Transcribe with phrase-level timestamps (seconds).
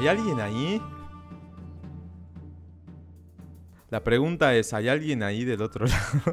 [0.00, 0.82] ¿Hay alguien ahí?
[3.90, 6.32] La pregunta es, ¿hay alguien ahí del otro lado?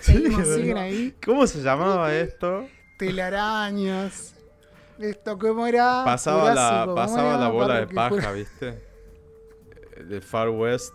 [0.00, 0.82] Seguimos, Sí, siguen ¿verdad?
[0.84, 1.16] ahí.
[1.24, 2.66] ¿Cómo se llamaba esto?
[2.98, 4.34] Telarañas.
[4.98, 6.02] Esto, ¿cómo era?
[6.04, 7.38] Pasaba la, Jurásico, ¿cómo pasaba era?
[7.38, 8.82] la bola Para de paja, ¿viste?
[10.04, 10.92] De Far West.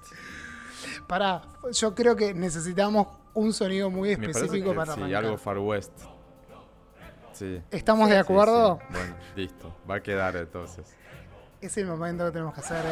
[1.07, 1.41] Pará,
[1.71, 5.23] yo creo que necesitamos un sonido muy Me específico que para sí, arrancar.
[5.25, 5.93] algo Far West.
[7.33, 7.61] Sí.
[7.71, 8.79] ¿Estamos de acuerdo?
[8.79, 8.85] sí.
[8.93, 9.75] Bueno, listo.
[9.89, 10.85] Va a quedar entonces.
[11.61, 12.83] Es el momento que tenemos que hacer.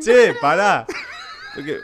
[0.00, 0.86] Che, pará.
[1.54, 1.78] Porque,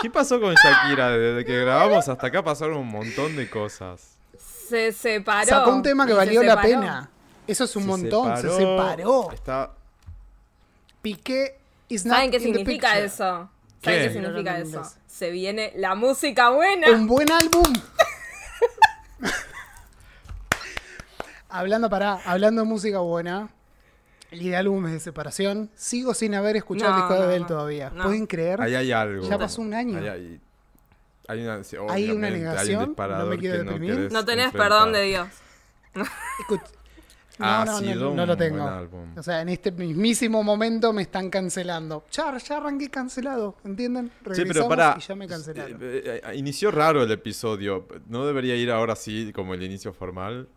[0.00, 1.10] ¿Qué pasó con Shakira?
[1.10, 4.16] Desde que grabamos hasta acá pasaron un montón de cosas.
[4.36, 5.46] Se separó.
[5.48, 7.10] Sacó un tema que valió la pena.
[7.46, 9.30] Eso es un Se montón, se separó.
[9.32, 9.72] Está...
[11.00, 13.06] Piqué is not ¿Saben qué in the significa picture.
[13.06, 13.50] eso?
[13.80, 13.84] ¿Qué?
[13.90, 14.82] ¿Saben qué Sí, significa eso?
[15.18, 16.92] Se viene la música buena.
[16.92, 17.64] Un buen álbum.
[21.48, 23.48] hablando para, hablando de música buena
[24.30, 27.46] y de álbumes de separación, sigo sin haber escuchado el No, disco de Adele no.
[27.46, 27.90] todavía.
[27.90, 28.04] No.
[28.04, 28.60] ¿Pueden creer?
[28.62, 29.28] Ahí hay algo.
[29.28, 29.98] Ya pasó un año.
[29.98, 30.40] Ahí hay,
[31.26, 32.14] hay una, Hay negación, Hay un
[32.96, 33.94] no me quiero que no deprimir.
[33.96, 34.70] querés no tenés enfrentar.
[34.70, 35.28] perdón de Dios.
[35.94, 36.77] Escuch-
[37.38, 38.58] No, no, no, no lo tengo.
[38.62, 39.16] buen álbum.
[39.16, 42.04] O sea, en este mismísimo momento me están cancelando.
[42.10, 44.10] Ya, ya arranqué cancelado, ¿entienden?
[44.32, 44.94] Sí, pero para.
[44.98, 45.78] y ya me cancelaron.
[45.80, 47.86] eh, eh, inició raro el episodio.
[48.08, 50.48] ¿No debería ir ahora sí como el inicio formal?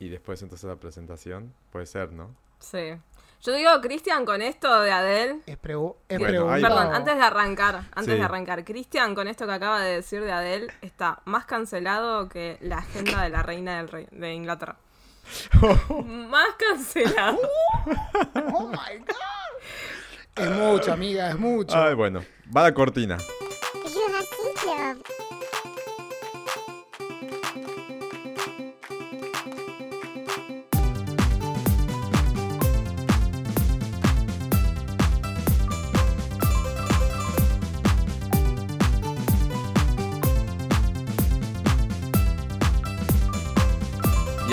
[0.00, 1.52] Y después entonces la presentación.
[1.72, 2.34] Puede ser, ¿no?
[2.60, 2.94] Sí.
[3.40, 5.40] Yo digo, Cristian, con esto de Adele.
[5.46, 6.46] Es, pregu- es Bueno.
[6.48, 8.18] Perdón, antes de arrancar, antes Sí.
[8.18, 12.58] de arrancar, Cristian, con esto que acaba de decir de Adele, está más cancelado que
[12.60, 14.76] la agenda de la reina del rey, de Inglaterra.
[16.04, 17.38] más cancelado.
[18.54, 19.16] Oh my god.
[20.36, 21.76] Es mucho, amiga, es mucho.
[21.76, 22.24] Ay, bueno.
[22.54, 23.18] Va la cortina.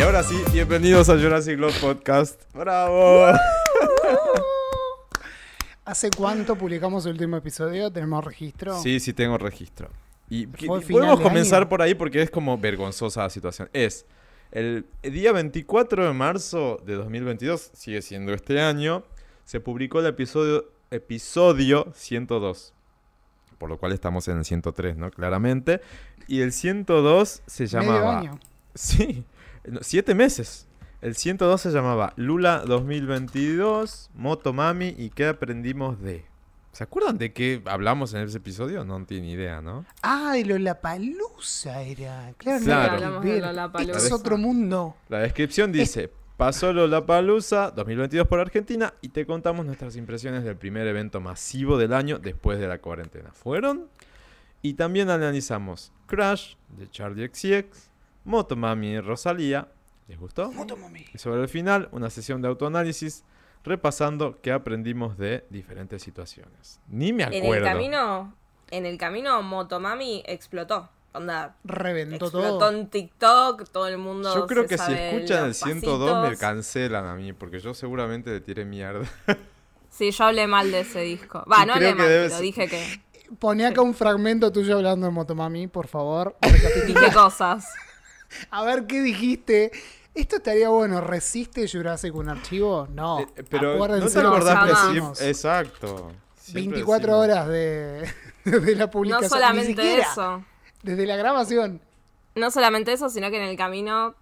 [0.05, 2.41] Ahora sí, bienvenidos a Jurassic Love Podcast.
[2.53, 3.25] ¡Bravo!
[5.85, 7.91] ¿Hace cuánto publicamos el último episodio?
[7.91, 8.79] ¿Tenemos registro?
[8.81, 9.89] Sí, sí tengo registro.
[10.29, 11.69] Y que- Fue final podemos de comenzar año.
[11.69, 13.67] por ahí porque es como vergonzosa la situación.
[13.73, 14.05] Es
[14.51, 19.03] el día 24 de marzo de 2022, sigue siendo este año,
[19.43, 22.73] se publicó el episodio, episodio 102.
[23.57, 25.09] Por lo cual estamos en el 103, ¿no?
[25.09, 25.81] Claramente.
[26.27, 28.19] Y el 102 se Medio llamaba...
[28.19, 28.39] año.
[28.73, 29.23] Sí,
[29.81, 30.67] siete meses.
[31.01, 36.25] El 102 se llamaba Lula 2022, Motomami y qué aprendimos de...
[36.71, 38.83] ¿Se acuerdan de qué hablamos en ese episodio?
[38.83, 39.85] No tiene idea, ¿no?
[40.01, 42.33] Ah, de Lollapalooza era.
[42.37, 43.21] Claro.
[43.21, 43.97] Lollapalooza.
[43.97, 44.95] Esto es otro mundo.
[45.07, 50.87] La descripción dice, pasó Lollapalooza 2022 por Argentina y te contamos nuestras impresiones del primer
[50.87, 53.31] evento masivo del año después de la cuarentena.
[53.31, 53.87] ¿Fueron?
[54.61, 57.91] Y también analizamos Crash de Charlie XCX,
[58.25, 59.67] Motomami y Rosalía.
[60.07, 60.51] ¿Les gustó?
[60.51, 61.05] Motomami.
[61.13, 63.23] Y sobre el final, una sesión de autoanálisis
[63.63, 66.79] repasando qué aprendimos de diferentes situaciones.
[66.87, 67.65] Ni me En el acuerdo.
[67.65, 68.35] camino,
[68.69, 70.89] en el camino, Motomami explotó.
[71.13, 72.69] Onda, Reventó explotó todo.
[72.71, 74.35] en TikTok, todo el mundo.
[74.35, 76.39] Yo creo se que si escuchan el los 102 me pasitos.
[76.39, 79.05] cancelan a mí, porque yo seguramente le tiré mierda.
[79.89, 81.45] Sí, yo hablé mal de ese disco.
[81.49, 83.01] Va, Y no hablé mal, debe pero dije que.
[83.39, 86.35] Poné acá un fragmento tuyo hablando de Motomami, por favor.
[86.85, 87.65] Dije cosas.
[88.51, 89.71] A ver qué dijiste.
[90.13, 91.01] Esto estaría bueno.
[91.01, 92.87] ¿Resiste Jurassic un archivo?
[92.93, 93.19] No.
[93.19, 94.87] Eh, pero no te acordás
[95.17, 96.11] que Exacto.
[96.37, 98.13] Siempre 24 decimos- horas de,
[98.45, 99.29] de la publicación.
[99.29, 100.43] No solamente siquiera, eso.
[100.83, 101.81] Desde la grabación.
[102.35, 104.13] No solamente eso, sino que en el camino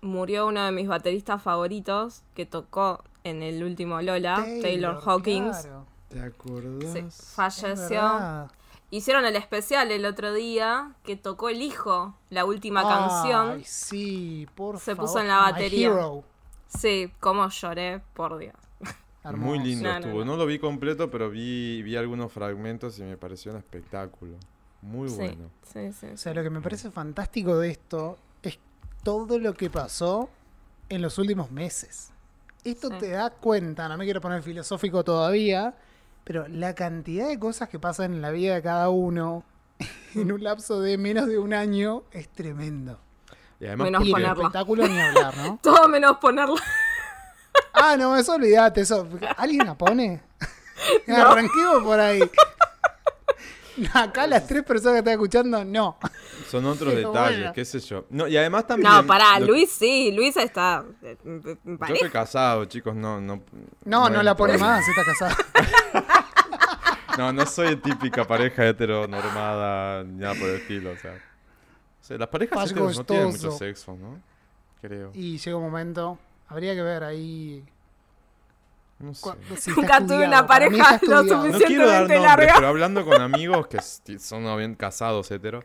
[0.00, 5.58] murió uno de mis bateristas favoritos que tocó en el último Lola, Taylor, Hawkins.
[5.62, 5.86] claro.
[6.08, 6.92] ¿Te acordás?
[6.92, 8.48] Sí, Es falleció.
[8.90, 13.62] Hicieron el especial el otro día que tocó el hijo, la última Ay, canción.
[13.64, 15.08] sí, por Se favor.
[15.10, 15.88] puso en la My batería.
[15.88, 16.24] hero.
[16.68, 18.54] Sí, cómo lloré, por Dios.
[19.34, 20.18] Muy lindo No, estuvo.
[20.20, 20.36] No, no.
[20.36, 24.36] lo vi completo, pero vi, vi algunos fragmentos y me pareció un espectáculo.
[24.82, 25.50] Muy Sí, bueno.
[25.64, 26.06] sí, sí.
[26.06, 28.56] O sea, lo que me parece fantástico de esto es
[29.02, 30.28] todo lo que pasó
[30.88, 32.12] en los últimos meses.
[32.62, 32.94] Esto Sí.
[33.00, 35.74] te da cuenta, no me quiero poner filosófico todavía,
[36.26, 39.44] pero la cantidad de cosas que pasan en la vida de cada uno
[40.14, 42.98] en un lapso de menos de un año es tremendo.
[43.60, 44.32] Y además, Menos ponerla.
[44.34, 45.58] espectáculo ni hablar, ¿no?
[45.62, 46.60] Todo menos ponerla.
[47.72, 49.06] Ah, no, eso olvídate, eso.
[49.36, 50.22] ¿Alguien la pone?
[51.08, 52.20] Arranquemos por ahí.
[53.92, 55.98] Acá las tres personas que están escuchando, no.
[56.50, 57.52] Son otros Pero detalles, bueno.
[57.54, 58.06] qué sé yo.
[58.08, 58.90] No, y además también.
[58.90, 63.20] No, pará, lo- Luis sí, Luis está eh, en Yo estoy casado, chicos, no.
[63.20, 63.42] No,
[63.84, 65.36] No, no, la pone más, está casada.
[67.16, 71.14] No, no soy típica pareja heteronormada, ni nada por el estilo, o sea.
[71.14, 74.20] O sea, las parejas heteros no tienen mucho sexo, ¿no?
[74.80, 75.10] Creo.
[75.14, 76.18] Y llega un momento,
[76.48, 77.64] habría que ver ahí.
[78.98, 79.30] No sé.
[79.56, 81.24] si Nunca tuve una pareja lo estudiado.
[81.24, 82.52] No quiero dar suficientemente nombres, larga.
[82.54, 83.80] pero hablando con amigos que
[84.18, 85.64] son bien casados heteros,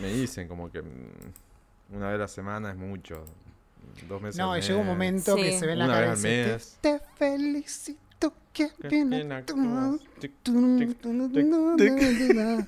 [0.00, 3.24] me dicen como que mm, una vez a la semana es mucho.
[4.08, 6.78] Dos meses No, al y llega un momento que se ve en la mes.
[6.80, 8.00] Te, te felicito,
[8.52, 9.66] que Qué bien bien actúas".
[9.66, 10.00] actúas.
[10.18, 10.32] Tic,
[11.78, 12.66] tic,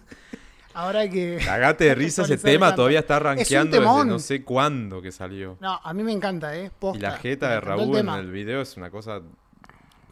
[0.74, 1.40] Ahora que...
[1.44, 5.56] Cagate de risa ese tema, todavía está rankeando desde no sé cuándo que salió.
[5.60, 6.70] No, a mí me encanta, ¿eh?
[6.78, 6.98] Posta.
[6.98, 9.20] Y la jeta Me de el Raúl en el video es una cosa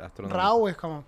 [0.01, 0.43] astronómica.
[0.43, 1.05] Raúl es como,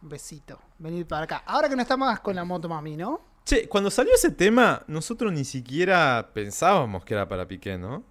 [0.00, 1.42] besito, venid para acá.
[1.46, 3.20] Ahora que no está más con la moto mami, ¿no?
[3.44, 8.02] Che, cuando salió ese tema, nosotros ni siquiera pensábamos que era para Piqué, ¿no?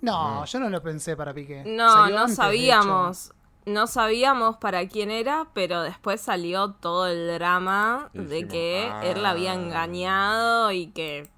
[0.00, 0.44] No, No.
[0.44, 1.62] yo no lo pensé para Piqué.
[1.66, 3.32] No, Salió no antes, sabíamos.
[3.66, 9.30] No sabíamos para quién era, pero después salió todo el drama de que él la
[9.30, 9.54] había "Ah".
[9.56, 11.28] engañado y que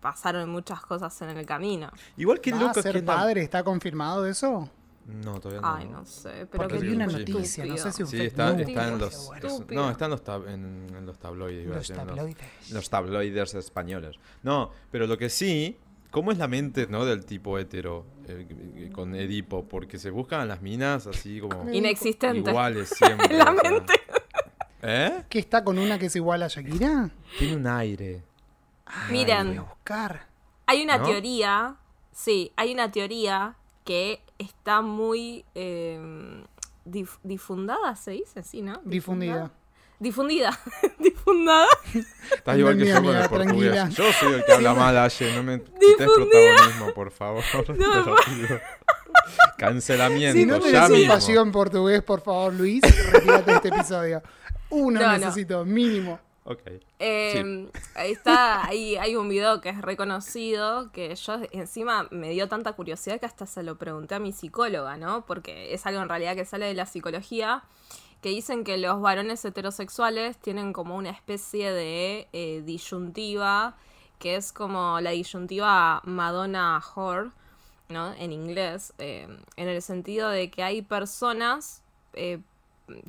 [0.00, 1.90] pasaron muchas cosas en el camino.
[2.16, 3.42] Igual que ¿Va loco ser que padre?
[3.42, 4.70] ¿Está confirmado eso?
[5.06, 5.74] No, todavía no.
[5.74, 7.16] Ay, no sé, pero Porque que vi una sí.
[7.16, 9.26] noticia, no sé si un Sí, está, en los.
[9.26, 9.46] bueno.
[9.46, 9.82] es- Estúpido.
[9.82, 11.66] no, está en los, tab- en, en los tabloides.
[11.66, 12.70] los- tabloides.
[12.70, 14.16] los tabloides españoles.
[14.42, 15.78] No, pero lo que sí,
[16.10, 17.04] ¿cómo es la mente ¿no?
[17.04, 19.64] del tipo hetero eh, con Edipo?
[19.68, 22.50] Porque se buscan a las minas así como Inexistente.
[22.50, 23.36] iguales siempre.
[23.36, 23.94] La mente.
[24.82, 25.24] ¿Eh?
[25.28, 27.10] ¿Qué está con una que es igual a Shakira?
[27.38, 28.22] Tiene un aire.
[29.10, 30.26] Miren, Voy a buscar.
[30.66, 31.04] Hay una ¿No?
[31.06, 31.76] teoría,
[32.12, 36.44] sí, hay una teoría que está muy eh,
[36.86, 38.80] dif- difundada, se dice, sí, ¿no?
[38.84, 39.50] Difundida.
[39.98, 40.58] Difundida.
[40.98, 41.66] Difundada.
[42.32, 43.72] Estás igual que Mía, yo con mía, el portugués.
[43.72, 43.88] tranquila.
[43.88, 45.34] Yo soy el que habla mal, Aye.
[45.34, 47.42] No me quites protagonismo, por favor.
[47.66, 48.60] Te.
[49.56, 51.14] Cancelamiento, Si no ya tenés un mismo.
[51.14, 54.22] pasión portugués, por favor, Luis, retírate de este episodio.
[54.70, 55.18] Uno No, no.
[55.18, 56.20] necesito, mínimo.
[56.44, 56.60] Ok.
[56.98, 62.48] Eh, ahí está, ahí hay un video que es reconocido, que yo encima me dio
[62.48, 65.26] tanta curiosidad que hasta se lo pregunté a mi psicóloga, ¿no?
[65.26, 67.64] Porque es algo en realidad que sale de la psicología,
[68.20, 73.76] que dicen que los varones heterosexuales tienen como una especie de eh, disyuntiva,
[74.18, 77.30] que es como la disyuntiva Madonna-Whore,
[77.88, 78.12] ¿no?
[78.14, 81.82] En inglés, eh, en el sentido de que hay personas
[82.14, 82.40] eh,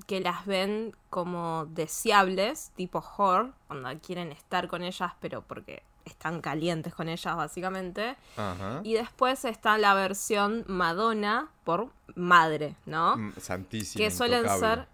[0.07, 6.41] que las ven como deseables, tipo whore, cuando quieren estar con ellas, pero porque están
[6.41, 8.15] calientes con ellas, básicamente.
[8.35, 8.81] Ajá.
[8.83, 13.15] Y después está la versión Madonna por madre, ¿no?
[13.15, 14.03] Mm, Santísimo.
[14.03, 14.75] que suelen intocable.
[14.75, 14.87] ser,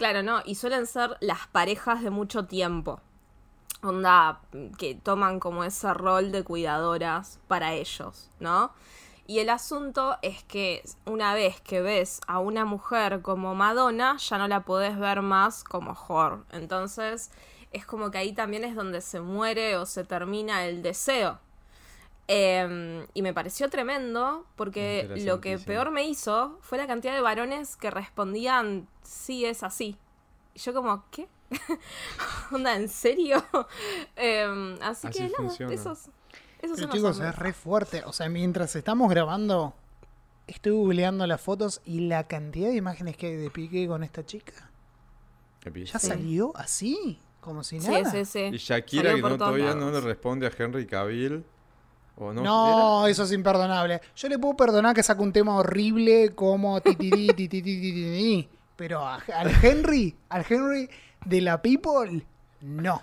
[0.00, 3.02] claro, no, y suelen ser las parejas de mucho tiempo.
[3.82, 4.40] Onda,
[4.78, 8.72] que toman como ese rol de cuidadoras para ellos, ¿no?
[9.26, 14.38] Y el asunto es que una vez que ves a una mujer como Madonna, ya
[14.38, 16.44] no la podés ver más como whore.
[16.50, 17.30] Entonces,
[17.70, 21.38] es como que ahí también es donde se muere o se termina el deseo.
[22.28, 27.20] Eh, y me pareció tremendo porque lo que peor me hizo fue la cantidad de
[27.20, 29.96] varones que respondían sí es así.
[30.54, 31.28] Y yo como, ¿qué?
[32.52, 33.44] Onda, ¿en serio?
[34.16, 35.72] Eh, así, Así que nada, funciona.
[35.74, 36.10] esos, esos
[36.60, 37.32] Pero son los chicos, hombres.
[37.32, 38.02] es re fuerte.
[38.04, 39.74] O sea, mientras estamos grabando,
[40.46, 44.24] estoy googleando las fotos y la cantidad de imágenes que hay de Piqué con esta
[44.24, 44.70] chica.
[45.64, 46.06] ¿Ya Sí.
[46.06, 47.18] salió así?
[47.40, 48.10] Como si nada.
[48.10, 48.38] sí, sí.
[48.52, 51.44] Y Shakira Salió que no, todavía no le responde a Henry Cavill.
[52.22, 52.42] ¿O no?
[52.42, 54.00] No, eso es imperdonable.
[54.14, 59.22] Yo le puedo perdonar que saque un tema horrible como titirí, titirí, titirí, pero a-
[59.34, 60.90] al Henry, al Henry
[61.24, 62.22] de la People,
[62.60, 63.00] no.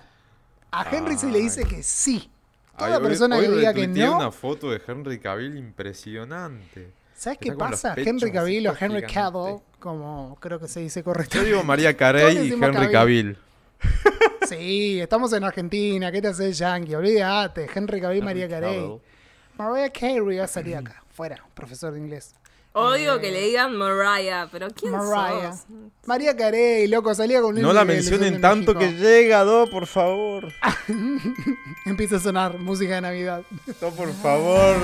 [0.72, 1.70] A Henry se le dice Ay.
[1.70, 2.30] que sí.
[2.74, 6.92] Ay, Toda hoy- persona hoy que diga que no, una foto de Henry Cavill impresionante.
[7.16, 7.96] ¿sabes qué pasa?
[7.98, 9.02] Henry Cavill o Henry.
[9.02, 11.38] Cavill, como creo que se dice correcto.
[11.40, 12.92] Yo digo María Carey y Henry Cavill.
[12.92, 13.38] Cavill.
[14.48, 16.96] Sí, estamos en Argentina, ¿qué te haces yankee?
[16.96, 18.98] Olvídate, Henry Cavill, María Carey.
[19.58, 22.34] Mariah Carey va a salir acá, fuera, profesor de inglés.
[22.74, 25.52] Odio que le digan Mariah, pero ¿quién Mariah.
[25.54, 25.66] sos?
[26.06, 29.88] María Carey, loco, salía con Luis No la mencionen en tanto que llega, Do, por
[29.88, 30.48] favor.
[31.86, 33.42] Empieza a sonar música de Navidad.
[33.82, 34.78] Do, por favor.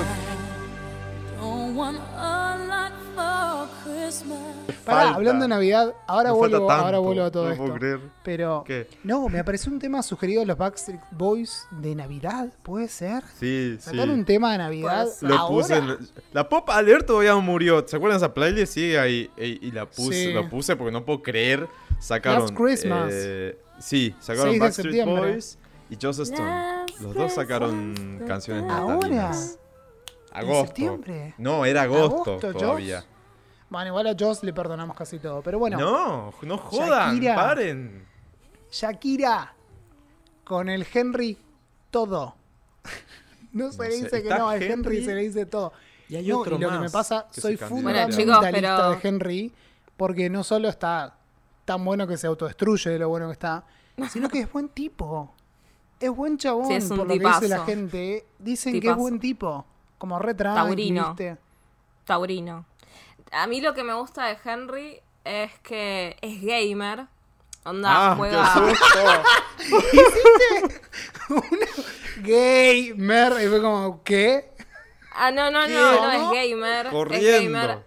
[4.84, 5.14] Pará, Falta.
[5.14, 7.62] hablando de Navidad, ahora Me vuelvo, ahora vuelvo a todo no esto.
[7.64, 8.00] puedo creer.
[8.22, 8.86] Pero ¿Qué?
[9.02, 13.22] no, me apareció un tema sugerido de los Backstreet Boys de Navidad, ¿puede ser?
[13.40, 13.90] Sí, sí.
[13.90, 15.06] Sacar un tema de Navidad.
[15.22, 15.54] Lo ahora.
[15.56, 15.98] puse en-
[16.32, 17.82] La Pop Alert todavía no murió.
[17.88, 18.74] ¿Se acuerdan de esa playlist?
[18.74, 19.30] Sí, ahí.
[19.38, 20.32] Y, y la puse, Sí.
[20.32, 21.66] lo puse porque no puedo creer.
[21.98, 22.42] Sacaron.
[22.42, 23.10] Last Christmas.
[23.12, 25.04] eh, Sí, sacaron 6 de Backstreet.
[25.06, 25.58] Boys
[25.90, 26.84] y Joss Stone.
[27.00, 29.32] Los dos sacaron canciones de- ¿Ahora?
[30.34, 30.66] Agosto.
[30.66, 31.34] septiembre?
[31.38, 32.62] No, era agosto, ¿Agosto, Joss?
[32.62, 33.04] todavía.
[33.70, 35.42] Bueno, igual a Joss le perdonamos casi todo.
[35.42, 37.34] Pero bueno, No, no jodan, Shakira.
[37.34, 38.06] paren.
[38.70, 39.54] Shakira
[40.44, 41.38] con el Henry
[41.90, 42.34] todo.
[43.52, 45.72] No se No le sé, dice que no, al Henry Henry se le dice todo.
[46.08, 48.98] Y hay No, otro y lo que me pasa, que soy fundamentalista chicos, pero- de
[49.08, 49.52] Henry,
[49.96, 51.16] porque no solo está
[51.64, 53.64] tan bueno que se autodestruye de lo bueno que está,
[54.10, 55.32] sino que es buen tipo.
[56.00, 58.26] Es buen chabón, Sí, es un por lo que dice la gente.
[58.40, 59.64] Dicen que es buen tipo.
[60.04, 61.08] Como re tranqui, Taurino.
[61.14, 61.38] ¿viste?
[62.04, 62.66] Taurino.
[63.32, 67.06] A mí lo que me gusta de Henry es que es gamer.
[67.64, 68.52] Onda, Ah, qué juega.
[68.52, 68.98] susto.
[72.18, 73.32] Gamer.
[73.42, 74.50] Y fue como, ¿qué?
[75.14, 75.72] Ah, no, no, ¿Qué?
[75.72, 76.86] no, no, es gamer.
[76.86, 77.58] Es Corriendo.
[77.58, 77.84] gamer.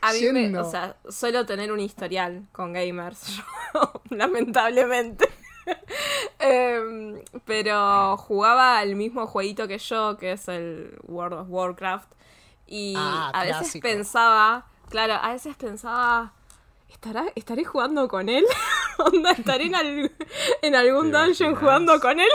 [0.00, 0.66] A mí me, Yendo.
[0.66, 3.26] o sea, suelo tener un historial con gamers,
[3.74, 5.28] yo, lamentablemente.
[6.38, 12.10] Em, pero jugaba el mismo jueguito que yo, que es el World of Warcraft.
[12.66, 13.82] Y Ah, a veces clásico.
[13.88, 16.32] pensaba, claro, a veces pensaba,
[16.88, 18.44] ¿estará, ¿estaré jugando con él?
[18.98, 20.12] Onda, ¿estaré en, al-
[20.62, 21.58] en algún ¿Te dungeon imaginas?
[21.58, 22.28] jugando con él?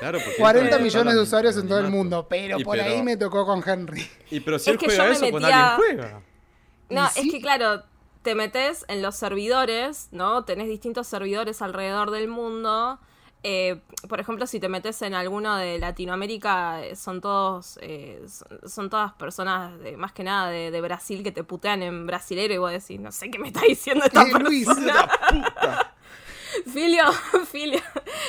[0.00, 2.88] Claro, porque 40 está millones de usuarios en todo el mundo, pero Y por pero-
[2.90, 4.06] ahí me tocó con Henry.
[4.30, 6.20] Y pero si Es él que juega yo me eso, con metía- alguien juega.
[6.90, 7.30] No, es sí.
[7.30, 7.82] que claro,
[8.24, 10.44] te metes en los servidores, ¿no?
[10.44, 12.98] Tenés distintos servidores alrededor del mundo.
[13.42, 18.68] Eh, por ejemplo, si te metes en alguno de Latinoamérica, eh, son todos, eh, son,
[18.68, 22.54] son todas personas, de, más que nada de, de Brasil, que te putean en brasilero
[22.54, 25.06] y vos decís, no sé qué me está diciendo esta Eh, Luis, persona.
[26.72, 27.04] Filio,
[27.52, 27.80] filio.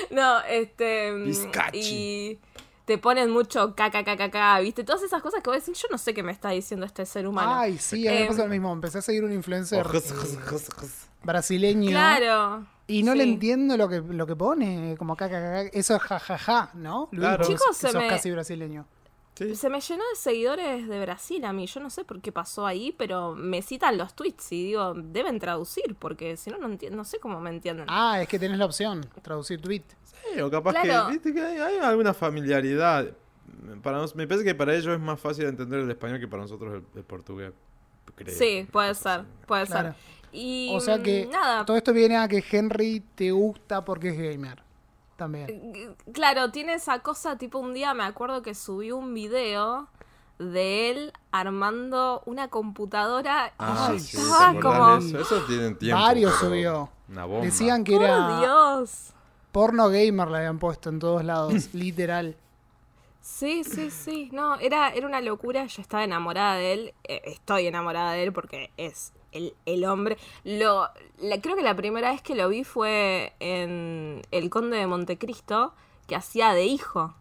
[0.10, 1.14] No, este.
[1.14, 1.80] Bizcachi.
[1.80, 2.40] Y
[2.86, 4.84] te ponen mucho kkkk, ¿viste?
[4.84, 7.28] Todas esas cosas que vos decís, yo no sé qué me está diciendo este ser
[7.28, 7.56] humano.
[7.56, 8.72] Ay, sí, a mí me Em, pasa lo mismo.
[8.74, 10.88] Empecé a seguir un influencer Ojos, eh,
[11.24, 11.90] brasileño.
[11.90, 12.66] Claro.
[12.88, 17.10] Y no le entiendo lo que, lo que pone, como caca, eso es jajaja, ¿no?
[17.12, 17.38] Luis, Claro.
[17.40, 18.86] vos Chicos, que se sos me- casi brasileño.
[19.36, 19.54] Sí.
[19.56, 21.68] Se me llenó de seguidores de Brasil a mí.
[21.68, 25.40] Yo no sé por qué pasó ahí, pero me citan los tweets y digo, deben
[25.40, 27.86] traducir, porque si no, no entiendo, no sé cómo me entienden.
[27.90, 29.84] Ah, es que tenés la opción, traducir tweet.
[30.34, 31.08] Sí, o capaz Claro.
[31.08, 33.08] que, viste que hay, hay alguna familiaridad.
[33.84, 36.44] Para nos- me parece que para ellos es más fácil entender el español que para
[36.44, 37.52] nosotros el, el portugués.
[38.16, 38.34] creo.
[38.36, 39.90] sí, puede ser, puede Claro.
[39.90, 39.98] ser.
[40.32, 44.18] Y O sea que nada, todo esto viene a que Henry te gusta porque es
[44.18, 44.64] gamer.
[45.16, 45.96] También.
[46.14, 49.88] Claro, tiene esa cosa, tipo un día me acuerdo que subí un video
[50.40, 54.98] de él armando una computadora Ah, Ay, sí, sí, ¿te estaba como...
[54.98, 55.20] eso?
[55.20, 56.02] Eso tienen tiempo.
[56.02, 56.90] Varios subió.
[57.08, 57.46] Una bomba.
[57.46, 59.14] Decían que ¡Por era Dios!
[59.52, 62.36] porno gamer, le habían puesto en todos lados, literal.
[63.22, 64.30] Sí, sí, sí.
[64.34, 65.66] No, era, era una locura.
[65.66, 66.94] Yo estaba enamorada de él.
[67.06, 70.18] Eh, estoy enamorada de él porque es el, el hombre.
[70.44, 70.90] Lo,
[71.20, 75.74] la- creo que la primera vez que lo vi fue en El Conde de Montecristo,
[76.08, 77.14] que hacía de hijo.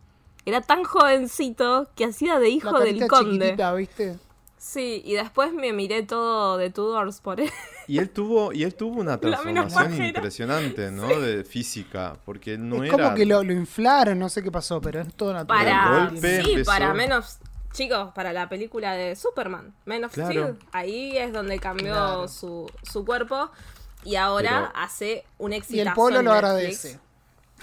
[0.47, 3.57] Era tan jovencito que hacía de hijo la del conde.
[3.77, 4.19] ¿viste?
[4.59, 7.51] Sí, y después me miré todo de Tudors por él.
[7.87, 11.07] Y él tuvo, y él tuvo una transformación impresionante, ¿no?
[11.21, 12.17] De física.
[12.25, 13.05] Porque él no es era.
[13.05, 15.65] como que lo, lo inflaron, no sé qué pasó, pero es todo natural.
[15.67, 17.41] Para, golpe sí, empezó- para menos,
[17.75, 20.31] chicos, para la película de Superman, Men of Claro.
[20.31, 22.29] Steel, ahí es donde cambió Claro.
[22.29, 23.51] su, su cuerpo
[24.05, 25.77] y ahora Pero- hace un éxito.
[25.77, 26.99] Y el polo lo agradece.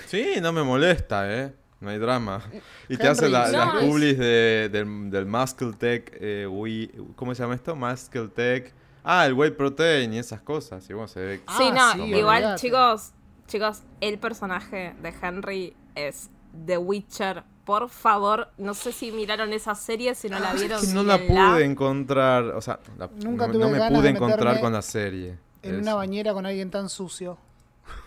[0.08, 1.54] Sí, no me molesta, ¿eh?
[1.80, 2.44] No hay drama.
[2.90, 7.16] Y te hace la- no, las es- publis de, del, del Muscle Tech, eh, Wii-
[7.16, 7.76] ¿cómo se llama esto?
[7.76, 8.72] Muscle Tech.
[9.04, 10.88] Ah, el Whey Protein y esas cosas.
[10.88, 11.42] Y bueno, se ve.
[11.48, 13.12] Ah, Sí, no, sí, igual, chicos,
[13.48, 16.30] chicos, el personaje de Henry es
[16.68, 17.44] The Witcher.
[17.66, 20.82] Por favor, no sé si miraron esa serie, si no la vieron.
[20.82, 24.04] que no la pude encontrar, o sea, la- Nunca no, tuve no me ganas pude
[24.04, 25.38] de encontrar meterme con la serie.
[25.62, 25.82] En Eso.
[25.82, 27.38] una bañera con alguien tan sucio.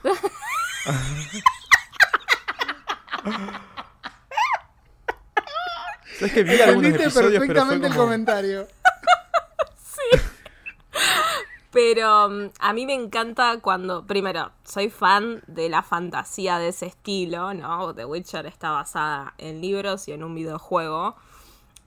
[6.18, 8.04] ¿Sabes que vi algunos episodios, pero fue perfectamente el como...
[8.04, 8.68] comentario.
[11.74, 16.86] Pero mm, a mí me encanta cuando, primero, soy fan de la fantasía de ese
[16.86, 17.92] estilo, ¿no?
[17.92, 21.16] The Witcher está basada en libros y en un videojuego.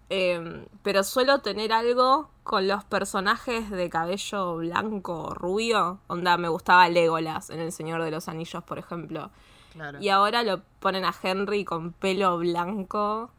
[0.10, 6.00] Em, pero suelo tener algo con los personajes de cabello blanco o rubio.
[6.08, 9.32] Onda, me gustaba Legolas en El Señor de los Anillos, por ejemplo.
[9.72, 10.02] Claro.
[10.02, 13.32] Y ahora lo ponen a Henry con pelo blanco,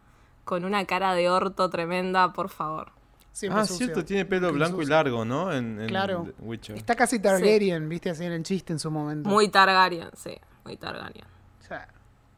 [0.47, 2.98] con una cara de orto tremenda, por favor.
[3.39, 3.87] Siempre Ah, sucio.
[3.87, 4.97] cierto, tiene pelo Siempre blanco y sucio.
[4.97, 5.53] largo, ¿no?
[5.53, 6.27] En, en Claro.
[6.41, 6.77] Witcher.
[6.77, 9.29] Está casi Targaryen, viste, así en el chiste en su momento.
[9.29, 11.25] Muy Targaryen, sí, muy Targaryen.
[11.25, 11.87] O sea,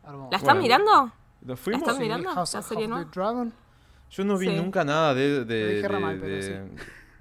[0.06, 0.28] hermoso.
[0.30, 0.62] ¿La están Bueno.
[0.62, 1.12] mirando?
[1.46, 1.80] ¿Lo fuimos?
[1.82, 2.28] están Sí, mirando?
[2.34, 3.10] House ¿La of serie the nueva?
[3.10, 3.52] Dragon.
[4.10, 4.56] Yo no vi Sí.
[4.56, 6.70] nunca nada de, de, de, mal, pero de-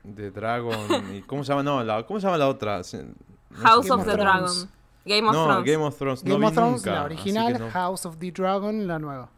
[0.04, 1.16] de Dragon.
[1.16, 1.64] y ¿Cómo se llama?
[1.64, 2.80] No, la, ¿cómo se llama la otra?
[2.80, 4.12] No House of the.
[4.12, 4.70] Dragon.
[5.06, 5.66] Game of no, Thrones.
[5.66, 6.24] Game of Thrones.
[6.26, 7.70] no Game vi of Thrones, nunca, la original, no.
[7.72, 9.30] House of the Dragon, la nueva.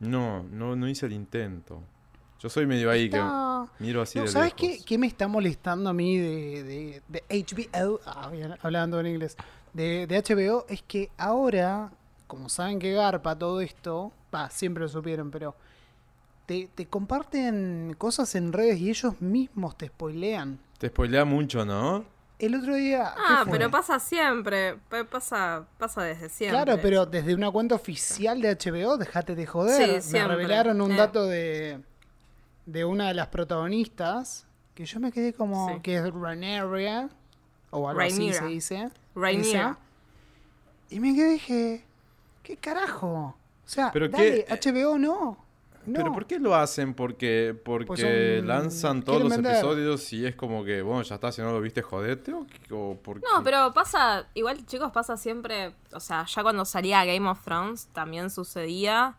[0.00, 1.80] No, no, no hice el intento.
[2.44, 5.26] Yo soy medio ahí Está- que miro así No, de ¿Sabes qué, qué me está
[5.28, 8.00] molestando a mí de, de- de HBO?
[8.04, 9.34] Ah, bien, hablando en inglés.
[9.72, 11.90] De, de HBO es que ahora,
[12.26, 15.56] como saben que garpa todo esto, va, siempre lo supieron, pero
[16.44, 20.58] te, te comparten cosas en redes y ellos mismos te spoilean.
[20.76, 22.04] Te spoilea mucho, ¿no?
[22.38, 23.14] El otro día.
[23.16, 24.76] ¿qué Ah, pero pasa siempre.
[24.90, 26.62] pa- Pasa, pasa desde siempre.
[26.62, 30.02] Claro, pero desde una cuenta oficial de HBO, déjate de joder.
[30.02, 30.96] Sí, Me revelaron un Eh.
[30.96, 31.80] dato de,
[32.66, 35.80] de una de las protagonistas que yo me quedé como Sí.
[35.82, 37.08] que es Rhaenyra
[37.70, 38.90] o algo así se dice.
[39.14, 39.78] Rhaenyra.
[40.90, 41.84] Y me quedé dije,
[42.42, 43.08] ¿qué carajo?
[43.08, 45.38] O sea, Pero dale, qué- HBO no.
[45.86, 45.92] no.
[45.94, 46.94] ¿Pero por qué lo hacen?
[46.94, 49.52] Porque, porque Pues son- lanzan todos los vender.
[49.52, 52.32] episodios y es como que, bueno, ya está, si no lo viste, jodete.
[52.32, 56.64] ¿O, qué- o por No, pero pasa, igual chicos, pasa siempre, o sea, ya cuando
[56.64, 59.14] salía Game of Thrones también sucedía.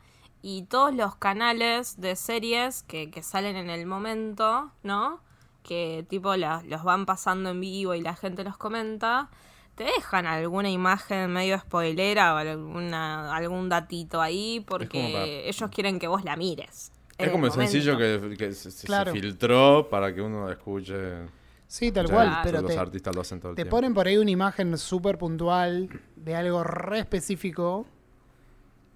[0.48, 5.20] Y todos los canales de series que, que salen en el momento, ¿no?
[5.64, 9.32] Que tipo la- los van pasando en vivo y la gente los comenta,
[9.74, 15.98] te dejan alguna imagen medio spoilera o alguna, algún datito ahí porque para- ellos quieren
[15.98, 16.92] que vos la mires.
[17.18, 18.70] Es como el sencillo que, que se,
[19.12, 21.25] filtró para que uno escuche.
[21.68, 23.78] Sí, tal Ya, cual, pero los te, artistas lo hacen todo el te tiempo.
[23.78, 27.88] ponen por ahí una imagen súper puntual de algo re específico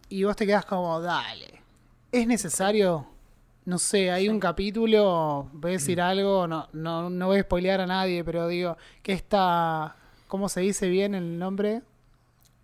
[0.10, 1.62] y vos te quedas como, dale,
[2.12, 3.08] ¿es necesario?
[3.66, 7.82] No sé, hay un capítulo, voy a decir algo, no, no, no voy a spoilear
[7.82, 9.96] a nadie, pero digo, que esta,
[10.28, 11.84] ¿cómo se dice bien el nombre?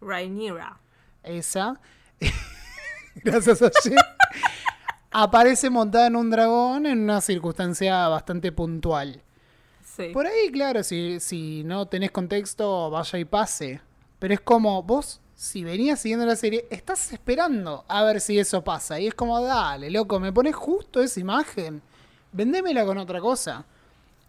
[0.01, 0.79] Rhaenyra.
[1.23, 1.79] Esa.
[3.23, 3.69] Gracias a.
[5.11, 9.21] Aparece montada en un dragón en una circunstancia bastante puntual.
[9.83, 10.09] Sí.
[10.11, 13.79] Por ahí, claro, si, si no tenés contexto, vaya y pase.
[14.19, 18.63] Pero es como vos, si venías siguiendo la serie, estás esperando a ver si eso
[18.63, 18.99] pasa.
[18.99, 21.81] Y es como, dale, loco, me pones justo esa imagen.
[22.31, 23.65] Vendémela con otra cosa.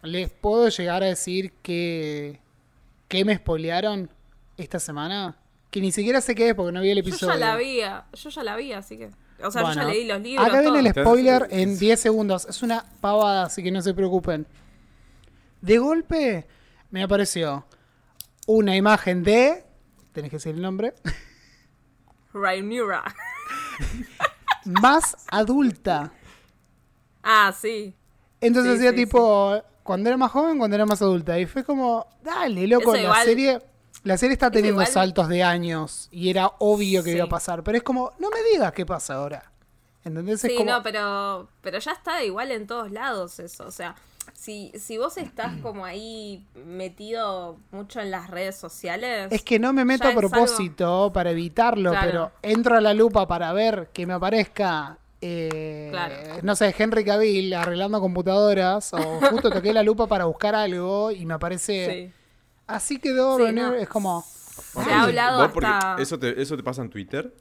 [0.03, 2.41] Les puedo llegar a decir que,
[3.09, 4.11] que me spoilearon
[4.57, 5.37] esta semana.
[5.71, 7.35] Que ni siquiera sé qué es porque no vi el Yo episodio.
[7.35, 7.81] ya la vi,
[8.13, 9.11] yo ya la vi, así que.
[9.43, 10.47] O sea, Bueno, yo ya leí los libros.
[10.47, 12.47] Acá viene el spoiler en 10 segundos.
[12.47, 14.47] Es una pavada, así que no se preocupen.
[15.61, 16.47] De golpe
[16.91, 17.65] me apareció
[18.47, 19.65] una imagen de.
[20.17, 20.95] Tenés que decir el nombre.
[22.33, 23.05] Rhaenyra.
[24.65, 26.11] Más adulta.
[27.29, 27.93] Ah, sí.
[28.41, 29.61] Entonces Sí, hacía sí, tipo.
[29.83, 31.37] Cuando era más joven, cuando era más adulta.
[31.41, 32.07] Y fue como.
[32.23, 33.63] Dale, loco, Eso la igual- serie.
[34.05, 36.07] La serie está teniendo igual- saltos de años.
[36.13, 37.65] Y era obvio que iba a pasar.
[37.65, 38.13] Pero es como.
[38.21, 39.51] No me digas qué pasa ahora.
[40.05, 40.41] ¿Entendés?
[40.41, 43.67] Sí, como- no, pero, pero ya está igual en todos lados eso.
[43.67, 43.97] O sea,
[44.47, 49.27] si, si vos estás como ahí metido mucho en las redes sociales.
[49.33, 52.07] Es que no me meto a algo- propósito para evitarlo, Claro.
[52.07, 56.15] pero entro a la lupa para ver que me aparezca, eh, Claro.
[56.43, 58.99] no sé, Henry Cavill arreglando computadoras, o
[59.43, 61.91] justo toqué la lupa para buscar algo y me aparece...
[61.91, 62.13] Sí.
[62.69, 63.75] Así quedó, Sí, no.
[63.75, 64.25] es como...
[64.25, 66.01] Se ha hablado ¿Vos porque hasta.
[66.03, 67.35] eso, te, ¿Eso te pasa en Twitter?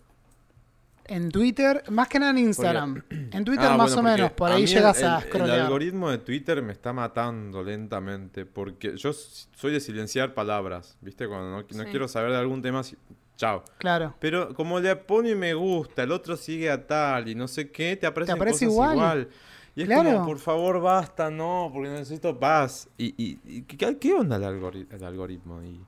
[1.08, 3.04] En Twitter, más que nada en Instagram.
[3.10, 5.30] En Twitter Ah, más bueno, o menos, porque por ahí llegas el, a el- El
[5.30, 5.60] scrollear.
[5.62, 11.28] algoritmo de Twitter me está matando lentamente porque yo soy de silenciar palabras, ¿viste?
[11.28, 11.90] Cuando no, no Sí.
[11.92, 12.98] quiero saber de algún tema, si-
[13.38, 13.64] chao.
[13.78, 14.16] Claro.
[14.20, 17.96] Pero como le pone me gusta, el otro sigue a tal y no sé qué,
[17.98, 18.96] te aparecen aparece cosas igual.
[18.96, 19.30] igual.
[19.76, 20.12] Y es Claro.
[20.14, 22.88] como, por favor, basta, no, porque necesito paz.
[22.98, 25.62] ¿Y, y, y qué, qué onda el, algori- el algoritmo?
[25.62, 25.82] Y,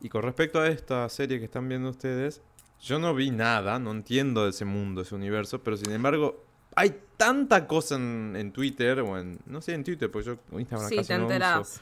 [0.00, 2.40] y con respecto a esta serie que están viendo ustedes,
[2.82, 7.00] yo no vi nada, no entiendo de ese mundo, ese universo, pero sin embargo, hay
[7.16, 10.96] tanta cosa en, en Twitter, o en, no sé, en Twitter, porque yo Instagram Sí,
[10.96, 11.32] casi te no uso.
[11.34, 11.80] enterás.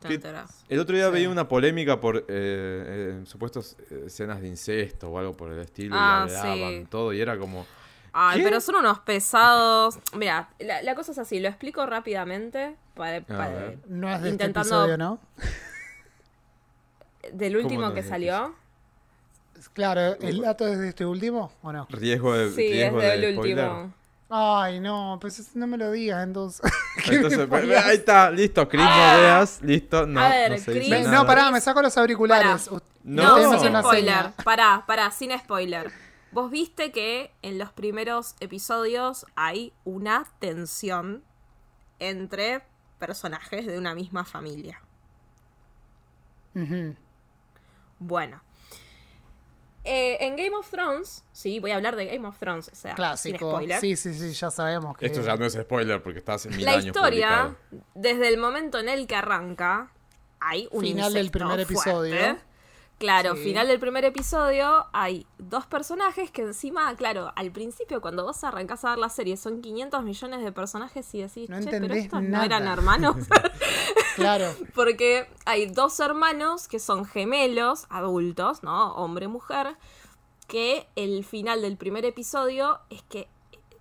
[0.00, 0.64] Te ¿Qué- enterás.
[0.68, 1.12] El otro día Sí.
[1.12, 5.60] veía una polémica por eh, eh, supuestos eh, escenas de incesto o algo por el
[5.60, 6.86] estilo, Ah, y hablaban sí.
[6.90, 7.64] todo, y era como...
[8.12, 8.44] Ay, ¿Qué?
[8.44, 9.98] pero son unos pesados.
[10.16, 12.76] Mira, la, la cosa es así, lo explico rápidamente.
[12.94, 13.74] Para, para-.
[13.88, 15.18] No es de Intentando- este episodio, ¿no?
[17.32, 18.54] del último no que es de salió.
[19.72, 21.86] Claro, ¿el dato es de este último o no?
[21.90, 23.68] Riesgo de, Sí, es riesgo del de spoiler.
[23.68, 23.94] último.
[24.30, 26.60] Ay, no, pues no me lo digas entonces.
[27.10, 27.84] Entonces, spoileás?
[27.84, 31.10] ahí está, listo, Chris, no veas, listo, no, A ver, no se Chris- nada.
[31.12, 32.68] no, pará, me saco los auriculares.
[32.68, 32.82] Pará.
[33.04, 33.38] No.
[33.52, 34.14] No, sin spoiler.
[34.14, 34.32] seña.
[34.44, 35.92] Pará, pará, sin spoiler.
[36.32, 41.22] Vos viste que en los primeros episodios hay una tensión
[42.00, 42.62] entre
[42.98, 44.80] personajes de una misma familia.
[46.54, 46.96] Ujú.
[47.98, 48.40] Bueno.
[49.84, 52.92] Eh, en Game of Thrones, sí, voy a hablar de Game of Thrones, o sea,
[52.92, 53.50] sin Clásico.
[53.50, 53.80] spoiler.
[53.80, 55.04] Sí, sí, sí, ya sabemos que.
[55.06, 57.84] Esto ya no es spoiler porque está hace mil La años historia, publicado.
[57.94, 59.90] desde el momento en el que arranca,
[60.40, 62.38] hay un Final del primer episodio.
[62.98, 63.42] Claro, Sí.
[63.44, 68.84] final del primer episodio hay dos personajes que encima, claro, al principio cuando vos arrancás
[68.84, 72.22] a ver la serie son 500 millones de personajes y decís, No che, pero estos
[72.22, 72.44] no nada".
[72.46, 73.16] eran hermanos.
[74.16, 74.46] Claro.
[74.76, 78.94] Porque hay dos hermanos que son gemelos, adultos, ¿no?
[78.94, 79.76] Hombre y mujer,
[80.46, 83.28] que el final del primer episodio es que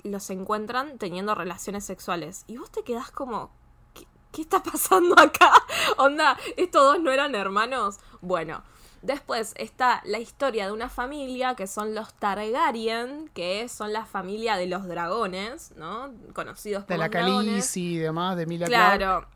[0.01, 2.45] los encuentran teniendo relaciones sexuales.
[2.47, 3.51] Y vos te quedás como,
[3.93, 5.51] ¿qué, qué está pasando acá?
[5.97, 7.99] Onda, ¿estos dos no eran hermanos?
[8.21, 8.63] Bueno.
[9.03, 14.55] Después está la historia de una familia que son los Targaryen, que son la familia
[14.55, 16.09] de los dragones, ¿no?
[16.33, 17.45] Conocidos De como la los dragones.
[17.51, 18.97] Khaleesi y demás, de Clarke.
[18.97, 19.27] Claro.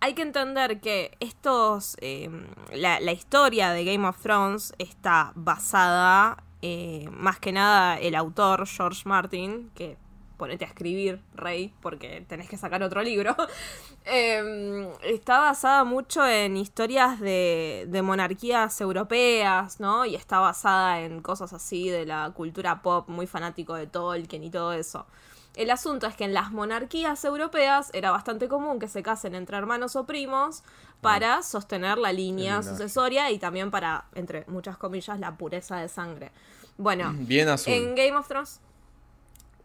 [0.00, 1.96] Hay que entender que estos.
[2.00, 2.28] eh,
[2.72, 6.42] la, la historia de Game of Thrones está basada.
[6.60, 9.96] eh, más que nada el autor, George Martin, que
[10.36, 13.34] ponete a escribir, Rey, porque tenés que sacar otro libro.
[14.04, 20.04] eh, está basada mucho en historias de, de monarquías europeas, ¿no?
[20.04, 24.50] Y está basada en cosas así de la cultura pop, muy fanático de Tolkien y
[24.50, 25.06] todo eso.
[25.54, 29.56] El asunto es que en las monarquías europeas era bastante común que se casen entre
[29.56, 30.64] hermanos o primos
[31.00, 36.32] para sostener la línea sucesoria y también para, entre muchas comillas, la pureza de sangre.
[36.76, 37.72] Bueno, Bien azul.
[37.72, 38.60] en Game of Thrones.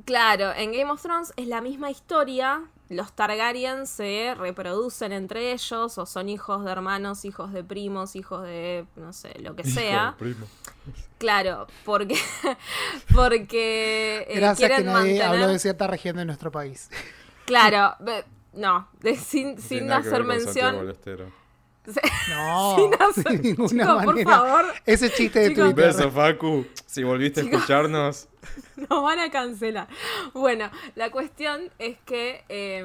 [0.06, 2.64] Claro, en Game of Thrones es la misma historia.
[2.90, 8.44] Los Targaryen se reproducen entre ellos, o son hijos de hermanos, hijos de primos, hijos
[8.44, 10.16] de no sé, lo que sea.
[10.18, 10.48] Primo.
[11.20, 12.18] Claro, porque,
[13.14, 15.24] porque eh, Gracias que quieren nadie mantener.
[15.24, 16.90] habló de cierta región de nuestro país.
[17.46, 20.96] Claro, be- no, de- sin, sin que hacer mención.
[22.30, 24.32] No, Sin hacer- ninguna Chicos, por manera.
[24.32, 24.66] favor.
[24.86, 25.68] Ese chiste de Chicos.
[25.70, 25.94] Un Twitter.
[25.96, 26.66] beso, Facu.
[26.86, 28.28] Si volviste a escucharnos.
[28.90, 29.88] Nos van a cancelar.
[30.34, 32.80] Bueno, la cuestión es que eh,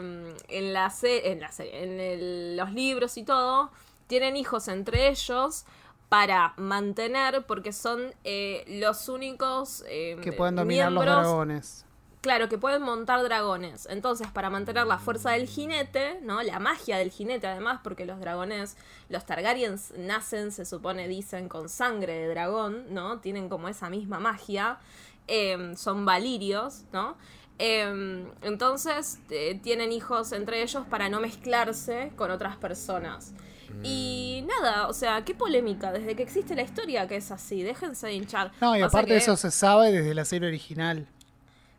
[0.49, 3.71] en la en la serie, en el- los libros y todo,
[4.07, 5.65] tienen hijos entre ellos
[6.09, 11.84] para mantener, porque son eh, los únicos eh, Que pueden dominar los miembros- dragones.
[12.25, 13.87] Claro, que pueden montar dragones.
[13.91, 16.43] Entonces, para mantener la fuerza del jinete, ¿no?
[16.43, 18.79] La magia del jinete, además, porque los dragones,
[19.11, 23.19] los Targaryens nacen, se supone, dicen, con sangre de dragón, ¿no?
[23.21, 24.79] Tienen como esa misma magia.
[25.27, 27.19] Em, son valirios, ¿no?
[27.59, 33.35] Em, entonces, eh, tienen hijos entre ellos para no mezclarse con otras personas.
[33.83, 38.07] Y nada, o sea, qué polémica, desde que existe la historia que es así, déjense
[38.07, 38.53] de hinchar.
[38.61, 41.07] No, y Pasa aparte que- eso se sabe desde la serie original.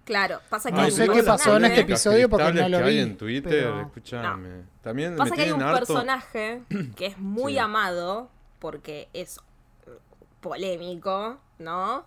[0.06, 2.70] Claro, pasa que No hay sé un qué pasó en personaje- este episodio porque no
[2.70, 4.50] lo que hay vi, en Twitter, pero- escúchame.
[4.82, 5.80] También Pasa me que hay un harto.
[5.80, 6.62] personaje
[6.96, 7.58] que es muy Sí.
[7.60, 9.40] amado porque es
[10.42, 12.06] polémico, ¿no?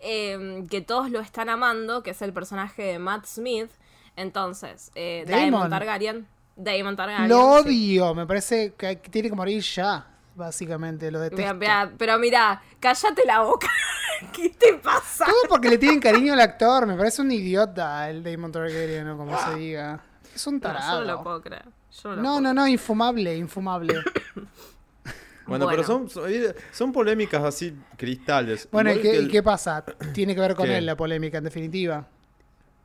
[0.00, 3.70] Eh, que todos lo están amando, que es el personaje de Matt Smith.
[4.16, 5.52] Entonces, eh, Daemon.
[5.52, 5.70] Daemon.
[5.70, 6.26] Targaryen.
[6.56, 7.28] Daemon Targaryen.
[7.28, 7.68] Lo sí.
[7.68, 11.42] odio, me parece que que tiene que morir ya, básicamente, lo detesto.
[11.42, 13.68] Mira, mira, pero mira, cállate la boca.
[14.32, 15.24] ¿Qué te pasa?
[15.24, 19.16] Todo porque le tienen cariño al actor, me parece un idiota el Damon Targaryen o
[19.16, 20.00] como se diga.
[20.34, 21.00] Es un No, yo tarado.
[21.00, 21.64] no lo puedo creer.
[22.02, 23.94] Yo no, lo No, puedo no, no, infumable, infumable.
[24.34, 24.48] Bueno,
[25.46, 25.66] Bueno.
[25.68, 26.30] pero son, son,
[26.70, 28.68] son polémicas así cristales.
[28.70, 29.84] Bueno, ¿y qué, que y el- qué pasa?
[30.14, 30.78] Tiene que ver con ¿Qué?
[30.78, 32.06] él la polémica, en definitiva.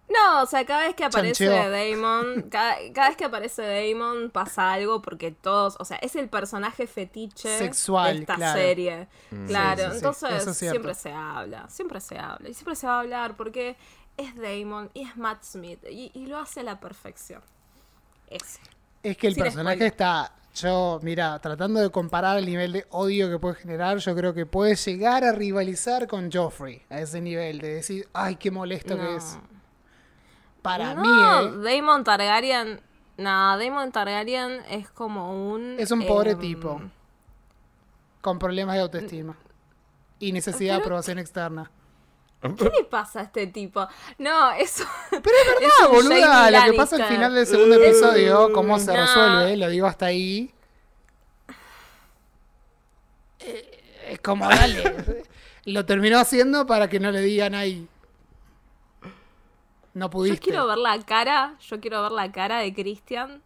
[0.09, 1.45] No, o sea, cada vez que aparece.
[1.47, 6.29] Damon, cada, cada vez que aparece Damon pasa algo porque todos, o sea, es el
[6.29, 8.59] personaje fetiche Sexual, de esta claro.
[8.59, 9.07] serie.
[9.47, 12.87] Claro, Sí, sí, sí, entonces es siempre se habla, siempre se habla, y siempre se
[12.87, 13.75] va a hablar porque
[14.15, 17.41] es Damon y es Matt Smith y, y lo hace a la perfección.
[18.27, 18.59] Ese.
[19.03, 19.91] Es que el Sin personaje spoiler.
[19.91, 24.33] está, yo, mira, tratando de comparar el nivel de odio que puede generar, yo creo
[24.33, 28.95] que puede llegar a rivalizar con Joffrey a ese nivel de decir, ay, qué molesto
[28.95, 29.17] que No.
[29.17, 29.37] es.
[30.67, 31.08] Para No, mí,
[31.69, 31.75] ¿eh?
[31.77, 32.82] Damon Targaryen,
[33.17, 35.77] no, Damon Targaryen es como un...
[35.80, 36.82] Es un pobre em, tipo.
[38.19, 39.38] Con problemas de autoestima.
[40.19, 41.71] Y necesidad de aprobación externa.
[42.41, 43.88] ¿Qué le pasa a este tipo?
[44.17, 44.84] No, eso...
[45.10, 49.01] Pero es verdad, boluda, lo que pasa al final del segundo episodio, cómo se No.
[49.01, 50.53] resuelve, lo digo hasta ahí.
[53.39, 55.23] Eh, Es como, dale.
[55.65, 57.88] lo terminó haciendo para que no le digan ahí.
[59.97, 63.41] No Yo quiero ver la cara, yo quiero ver la cara de Christian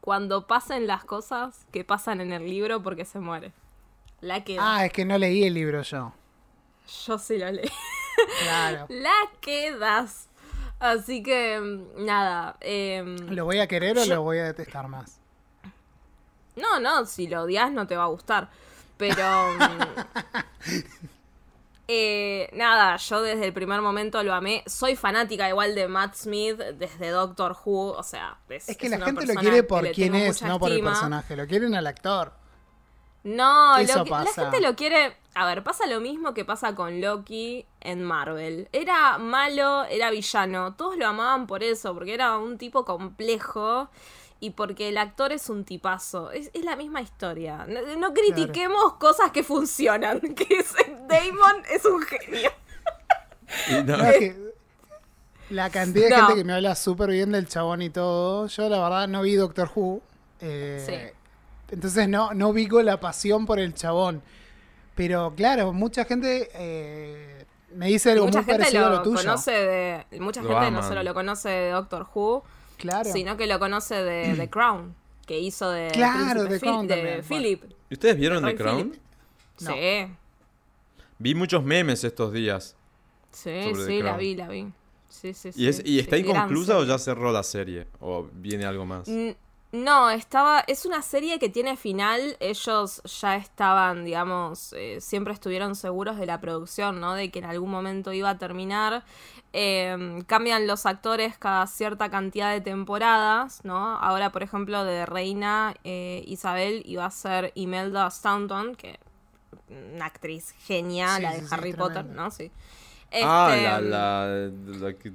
[0.00, 3.52] cuando pasen las cosas que pasan en el libro porque se muere.
[4.22, 4.42] La.
[4.58, 6.14] Ah, es que no leí el libro yo.
[7.04, 7.68] Yo sí lo leí.
[8.42, 8.86] Claro.
[8.88, 9.12] La
[9.42, 10.28] quedas.
[10.80, 12.56] Así que, mm, nada.
[12.60, 15.20] em, ¿Lo voy a querer o lo voy a detestar más?
[16.56, 18.48] No, no, si lo odias no te va a gustar.
[18.96, 19.22] Pero.
[21.88, 24.62] eh, nada, yo desde el primer momento lo amé.
[24.66, 27.92] Soy fanática igual de Matt Smith desde Doctor Who.
[27.92, 30.70] O sea, es, Es que es la gente lo quiere por quién es, no por
[30.70, 31.34] el personaje.
[31.34, 32.32] Lo quieren al actor.
[33.24, 34.42] No, lo Eso que- la pasa.
[34.50, 35.16] gente lo quiere.
[35.34, 38.68] A ver, pasa lo mismo que pasa con Loki en Marvel.
[38.72, 40.74] Era malo, era villano.
[40.74, 43.88] Todos lo amaban por eso, porque era un tipo complejo
[44.40, 46.30] y porque el actor es un tipazo.
[46.30, 47.66] Es, es la misma historia.
[47.68, 50.20] No, no critiquemos cosas que funcionan.
[50.36, 50.74] Que es-
[51.08, 52.50] Damon es un genio.
[53.68, 54.36] Y no- No, es que
[55.50, 56.26] la cantidad de No.
[56.26, 58.46] gente que me habla súper bien del chabón y todo.
[58.46, 60.02] Yo la verdad no vi Doctor Who.
[60.40, 61.74] eh, Sí.
[61.74, 64.22] Entonces no, no vi con la pasión por el chabón.
[64.94, 69.02] Pero claro, mucha gente eh, me dice algo mucha muy gente parecido a lo lo
[69.02, 69.16] tuyo.
[69.18, 70.20] conoce de.
[70.20, 72.42] Mucha Lo gente no solo lo conoce de Doctor Who,
[72.78, 73.12] Claro.
[73.12, 74.94] sino que lo conoce de The Crown,
[75.26, 75.90] que hizo de.
[75.92, 77.22] Claro, Crown de.
[77.22, 77.64] Philip.
[77.90, 78.98] ¿Y ustedes vieron The Crown?
[79.60, 79.72] No.
[79.72, 80.06] Sí.
[81.18, 82.76] Vi muchos memes estos días.
[83.32, 84.72] Sí, sí, la vi, la vi.
[85.08, 85.62] Sí, sí, sí.
[85.62, 87.86] ¿Y, es, ¿Y está inconclusa o ya cerró la serie?
[88.00, 89.08] ¿O viene algo más?
[89.70, 90.60] No, estaba.
[90.66, 92.36] Es una serie que tiene final.
[92.40, 97.14] Ellos ya estaban, digamos, eh, siempre estuvieron seguros de la producción, ¿no?
[97.14, 99.04] De que en algún momento iba a terminar.
[99.54, 103.96] Eh, cambian los actores cada cierta cantidad de temporadas, ¿no?
[103.96, 108.98] Ahora, por ejemplo, de Reina eh, Isabel iba a ser Imelda Staunton, que
[109.94, 111.72] una actriz genial, Sí, la de sí, Harry.
[111.72, 112.30] Potter, ¿no?
[112.30, 112.50] Sí.
[113.22, 115.12] ah, Este, la, la, la que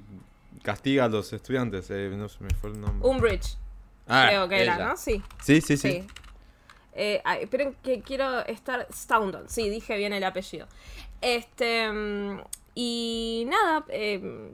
[0.64, 1.90] castiga a los estudiantes.
[1.92, 3.08] eh, no se me fue el nombre.
[3.08, 3.58] Umbridge,
[4.08, 4.78] Ah, creo que era.
[4.78, 4.98] ¿no?
[4.98, 5.22] Sí.
[5.44, 5.92] Sí, sí, sí.
[5.92, 6.08] Sí.
[6.96, 8.88] Eh, esperen que quiero estar.
[8.92, 10.68] Staunton, sí, dije bien el apellido.
[11.22, 11.90] Este.
[12.76, 14.52] Y nada, eh,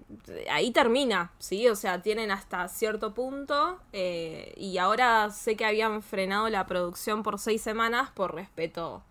[0.51, 1.67] ahí termina, ¿sí?
[1.69, 3.79] O sea, tienen hasta cierto punto.
[3.93, 9.03] eh, y ahora sé que habían frenado la producción por seis semanas por respeto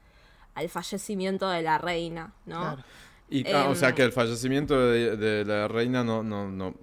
[0.54, 2.60] al fallecimiento de la reina, ¿no?
[2.60, 2.84] Claro.
[3.30, 6.74] Y, ah, o Em, sea que el fallecimiento de, de la reina no, no, no,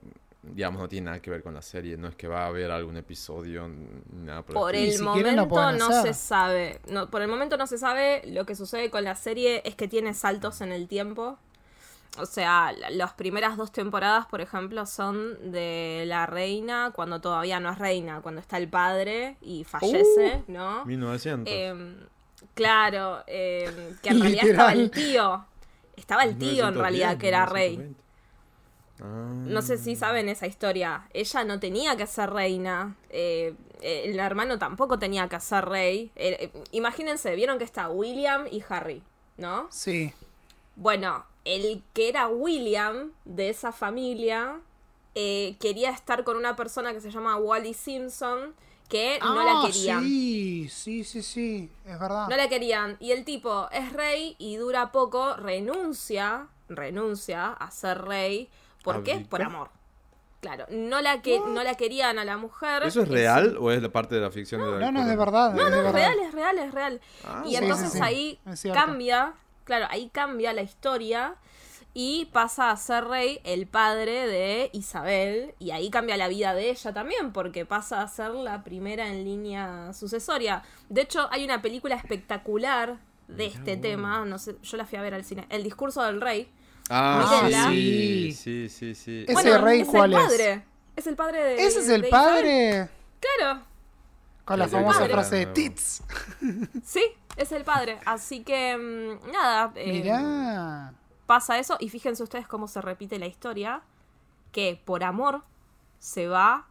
[0.44, 1.98] digamos, no tiene nada que ver con la serie.
[1.98, 3.88] No es que va a haber algún episodio ni
[4.24, 6.14] nada por, Por el momento no hacer.
[6.14, 6.80] se sabe.
[6.88, 8.22] No, por el momento no se sabe.
[8.28, 11.38] Lo que sucede con la serie es que tiene saltos en el tiempo.
[12.18, 17.60] O sea, la- las primeras dos temporadas, por ejemplo, son de la reina cuando todavía
[17.60, 20.52] no es reina, cuando está el padre y fallece, Uh.
[20.52, 20.86] ¿no?
[20.86, 21.54] 1900.
[21.54, 21.98] Em,
[22.54, 25.46] claro, em, que en realidad estaba el tío.
[25.98, 27.78] Estaba el tío en 1910, realidad que era rey.
[27.78, 28.02] 1920.
[29.02, 29.32] Ah.
[29.52, 31.08] No sé si saben esa historia.
[31.14, 32.96] Ella no tenía que ser reina.
[33.10, 36.12] eh, eh, el hermano tampoco tenía que ser rey.
[36.16, 39.04] Eh, eh, imagínense, vieron que está William y Harry,
[39.38, 39.68] ¿no?
[39.70, 40.14] Sí.
[40.78, 44.60] Bueno, el que era William de esa familia
[45.16, 48.54] eh, quería estar con una persona que se llama Wally Simpson
[48.90, 50.04] que no la Ah, querían.
[50.04, 51.72] Sí, sí, sí, sí.
[51.86, 52.28] Es verdad.
[52.30, 52.98] No la querían.
[53.00, 58.50] Y el tipo es rey y dura poco, renuncia, renuncia a ser rey.
[58.84, 59.26] ¿Por qué?
[59.28, 59.70] Por amor.
[60.42, 62.84] Claro, no la, que, no la querían a la mujer.
[62.84, 65.08] ¿Eso es real o es la parte de la ficción de la No, no, es
[65.08, 65.54] de verdad.
[65.56, 65.94] No, es no, es verdad.
[65.94, 67.02] real, es real, es real.
[67.24, 68.04] Ah, y sí, entonces sí, sí.
[68.04, 69.34] ahí Es cambia,
[69.66, 71.36] claro, ahí cambia la historia
[71.94, 76.70] y pasa a ser rey el padre de Isabel y ahí cambia la vida de
[76.70, 80.62] ella también porque pasa a ser la primera en línea sucesoria.
[80.90, 82.98] De hecho, hay una película espectacular
[83.28, 86.22] de este tema, no sé, yo la fui a ver al cine, El discurso del
[86.22, 86.50] rey.
[86.90, 87.70] Ah, Mírenla.
[87.70, 89.26] sí, sí, sí, sí.
[89.28, 90.26] Ese rey, es ¿cuál el es?
[90.26, 90.64] padre.
[90.96, 92.10] Es el padre de Ese es el de Isabel.
[92.36, 92.90] padre.
[93.20, 93.62] Claro.
[94.46, 95.46] Con la famosa frase de.
[95.48, 96.04] Tits.
[96.84, 97.04] Sí,
[97.36, 98.00] es el padre.
[98.06, 99.72] Así que, mm, nada.
[99.76, 100.94] eh, Mirá.
[101.26, 103.82] Pasa eso y fíjense ustedes cómo se repite la historia.
[104.52, 105.42] Que por amor
[106.00, 106.68] se va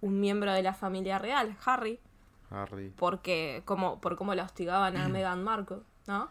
[0.00, 2.00] un miembro de la familia real, Harry.
[2.50, 2.92] Harry.
[2.96, 6.30] Porque, como, por cómo la hostigaban a Meghan Markle, ¿no?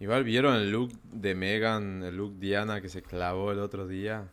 [0.00, 4.28] Igual vieron el look de Megan, el look Diana que se clavó el otro día.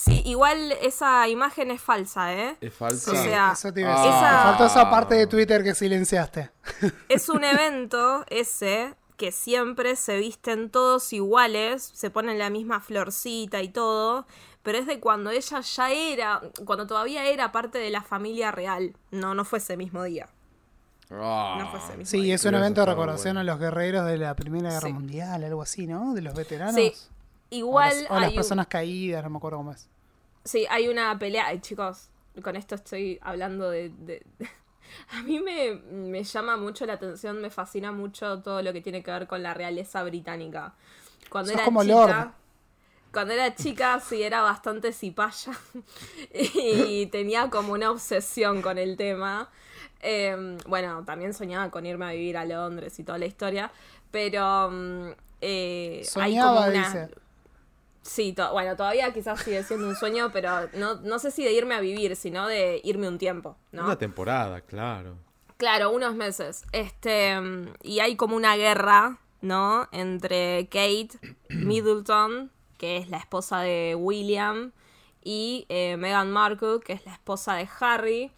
[0.00, 2.56] Sí, igual esa imagen es falsa, ¿eh?
[2.60, 3.10] Es falsa.
[3.10, 4.10] O sea, eso te iba a decir.
[4.16, 6.50] esa- faltó esa parte de Twitter que silenciaste.
[7.08, 13.60] Es un evento ese que siempre se visten todos iguales, se ponen la misma florcita
[13.62, 14.24] y todo,
[14.62, 18.94] pero es de cuando ella ya era, cuando todavía era parte de la familia real.
[19.10, 20.28] No, no fue ese mismo día.
[21.10, 21.56] Ah.
[21.58, 22.36] No fue ese mismo Sí, día.
[22.36, 23.40] es un evento de recordación bueno.
[23.40, 24.92] a los guerreros de la Primera Guerra Sí.
[24.92, 26.14] Mundial, algo así, ¿no?
[26.14, 26.74] De los veteranos.
[26.76, 26.92] Sí,
[27.70, 29.88] O igual las, o las hay, un- personas caídas, no me acuerdo cómo es.
[30.44, 31.46] sí, hay una pelea.
[31.46, 32.08] Ay, chicos,
[32.42, 33.90] con esto estoy hablando de.
[33.90, 34.26] de-
[35.12, 39.02] A mí me, me llama mucho la atención, me fascina mucho todo lo que tiene
[39.02, 40.74] que ver con la realeza británica.
[41.30, 41.84] Cuando Sos era como chica.
[41.84, 42.32] Lord.
[43.12, 45.52] Cuando era chica sí era bastante cipaya
[46.34, 49.50] y tenía como una obsesión con el tema.
[50.02, 53.72] Eh, bueno, también soñaba con irme a vivir a Londres y toda la historia,
[54.10, 55.08] pero mm,
[55.40, 56.88] eh, hay Soñaba, como una...
[56.92, 57.10] dice.
[58.02, 61.52] Sí, to- bueno, todavía quizás sigue siendo un sueño, pero no, no sé si de
[61.52, 63.84] irme a vivir, sino de irme un tiempo, ¿no?
[63.84, 65.16] Una temporada, claro.
[65.56, 66.64] Claro, unos meses.
[66.72, 67.34] Este,
[67.82, 69.88] y hay como una guerra, ¿no?
[69.92, 71.10] Entre Kate
[71.48, 74.72] Middleton, que es la esposa de William,
[75.22, 78.32] y eh, Meghan Markle, que es la esposa de Harry,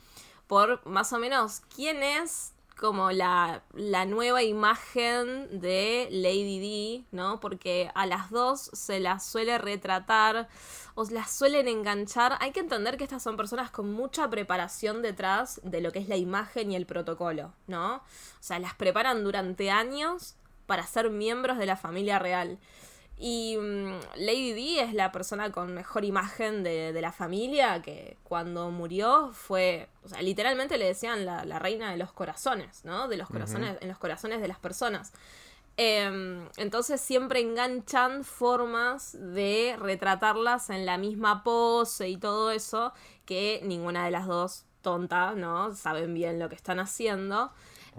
[0.46, 7.38] por más o menos quién es como la, la nueva imagen de Lady D, ¿no?
[7.38, 10.48] Porque a las dos se las suele retratar
[10.94, 12.38] o las suelen enganchar.
[12.40, 16.08] Hay que entender que estas son personas con mucha preparación detrás de lo que es
[16.08, 17.96] la imagen y el protocolo, ¿no?
[17.96, 18.02] O
[18.40, 22.58] sea, las preparan durante años para ser miembros de la familia real.
[23.22, 28.16] Y mm, Lady D es la persona con mejor imagen de, de la familia que
[28.24, 33.08] cuando murió fue, o sea, literalmente le decían la, la reina de los corazones, ¿no?
[33.08, 35.12] De los corazones, en los corazones de las personas.
[35.76, 42.94] Em, entonces siempre enganchan formas de retratarlas en la misma pose y todo eso,
[43.26, 45.74] que ninguna de las dos tonta, ¿no?
[45.74, 47.52] Saben bien lo que están haciendo.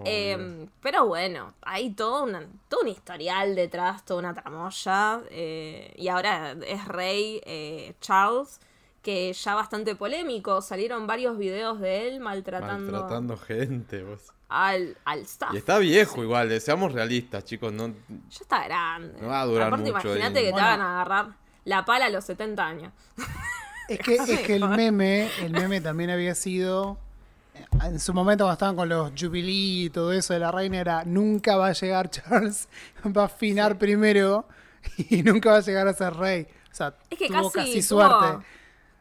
[0.06, 5.22] Em, pero bueno, hay todo, una, todo un historial detrás, toda una tramoya.
[5.30, 8.60] eh, y ahora es rey eh, Charles,
[9.02, 10.62] que ya bastante polémico.
[10.62, 14.22] Salieron varios videos de él maltratando, Maltratando gente, vos.
[14.50, 15.54] al, al staff.
[15.54, 17.72] Y está viejo igual, eh, seamos realistas, chicos.
[17.74, 17.94] No, Ya
[18.42, 19.20] está grande.
[19.22, 20.68] No va a durar Aparte, mucho imagínate que te Bueno.
[20.68, 21.28] hagan agarrar
[21.66, 22.94] la pala a los 70 años.
[23.88, 26.98] Es que, es que el meme, el meme también había sido.
[27.84, 31.04] En su momento, cuando estaban con los Jubilee y todo eso de la reina, era
[31.06, 32.68] nunca va a llegar Charles,
[33.18, 34.46] va a afinar primero
[35.10, 36.48] y nunca va a llegar a ser rey.
[36.72, 38.46] O sea, Es que tuvo casi, suerte.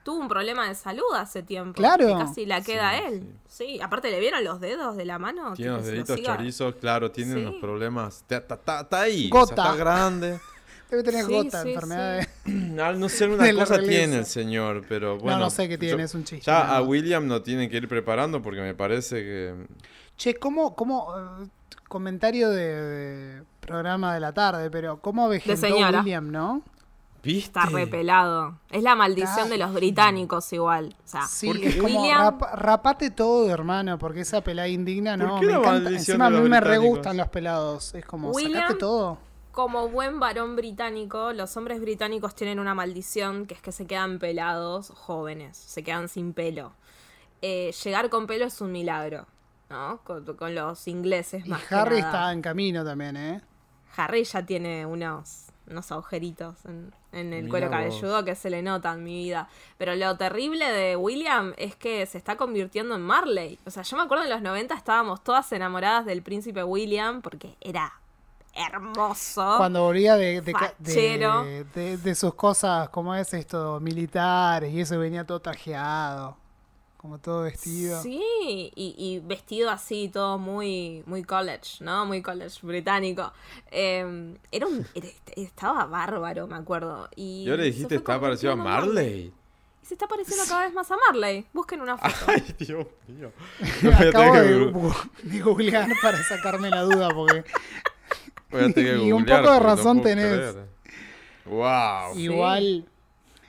[0.03, 1.75] tuvo un problema de salud hace tiempo.
[1.75, 2.07] Claro.
[2.07, 3.35] que casi la queda Sí, él.
[3.47, 3.81] Sí.
[3.81, 5.53] aparte le vieron los dedos de la mano.
[5.55, 7.41] tiene los deditos chorizos, claro, tiene Sí.
[7.41, 8.17] unos problemas.
[8.19, 9.55] Está, está- está- está ahí, o Gota.
[9.55, 10.41] sea, está grande.
[10.91, 12.53] Debe tener Sí, gota, sí, enfermedad sí.
[12.53, 12.53] de-
[12.99, 15.39] no ser una cosa tiene el señor, pero bueno.
[15.39, 16.83] no sé qué tiene, yo- es un chiste, Ya a.
[16.83, 19.55] William lo tienen que ir preparando porque me parece que.
[20.17, 21.47] Che, ¿cómo, cómo eh,
[21.89, 25.67] comentario de, de programa de la tarde, pero cómo avejentó.
[25.67, 26.63] William, ¿no?
[27.23, 27.59] ¿Viste?
[27.61, 28.59] Está repelado.
[28.71, 30.97] Es la maldición de los británicos igual.
[31.05, 35.19] O sea, Sí, Porque es como William- rapa- rapate todo, hermano, porque esa pelada indigna,
[35.19, 35.81] ¿Por no, qué me la encanta.
[35.83, 39.19] maldición Encima a mí me re gustan los pelados, es como, William- sacaste todo.
[39.53, 44.19] Como buen varón británico, los hombres británicos tienen una maldición que es que se quedan
[44.19, 46.73] pelados jóvenes, se quedan sin pelo.
[47.43, 49.27] Eh, llegar con pelo es un milagro,
[49.71, 50.01] ¿no?
[50.05, 52.01] Con, con los ingleses Y más que Harry nada.
[52.03, 53.41] está en camino también, ¿eh?
[53.97, 57.71] Harry ya tiene unos, unos agujeritos en, en el Mirá cuero vos.
[57.71, 59.49] cabelludo que se le notan, mi vida.
[59.79, 63.59] Pero lo terrible de William es que se está convirtiendo en Marley.
[63.67, 67.57] O sea, yo me acuerdo en los 90 estábamos todas enamoradas del príncipe William porque
[67.61, 68.00] era
[68.55, 69.55] hermoso.
[69.57, 71.45] Cuando volvía de, de, ca- de- Fachero.
[71.45, 76.37] de- de sus cosas, como es esto, militares, y eso venía todo trajeado,
[76.97, 78.03] como todo vestido.
[78.03, 78.21] Sí,
[78.75, 82.05] y, y vestido así, todo muy, muy college, ¿no?
[82.07, 83.33] Muy college británico.
[83.71, 87.09] Eh, era un, era- estaba bárbaro, me acuerdo.
[87.17, 89.33] Y Yo le dijiste, está parecido a Marley.
[89.83, 91.47] Y se está pareciendo cada vez más a Marley.
[91.55, 92.15] Busquen una foto.
[92.27, 93.33] Ay, Dios mío.
[93.83, 94.73] Voy a Acabo tener de,
[95.23, 97.45] que, de googlear para sacarme la duda, porque
[99.05, 100.27] Y un poco de no razón tenés.
[100.27, 100.69] creer.
[101.47, 102.17] Wow.
[102.19, 102.89] igual,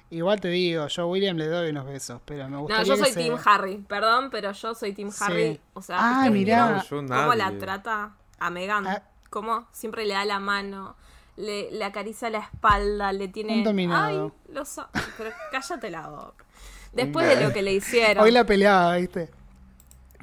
[0.09, 2.97] igual te digo, yo a William le doy unos besos, pero me No, gustaría yo
[2.97, 3.77] soy Team Harry.
[3.87, 5.23] Perdón, pero yo soy Team Sí.
[5.23, 5.59] Harry.
[5.73, 6.69] O sea, Ah, ¿ustedes mirá.
[6.71, 8.87] No, yo ¿Cómo la trata a Megan?
[8.87, 9.03] Ah.
[9.29, 9.67] ¿Cómo?
[9.71, 10.95] Siempre le da la mano.
[11.37, 13.53] Le, le acaricia la espalda, le tiene...
[13.53, 14.33] Un dominado.
[14.47, 14.75] Ay, los
[15.17, 16.45] Pero cállate la boca.
[16.93, 19.29] Después de lo que le hicieron, Hoy la peleaba, ¿viste?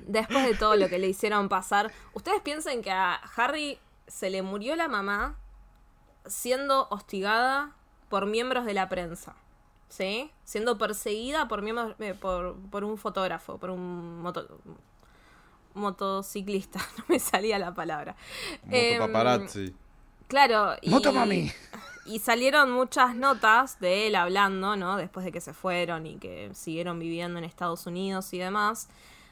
[0.07, 4.43] después de todo lo que le hicieron pasar, ustedes piensen que a Harry se le
[4.43, 5.37] murió la mamá
[6.27, 7.73] siendo hostigada
[8.09, 9.37] por miembros de la prensa.
[9.89, 10.31] ¿Sí?
[10.45, 14.59] Siendo perseguida por miembros eh, por, por un fotógrafo, por un moto-
[15.75, 18.17] motociclista, no me salía la palabra.
[18.65, 19.75] Motopaparazzi.
[20.27, 21.51] Claro, y, Motomami.
[22.05, 24.99] y salieron muchas notas de él hablando, ¿no?
[24.99, 28.89] Después de que se fueron y que siguieron viviendo en Estados Unidos y demás.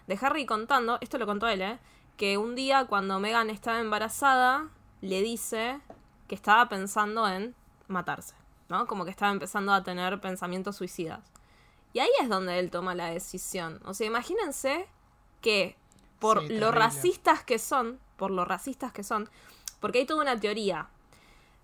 [0.06, 1.78] De Harry contando, esto lo contó él, ¿eh?
[2.16, 4.68] Que un día cuando Megan estaba embarazada,
[5.00, 5.80] le dice
[6.28, 7.54] que estaba pensando en
[7.88, 8.34] matarse,
[8.68, 8.86] ¿no?
[8.86, 11.30] Como que estaba empezando a tener pensamientos suicidas.
[11.92, 13.80] Y ahí es donde él toma la decisión.
[13.84, 14.86] O sea, imagínense
[15.40, 15.76] que
[16.18, 19.28] por Sí, lo racistas que son, por lo racistas que son,
[19.80, 20.88] porque hay toda una teoría.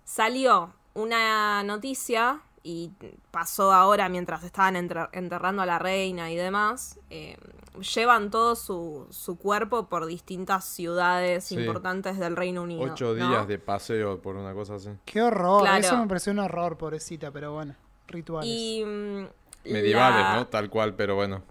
[0.05, 2.91] Salió una noticia y
[3.31, 6.97] pasó ahora mientras estaban enterrando a la reina y demás.
[7.09, 7.37] eh,
[7.95, 11.55] llevan todo su, su cuerpo por distintas ciudades Sí.
[11.55, 12.81] importantes del Reino Unido.
[12.83, 13.27] Ocho ¿no?
[13.29, 14.89] días de paseo por una cosa así.
[15.05, 15.79] Qué horror, Claro.
[15.79, 17.75] eso me pareció un horror, pobrecita, pero bueno,
[18.07, 18.49] rituales.
[18.49, 18.83] Y.
[18.85, 19.25] mm,
[19.71, 20.47] Medievales, la- ¿no?
[20.47, 21.41] Tal cual, pero bueno.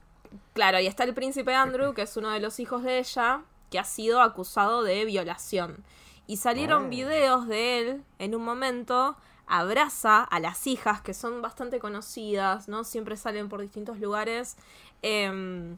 [0.55, 3.79] Claro, y está el príncipe Andrew, que es uno de los hijos de ella, que
[3.79, 5.83] ha sido acusado de violación.
[6.27, 6.89] Y salieron Oh.
[6.89, 9.17] videos de él en un momento
[9.47, 12.85] abraza a las hijas que son bastante conocidas, ¿no?
[12.85, 14.57] Siempre salen por distintos lugares,
[15.03, 15.77] em,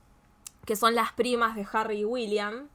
[0.65, 2.69] que son las primas de Harry y William,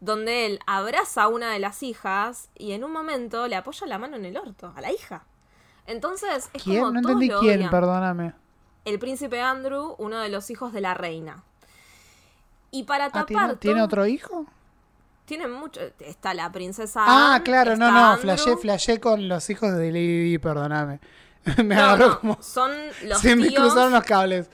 [0.00, 3.98] donde él abraza a una de las hijas y en un momento le apoya la
[3.98, 5.24] mano en el orto a la hija.
[5.86, 6.80] Entonces, es ¿Quién?
[6.80, 7.70] como No entendí quién, odian.
[7.70, 8.32] perdóname.
[8.84, 11.42] El príncipe Andrew, uno de los hijos de la reina.
[12.70, 14.46] Y para Ah, tapar ¿tiene, ¿tiene todo- otro hijo?
[15.30, 15.80] Tienen mucho.
[16.00, 17.04] Está la princesa.
[17.06, 21.00] Ah, Anne, claro, no, no, flashé, flashé con los hijos de Lady perdóname.
[21.64, 22.42] Me No, agarró no, como...
[22.42, 22.70] Son
[23.04, 23.62] los Se me tíos.
[23.62, 24.50] cruzaron los cables.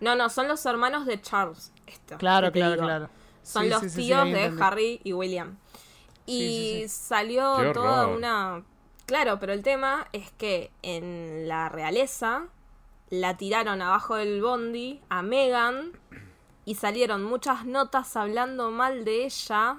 [0.00, 1.72] No, no, son los hermanos de Charles.
[1.86, 2.86] estos Claro, claro, digo.
[2.86, 3.10] claro.
[3.42, 4.62] Son Sí, los sí, sí, sí, tíos de entendí.
[4.62, 5.58] Harry y William.
[6.26, 8.16] Y Sí, sí, salió Qué toda horror.
[8.16, 8.62] una.
[9.06, 12.44] Claro, pero el tema es que en la realeza
[13.10, 15.92] la tiraron abajo del bondi a Megan
[16.64, 19.78] y salieron muchas notas hablando mal de ella,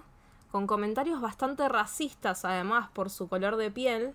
[0.51, 4.13] con comentarios bastante racistas además por su color de piel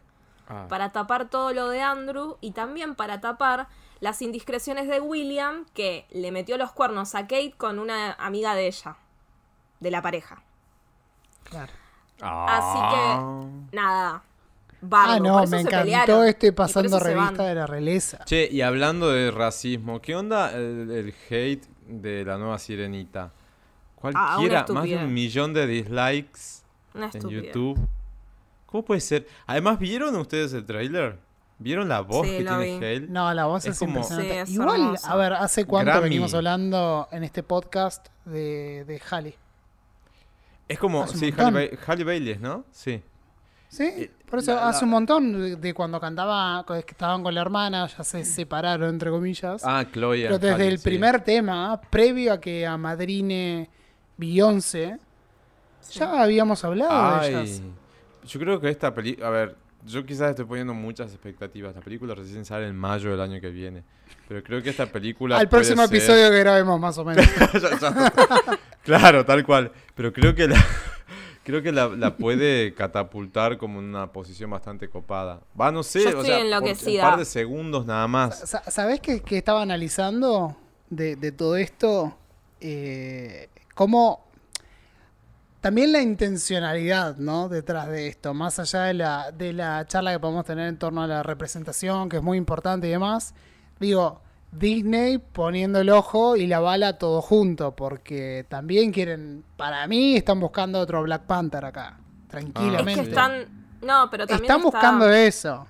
[0.48, 0.66] Ah.
[0.68, 3.66] para tapar todo lo de Andrew y también para tapar
[3.98, 8.68] las indiscreciones de William que le metió los cuernos a Kate con una amiga de
[8.68, 8.96] ella,
[9.80, 10.42] de la pareja.
[11.44, 11.72] Claro.
[12.20, 13.40] Así Ah.
[13.70, 14.22] que, nada.
[14.82, 18.24] Bardo, Ah, por no, eso me encantó este pasando revista de la realeza.
[18.24, 23.32] Che, y hablando de racismo, ¿qué onda el, el hate de la nueva sirenita?
[24.14, 26.40] Ah, Cualquiera, más de un millón de dislikes
[26.94, 27.28] Una en.
[27.28, 27.78] YouTube.
[28.66, 29.26] ¿Cómo puede ser?
[29.46, 31.18] Además, ¿vieron ustedes el tráiler?
[31.58, 32.84] ¿Vieron la voz Sí, que tiene vi.
[32.84, 33.00] Hale?
[33.08, 34.32] No, la voz Es es, como- impresionante.
[34.34, 35.06] Sí, es Igual, hermoso.
[35.08, 36.02] a ver, ¿hace cuánto Grammy.
[36.04, 39.36] venimos hablando en este podcast de, de Halle?
[40.68, 41.32] Es como, Hace sí.
[41.36, 42.64] Halle, Ba- Halle Bailey, ¿no?
[42.72, 43.00] Sí.
[43.68, 47.34] Sí, Eh, por eso la- hace la- un montón de, cuando cantaba, que estaban con
[47.34, 49.62] la hermana, ya se separaron, entre comillas.
[49.64, 50.22] Ah, Chloe.
[50.24, 50.84] Pero desde Halle, el sí.
[50.84, 53.70] primer tema, previo a que amadrine
[54.16, 54.98] Beyoncé,
[55.92, 57.62] ya habíamos hablado de ellas.
[58.26, 61.74] Yo creo que esta película, a ver, yo quizás estoy poniendo muchas expectativas.
[61.74, 63.84] La película recién sale en mayo del año que viene.
[64.28, 65.36] Pero creo que esta película.
[65.38, 67.24] Al puede próximo ser- episodio que grabemos, más o menos.
[67.54, 69.70] Ya- ya- claro, tal cual.
[69.94, 70.56] Pero creo que la,
[71.44, 75.40] creo que la, la puede catapultar como en una posición bastante copada.
[75.60, 78.40] Va, no sé, Yo o estoy sea, por un par de segundos nada más.
[78.48, 80.56] Sa- ¿Sabés qué, qué estaba analizando
[80.90, 82.16] de, de todo esto?
[82.60, 84.24] Eh, cómo
[85.60, 87.48] también la intencionalidad, ¿no?
[87.48, 91.02] Detrás de esto, más allá de la, de la charla que podemos tener en torno
[91.02, 93.34] a la representación, que es muy importante y demás.
[93.80, 94.20] Digo,
[94.52, 100.38] Disney poniendo el ojo y la bala todo junto, porque también quieren, para mí, están
[100.38, 103.02] buscando otro Black Panther acá, Es tranquilamente.
[103.02, 103.66] que están.
[103.82, 104.44] No, pero también.
[104.50, 105.66] están está- buscando eso.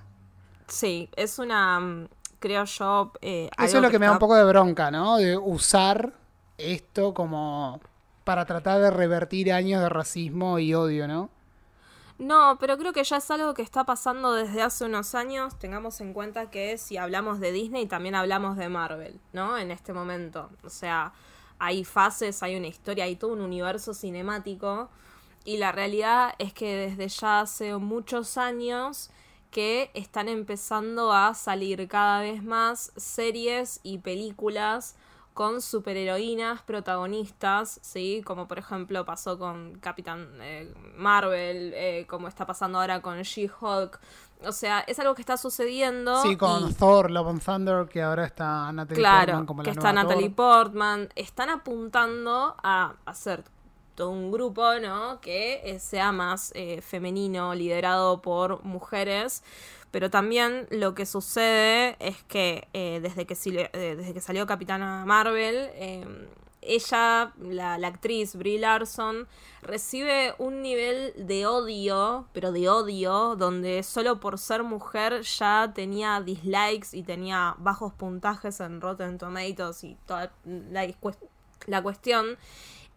[0.67, 2.07] Sí, es una.
[2.39, 3.13] Creo yo.
[3.21, 5.17] eh, Eso es lo que me da un poco de bronca, ¿no?
[5.17, 6.13] De usar
[6.57, 7.79] esto como
[8.27, 11.29] para tratar de revertir años de racismo y odio, ¿no?
[12.19, 15.57] No, pero creo que ya es algo que está pasando desde hace unos años.
[15.57, 19.57] Tengamos en cuenta que si hablamos de Disney, también hablamos de Marvel, ¿no?
[19.57, 20.49] En este momento.
[20.65, 21.13] O sea,
[21.57, 24.89] hay fases, hay una historia, hay todo un universo cinemático.
[25.45, 29.09] Y la realidad es que desde ya hace muchos años
[29.51, 34.97] que están empezando a salir cada vez más series y películas
[35.37, 38.23] con superheroínas protagonistas, ¿sí?
[38.25, 43.99] Como por ejemplo pasó con Capitán eh, Marvel, eh, como está pasando ahora con She-Hulk.
[44.47, 46.23] O sea, es algo que está sucediendo.
[46.23, 49.69] Sí, con y- Thor, Love and Thunder, que ahora está Natalie Claro, Portman como que
[49.69, 50.63] está Natalie Thor.
[50.63, 51.09] Portman.
[51.13, 53.43] Están apuntando a hacer
[53.93, 55.21] todo un grupo, ¿no?
[55.21, 59.43] Que eh, sea más eh, femenino, liderado por mujeres.
[59.91, 65.05] Pero también lo que sucede es que eh, desde, que eh, desde que salió Capitana
[65.05, 66.05] Marvel, eh,
[66.61, 69.27] ella, la, actriz Brie Larson,
[69.61, 76.19] recibe un nivel de odio, pero de odio, donde solo por ser mujer ya tenía
[76.21, 80.87] dislikes y tenía bajos puntajes en Rotten Tomatoes y toda la,
[81.67, 82.37] la cuestión.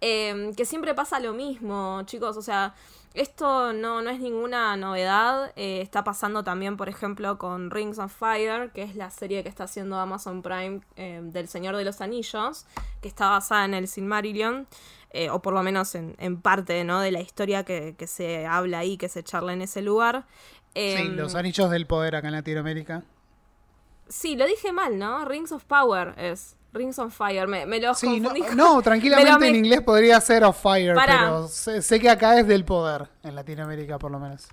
[0.01, 2.75] eh, que siempre pasa lo mismo, chicos, o sea,
[3.15, 5.53] esto no, no es ninguna novedad.
[5.57, 9.49] eh, está pasando también, por ejemplo, con Rings of Fire, que es la serie que
[9.49, 12.67] está haciendo Amazon Prime eh, del Señor de los Anillos,
[13.03, 14.67] que está basada en el Silmarillion,
[15.13, 17.01] eh, o por lo menos en, en parte ¿no?
[17.01, 20.25] de la historia que, que se habla ahí, que se charla en ese lugar.
[20.75, 23.03] Sí, Em, los anillos del poder acá en Latinoamérica.
[24.09, 25.25] sí, lo dije mal, ¿no?
[25.25, 26.57] Rings of Power es.
[26.73, 28.43] Rings of Fire, me, me los Sí, no, confundí.
[28.49, 31.19] con- no, tranquilamente me- en inglés podría ser of fire, Pará.
[31.21, 34.47] pero sé, sé que acá es del poder, en Latinoamérica por lo menos.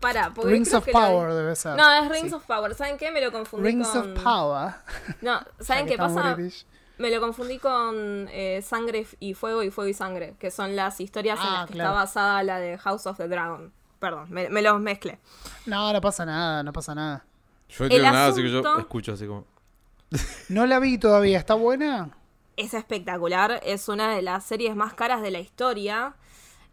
[0.00, 1.76] Pará, porque Rings creo of que lo- Power debe ser.
[1.76, 2.34] No, es Rings Sí.
[2.34, 2.74] of Power.
[2.74, 3.12] ¿Saben qué?
[3.12, 4.16] Me lo confundí Rings con...
[4.16, 4.74] of Power.
[5.20, 6.34] No, ¿saben qué pasa?
[6.34, 6.66] british.
[6.98, 11.00] Me lo confundí con eh, Sangre y Fuego y Fuego y Sangre, que son las
[11.00, 11.90] historias en Ah, las que claro.
[11.90, 13.72] está basada la de House of the Dragon.
[14.00, 15.18] Perdón, me, me los mezclé.
[15.66, 17.24] No, no pasa nada, no pasa nada.
[17.68, 19.46] Yo no entiendo El nada, así que yo asunto- escucho así como.
[20.48, 22.10] No la vi todavía, ¿está buena?
[22.56, 26.14] Es espectacular, es una de las series más caras de la historia.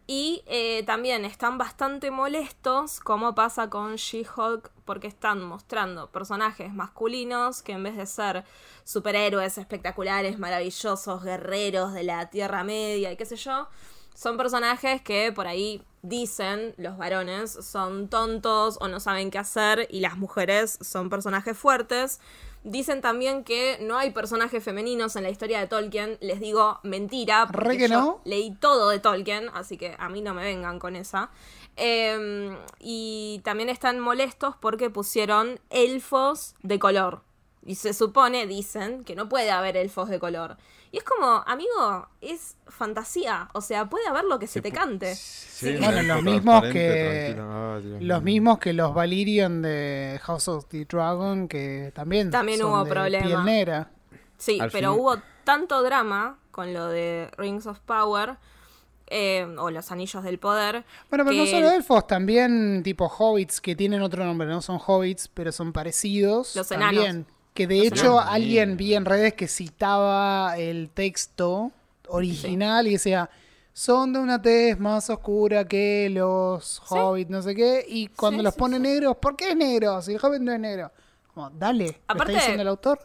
[0.06, 7.62] Y eh, también están bastante molestos, como pasa con She-Hulk, porque están mostrando personajes masculinos
[7.62, 8.44] que en vez de ser
[8.82, 13.68] superhéroes espectaculares, maravillosos, guerreros de la Tierra Media y qué sé yo,
[14.14, 19.86] son personajes que por ahí dicen los varones son tontos o no saben qué hacer
[19.90, 22.20] y las mujeres son personajes fuertes.
[22.62, 26.18] Dicen también que no hay personajes femeninos en la historia de Tolkien.
[26.20, 28.20] Les digo mentira, Re porque que yo no.
[28.24, 31.30] leí todo de Tolkien, así que a mí no me vengan con esa.
[31.76, 37.22] Eh, y también están molestos porque pusieron elfos de color.
[37.64, 40.56] Y se supone, dicen, que no puede haber elfos de color.
[40.92, 43.48] Y es como, amigo, es fantasía.
[43.52, 45.14] O sea, puede haber lo que se te cante.
[45.14, 50.66] Sí, Bueno, una los mismos que- Dios Los mismos que los Valyrian de House of
[50.66, 53.24] the Dragon, que también, También son hubo de problema.
[53.26, 53.90] piel negra.
[54.36, 58.36] Sí, Al pero fin- hubo tanto drama con lo de Rings of Power
[59.12, 60.84] eh, o los Anillos del Poder.
[61.10, 64.78] Bueno, pero no que solo elfos, también tipo hobbits que tienen otro nombre, no son
[64.84, 66.54] hobbits, pero son parecidos.
[66.56, 67.26] Los también.
[67.54, 71.72] Que de hecho alguien vi en redes que citaba el texto
[72.08, 73.28] original y decía,
[73.72, 78.44] son de una tez más oscura que los hobbits, no sé qué, y cuando Sí,
[78.44, 78.82] los sí, pone sí.
[78.82, 80.00] negros, ¿por qué es negro?
[80.02, 80.90] Si el hobbit no es negro.
[81.34, 82.98] Como, dale, ¿lo Aparte, está diciendo el autor?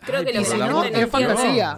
[0.00, 1.76] Creo que lo que la no, gente no es.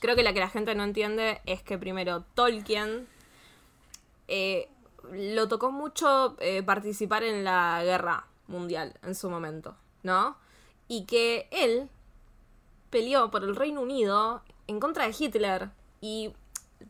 [0.00, 3.06] Creo que la que la gente no entiende es que primero Tolkien
[4.28, 4.68] eh,
[5.12, 10.36] lo tocó mucho eh, participar en la guerra mundial en su momento, ¿no?
[10.90, 11.88] Y que él
[12.90, 15.70] peleó por el Reino Unido en contra de Hitler
[16.00, 16.32] y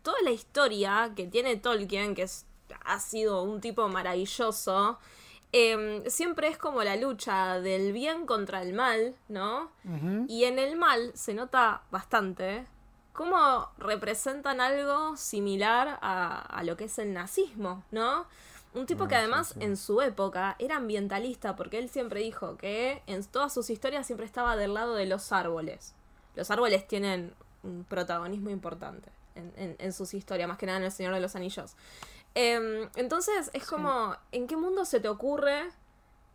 [0.02, 2.46] toda la historia que tiene Tolkien, que es-
[2.84, 4.98] ha sido un tipo maravilloso,
[5.52, 9.70] em, siempre es como la lucha del bien contra el mal, ¿no?
[10.28, 12.66] Y en el mal se nota bastante
[13.12, 18.26] cómo representan algo similar a, a lo que es el nazismo, ¿no?
[18.72, 23.24] Un tipo que además en su época era ambientalista porque él siempre dijo que en
[23.24, 25.94] todas sus historias siempre estaba del lado de los árboles.
[26.36, 30.84] Los árboles tienen un protagonismo importante en, en- en sus historias, más que nada en
[30.84, 31.72] El Señor de los Anillos.
[32.34, 35.68] Em, entonces es como, ¿en qué mundo se te ocurre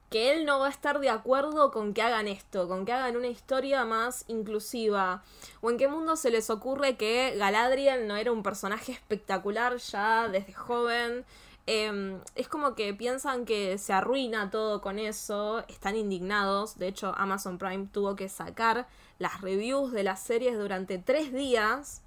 [0.10, 3.18] que él no va a estar de acuerdo con que hagan esto, con que hagan
[3.18, 5.24] una historia más inclusiva.
[5.62, 10.28] ¿O en qué mundo se les ocurre que Galadriel no era un personaje espectacular ya
[10.28, 11.26] desde joven?
[11.68, 16.78] Eh, es como que piensan que se arruina todo con eso, están indignados.
[16.78, 18.88] De hecho, Amazon Prime tuvo que sacar
[19.18, 22.02] las reviews de las series durante tres días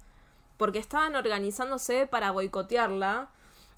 [0.57, 3.29] porque estaban organizándose para boicotearla.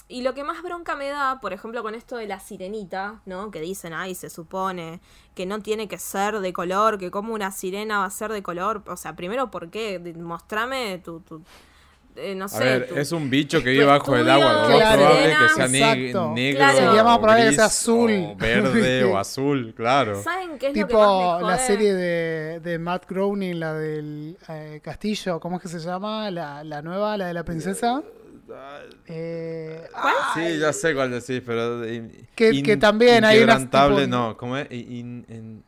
[0.07, 3.49] Y lo que más bronca me da, por ejemplo, con esto de la sirenita, ¿no?
[3.49, 4.99] Que dicen, ay, se supone
[5.36, 8.43] que no tiene que ser de color, que como una sirena va a ser de
[8.43, 8.84] color.
[8.88, 9.99] O sea, primero, ¿por qué?
[10.17, 11.23] Mostrame tu
[12.22, 14.67] eh, no A ver, tu- es un bicho que vive bajo el agua.
[14.69, 16.34] Lo más probable es que sea negro.
[16.55, 16.78] Claro.
[16.78, 18.11] Sería más probable que sea azul.
[18.11, 20.22] O verde o azul, claro.
[20.24, 20.99] ¿Saben qué es lo que Tipo
[21.34, 25.67] más me la serie de, de Matt Groening, la del eh, castillo, ¿cómo es que
[25.69, 26.30] se llama?
[26.32, 28.01] La, la nueva, la de la princesa.
[29.07, 29.88] Eh,
[30.36, 31.88] Sí, ya sé cuál decís, pero.
[31.88, 34.36] in- Que- que también hay unas tipo- no.
[34.38, 34.69] ¿Cómo es?
[34.72, 35.63] In- in-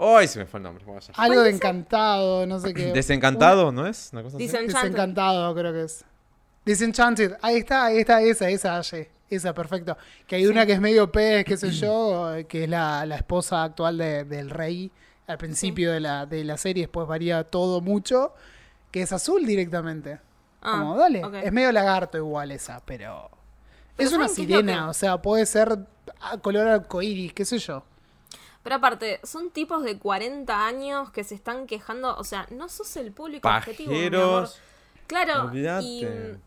[0.00, 0.26] ¡Ay!
[0.28, 0.84] se me fue el nombre.
[1.16, 2.92] algo de encantado, no sé qué.
[2.92, 4.10] Desencantado, ¿no es?
[4.12, 4.46] Una cosa así.
[4.46, 6.04] Dicen- Desencantado, creo que es.
[6.64, 7.36] Disenchanted.
[7.42, 9.10] Ahí está, ahí está, esa, esa, Aye.
[9.28, 9.96] Esa, perfecto.
[10.26, 13.62] Que hay una que es medio pez, qué sé yo, que es la, la esposa
[13.62, 14.90] actual de- del rey
[15.28, 18.34] al principio de, la, de la serie, después varía todo mucho,
[18.90, 20.18] que es azul directamente.
[20.60, 23.30] Ah, Como, dale, es medio lagarto igual esa, pero...
[23.96, 25.78] Pero es una ¿saben qué es lo sirena, o sea, puede ser
[26.20, 27.84] a color arcoíris, qué sé yo.
[28.62, 32.16] Pero aparte, son tipos de 40 años que se están quejando.
[32.16, 33.92] O sea, no sos el público objetivo.
[33.92, 34.12] mi amor.
[34.12, 34.60] Pajeros.
[35.06, 36.38] Claro, y mm,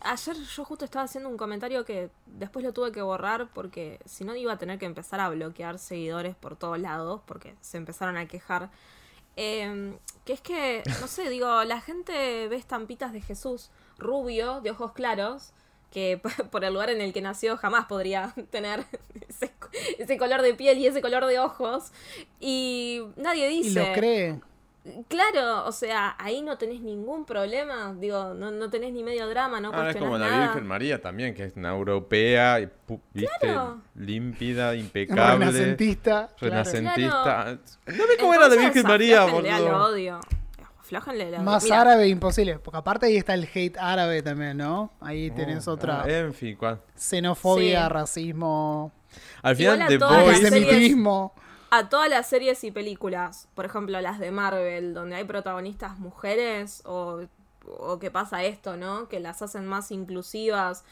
[0.00, 4.24] ayer yo justo estaba haciendo un comentario que después lo tuve que borrar porque si
[4.24, 8.16] no iba a tener que empezar a bloquear seguidores por todos lados porque se empezaron
[8.18, 8.70] a quejar.
[9.36, 14.72] Eh, que es que, no sé, digo, la gente ve estampitas de Jesús rubio, de
[14.72, 15.52] ojos claros,
[15.92, 16.20] que
[16.50, 18.84] por el lugar en el que nació jamás podría tener
[19.28, 19.52] ese,
[19.98, 21.92] ese color de piel y ese color de ojos.
[22.40, 23.86] Y nadie Y dice...
[23.88, 24.40] lo cree.
[25.08, 29.58] Claro, o sea, ahí no tenés ningún problema, digo, no, no tenés ni medio drama,
[29.60, 30.28] no Ahora es como la.
[30.46, 32.68] Virgen María también, que es una europea, y
[33.12, 33.80] viste, Claro.
[33.96, 36.28] límpida, impecable, Renacentista.
[36.38, 36.54] claro.
[36.54, 37.22] renacentista.
[37.24, 37.58] Claro.
[37.86, 39.84] No ve cómo era la Virgen María, boludo.
[39.86, 40.20] odio.
[40.92, 42.58] La Más mira, árabe imposible.
[42.58, 44.92] Porque aparte ahí está el hate árabe también, ¿no?
[45.00, 46.80] Ahí tenés Oh, otra ah, en fin, ¿cuál?
[46.94, 47.88] xenofobia, Sí.
[47.92, 48.92] racismo,
[49.42, 51.32] Al final, series- antisemitismo.
[51.70, 56.82] A todas las series y películas, por ejemplo las de Marvel, donde hay protagonistas mujeres,
[56.84, 57.22] o,
[57.66, 59.08] o que pasa esto, ¿no?
[59.08, 60.84] Que las hacen más inclusivas,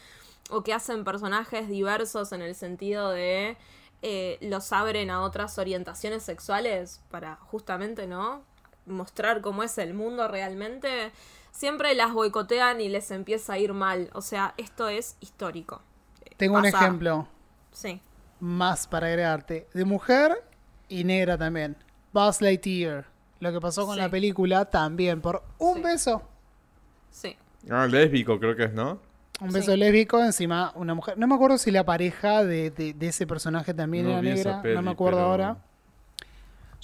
[0.49, 3.57] o que hacen personajes diversos en el sentido de
[4.01, 8.43] eh, los abren a otras orientaciones sexuales para justamente, ¿no?
[8.85, 11.11] Mostrar cómo es el mundo realmente,
[11.51, 14.09] siempre las boicotean y les empieza a ir mal.
[14.13, 15.81] O sea, esto es histórico.
[16.37, 17.27] Tengo un ejemplo
[17.71, 18.01] Sí.
[18.39, 19.67] más para agregarte.
[19.73, 20.43] De mujer
[20.89, 21.75] y negra también.
[22.13, 23.05] Buzz Lightyear.
[23.39, 24.01] Lo que pasó con Sí.
[24.01, 25.21] la película también.
[25.21, 25.81] Por un Sí.
[25.81, 26.21] beso.
[27.09, 27.35] Sí.
[27.69, 28.99] Ah, lésbico creo que es, ¿no?
[29.41, 29.55] Un Sí.
[29.55, 31.17] beso lésbico, encima una mujer.
[31.17, 34.61] No me acuerdo si la pareja de, de- de ese personaje también No era negra.
[34.61, 35.57] peli, no me acuerdo pero- ahora.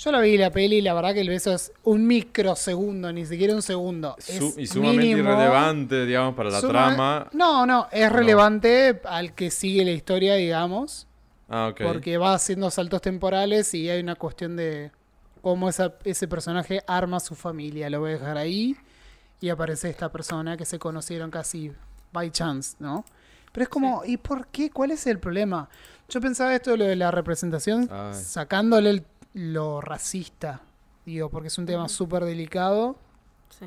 [0.04, 3.26] Yo la vi la peli y la verdad que el beso es un microsegundo, ni
[3.26, 4.16] siquiera un segundo.
[4.18, 5.30] Su- y sumamente mínimo.
[5.30, 7.28] irrelevante, digamos, para la Suma- trama.
[7.34, 8.16] No, no, es No.
[8.18, 11.08] relevante al que sigue la historia, digamos.
[11.48, 11.82] Ah, ok.
[11.84, 14.90] Porque va haciendo saltos temporales y hay una cuestión de
[15.42, 17.90] cómo esa- ese personaje arma su familia.
[17.90, 18.76] Lo voy a dejar ahí
[19.40, 21.72] y aparece esta persona que se conocieron casi
[22.12, 23.06] by chance, ¿no?
[23.52, 24.72] Pero es como, ¿y por qué?
[24.72, 25.70] ¿Cuál es el problema?
[26.10, 28.14] Yo pensaba esto de lo de la representación, Ay.
[28.16, 29.04] sacándole el-
[29.34, 30.62] lo racista,
[31.06, 32.98] digo, porque es un tema súper delicado.
[33.50, 33.66] Sí.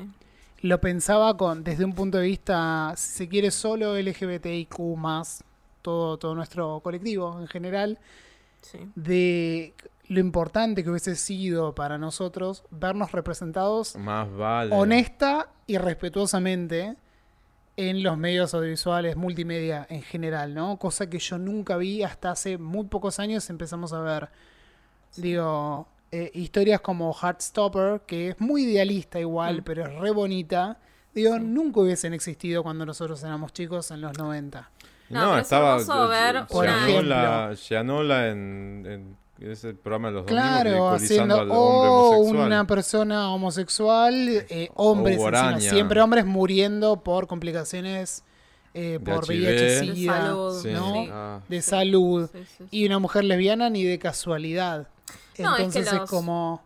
[0.61, 5.43] Lo pensaba con desde un punto de vista, si se quiere, solo LGBTIQ más,
[5.81, 7.99] todo, todo nuestro colectivo en general
[8.61, 8.79] Sí.
[8.95, 9.75] de
[10.07, 14.73] lo importante que hubiese sido para nosotros vernos representados Más vale.
[14.75, 16.95] honesta y respetuosamente
[17.77, 20.77] en los medios audiovisuales, multimedia en general, ¿no?
[20.77, 24.29] Cosa que yo nunca vi hasta hace muy pocos años empezamos a ver.
[25.17, 29.63] Digo, eh, historias como Heartstopper, que es muy idealista igual, Mm.
[29.63, 30.77] pero es re bonita.
[31.13, 31.41] Digo, Sí.
[31.43, 34.69] nunca hubiesen existido cuando nosotros éramos chicos en los 90.
[35.09, 40.43] No, No, es estaba hermoso ver Gianola, Gianola en, en ese programa de los domingos
[40.49, 42.45] Claro, ridiculizando haciendo al hombre o homosexual.
[42.47, 44.13] una persona homosexual,
[44.49, 48.23] eh, hombres encima, siempre hombres muriendo por complicaciones
[48.75, 49.47] eh, por HIV.
[49.47, 49.63] VIH,
[49.93, 50.71] De salud, Sí.
[50.73, 50.93] ¿no?
[50.93, 51.09] sí.
[51.11, 51.41] Ah.
[51.47, 52.67] de salud, Sí, sí, sí.
[52.71, 54.87] y una mujer lesbiana ni de casualidad.
[55.39, 56.63] No, es que Entonces es, como...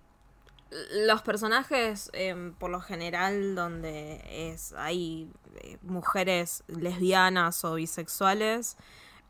[1.05, 5.31] Los personajes, em, por lo general, donde es hay
[5.61, 8.77] eh, mujeres lesbianas o bisexuales,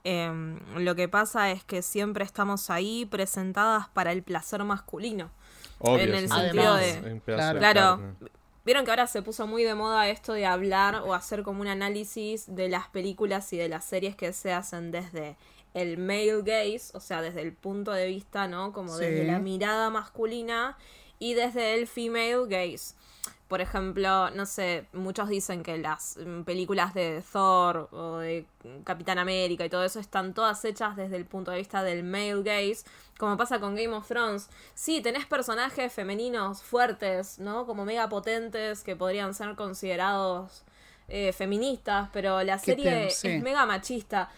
[0.03, 5.31] em, lo que pasa es que siempre estamos ahí presentadas para el placer masculino.
[5.79, 8.15] Obvio, en el sí, sentido de Claro.
[8.69, 11.67] Vieron que ahora se puso muy de moda esto de hablar o hacer como un
[11.67, 15.37] análisis de las películas y de las series que se hacen desde
[15.73, 18.71] el male gaze, o sea, desde el punto de vista, ¿no?
[18.71, 19.05] Como Sí.
[19.05, 20.77] desde la mirada masculina
[21.17, 22.93] y desde el female gaze.
[23.49, 28.45] Por ejemplo, no sé, muchos dicen que las películas de Thor o de
[28.83, 32.43] Capitán América y todo eso están todas hechas desde el punto de vista del male
[32.43, 32.85] gaze,
[33.17, 34.49] como pasa con Game of Thrones.
[34.75, 37.65] Sí, tenés personajes femeninos fuertes, ¿no?
[37.65, 40.63] Como mega potentes que podrían ser considerados
[41.07, 43.27] eh, feministas, pero la serie sí.
[43.29, 44.29] es mega machista.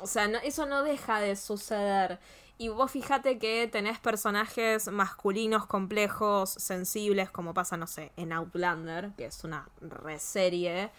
[0.00, 2.20] O sea, no- eso no deja de suceder.
[2.60, 9.12] Y vos fíjate que tenés personajes masculinos complejos, sensibles, como pasa, no sé, en Outlander,
[9.16, 10.90] que es una reserie.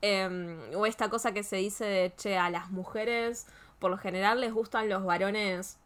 [0.00, 3.46] em, o esta cosa que se dice de, che, a las mujeres
[3.80, 5.78] por lo general les gustan los varones,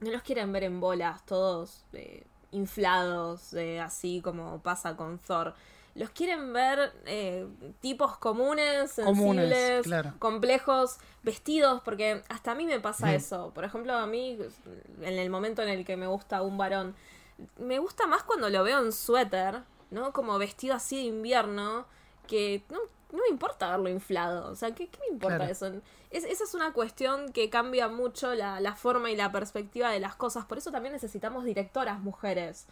[0.00, 5.54] no los quieren ver en bolas, todos eh, inflados, eh, así como pasa con Thor.
[5.94, 7.46] Los quieren ver eh,
[7.80, 10.14] tipos comunes, Comunes, sensibles, claro.
[10.18, 13.50] complejos, vestidos, porque hasta a mí me pasa eso.
[13.54, 14.38] Por ejemplo, a mí,
[15.02, 16.94] en el momento en el que me gusta un varón,
[17.58, 20.12] me gusta más cuando lo veo en suéter, ¿no?
[20.14, 21.84] Como vestido así de invierno,
[22.26, 22.78] que no,
[23.12, 24.50] no me importa verlo inflado.
[24.50, 25.52] O sea, ¿qué, qué me importa Claro.
[25.52, 25.66] eso?
[26.10, 30.00] Es- esa es una cuestión que cambia mucho la, la forma y la perspectiva de
[30.00, 30.46] las cosas.
[30.46, 32.66] Por eso también necesitamos directoras mujeres.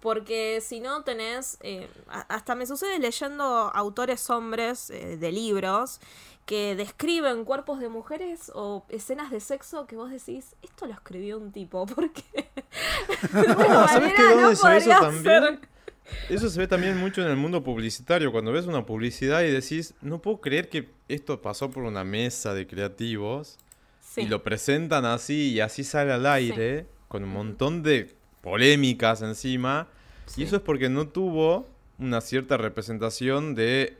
[0.00, 6.00] Porque si no tenés, eh, hasta me sucede leyendo autores hombres eh, de libros
[6.44, 11.38] que describen cuerpos de mujeres o escenas de sexo que vos decís, esto lo escribió
[11.38, 12.22] un tipo, porque
[13.32, 15.22] ¿sabés que manera dónde no se eso también?
[15.22, 15.60] ser.
[16.28, 18.30] Eso se ve también mucho en el mundo publicitario.
[18.30, 22.54] Cuando ves una publicidad y decís, no puedo creer que esto pasó por una mesa
[22.54, 23.58] de creativos
[24.00, 24.22] Sí.
[24.22, 28.15] y lo presentan así y así sale al aire, con un montón de
[28.50, 29.88] polémicas encima.
[30.26, 30.42] Sí.
[30.42, 31.66] Y eso es porque no tuvo
[31.98, 33.96] una cierta representación de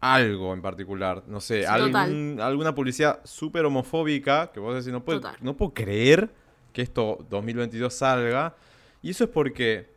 [0.00, 1.24] algo en particular.
[1.26, 5.36] No sé, Sí, algún- alguna publicidad súper homofóbica que vos decís, no puedo, Total.
[5.40, 6.30] no puedo creer
[6.72, 8.54] que esto 2022 salga.
[9.02, 9.88] Y eso es porque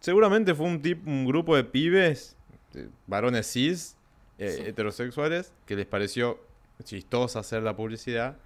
[0.00, 2.36] seguramente fue un, tip, un grupo de pibes,
[2.74, 3.96] de varones cis,
[4.38, 4.62] eh, Sí.
[4.68, 6.38] heterosexuales, que les pareció
[6.82, 8.36] chistosa hacer la publicidad.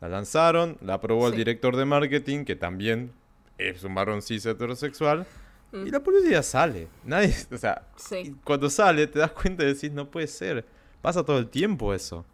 [0.00, 3.10] La lanzaron, la aprobó el director de marketing, que también
[3.68, 5.26] es un varón cis heterosexual.
[5.72, 5.86] Mm.
[5.86, 6.88] Y la publicidad sale.
[7.04, 8.34] Nadie, o sea, Sí.
[8.44, 10.66] cuando sale te das cuenta y decís, no puede ser.
[11.02, 12.24] Pasa todo el tiempo eso.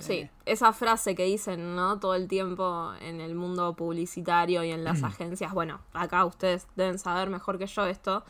[0.00, 2.00] Sí, esa frase que dicen, ¿no?
[2.00, 6.98] Todo el tiempo en el mundo publicitario y en las agencias, bueno, acá ustedes deben
[6.98, 8.24] saber mejor que yo esto,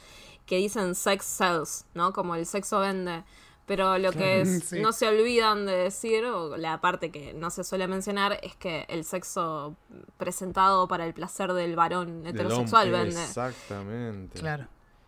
[0.45, 2.12] que dicen sex sells, ¿no?
[2.12, 3.24] Como el sexo vende.
[3.67, 4.81] Pero lo que es- Sí.
[4.81, 8.85] no se olvidan de decir, o la parte que no se suele mencionar, es que
[8.89, 9.75] el sexo
[10.19, 13.23] presentado para el placer del varón Del heterosexual hombre, vende.
[13.25, 14.39] Exactamente.
[14.39, 14.67] Claro.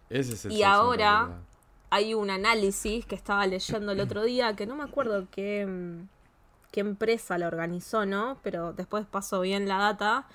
[0.08, 1.40] Ese es el Y sexo ahora-
[1.90, 5.98] hay un análisis que estaba leyendo el otro día, que no me acuerdo qué,
[6.72, 8.38] qué empresa la organizó, ¿no?
[8.42, 10.26] Pero después pasó bien la data,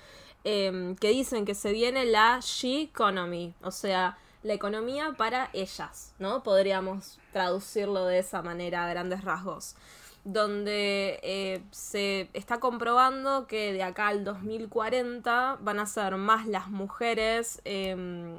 [0.44, 6.14] em, que dicen que se viene la she economy, o sea, la economía para ellas,
[6.18, 6.42] ¿no?
[6.42, 9.76] Podríamos traducirlo de esa manera a grandes rasgos.
[10.24, 16.68] Donde eh, se está comprobando que de acá al 2040 van a ser más las
[16.68, 18.36] mujeres, em,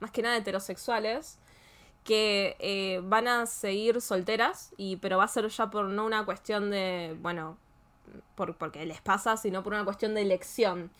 [0.00, 1.38] más que nada heterosexuales,
[2.04, 6.24] que eh, van a seguir solteras, y, pero va a ser ya por no una
[6.24, 7.58] cuestión de, bueno,
[8.34, 10.90] por, porque les pasa, sino por una cuestión de elección.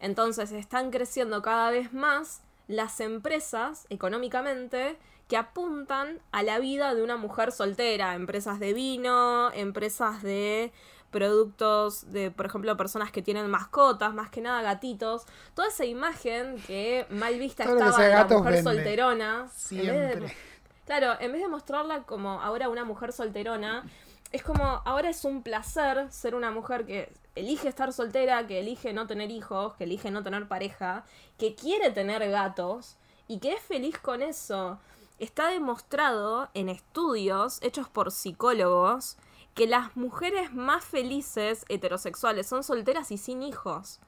[0.00, 4.96] Entonces están creciendo cada vez más las empresas económicamente
[5.28, 10.72] que apuntan a la vida de una mujer soltera, empresas de vino, empresas de
[11.10, 16.56] productos de, por ejemplo, personas que tienen mascotas, más que nada gatitos, toda esa imagen
[16.66, 18.62] que mal vista Todo estaba de la mujer vende.
[18.70, 19.40] solterona.
[19.40, 19.52] en de-
[19.84, 20.36] Siempre.
[20.84, 23.84] Claro, en vez de mostrarla como ahora una mujer solterona,
[24.32, 28.92] es como ahora es un placer ser una mujer que elige estar soltera, que elige
[28.92, 31.04] no tener hijos, que elige no tener pareja,
[31.38, 32.96] que quiere tener gatos
[33.28, 34.78] y que es feliz con eso.
[35.18, 39.16] Está demostrado en estudios hechos por psicólogos
[39.54, 44.00] que las mujeres más felices heterosexuales son solteras y sin hijos.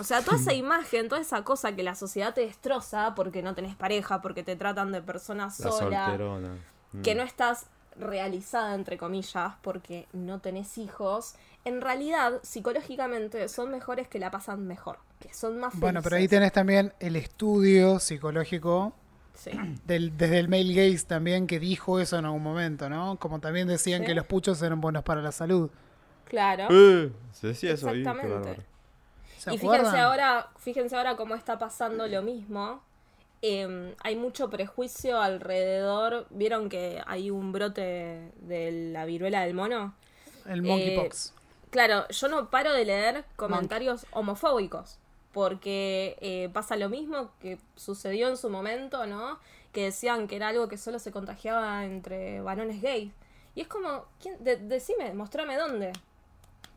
[0.00, 3.54] O sea, toda esa imagen, toda esa cosa que la sociedad te destroza porque no
[3.54, 6.58] tenés pareja, porque te tratan de persona La sola.
[6.92, 7.02] Mm.
[7.02, 7.66] que no estás
[7.98, 11.34] realizada, entre comillas, porque no tenés hijos,
[11.66, 15.80] en realidad, psicológicamente, son mejores que la pasan mejor, que son más felices.
[15.80, 18.94] Bueno, pero ahí tenés también el estudio psicológico
[19.34, 19.50] Sí.
[19.84, 23.18] del, desde el male gaze también que dijo eso en algún momento, ¿no?
[23.18, 24.06] Como también decían Sí.
[24.06, 25.68] que los puchos eran buenos para la salud.
[26.24, 26.68] Claro.
[26.70, 27.98] Eh, se decía eso ahí.
[27.98, 28.34] Exactamente.
[28.38, 28.62] bárbaro.
[29.38, 32.80] ¿Se Y fíjense ahora, fíjense ahora cómo está pasando lo mismo.
[33.42, 36.26] Eh, hay mucho prejuicio alrededor.
[36.30, 39.94] ¿Vieron que hay un brote de la viruela del mono?
[40.46, 41.34] El eh, monkeypox.
[41.76, 44.98] Claro, yo no paro de leer comentarios homofóbicos.
[45.34, 49.38] Porque eh, pasa lo mismo que sucedió en su momento, ¿no?
[49.72, 53.12] Que decían que era algo que solo se contagiaba entre varones gays.
[53.54, 54.42] Y es como, ¿quién?
[54.42, 55.92] De- decime, mostrame dónde.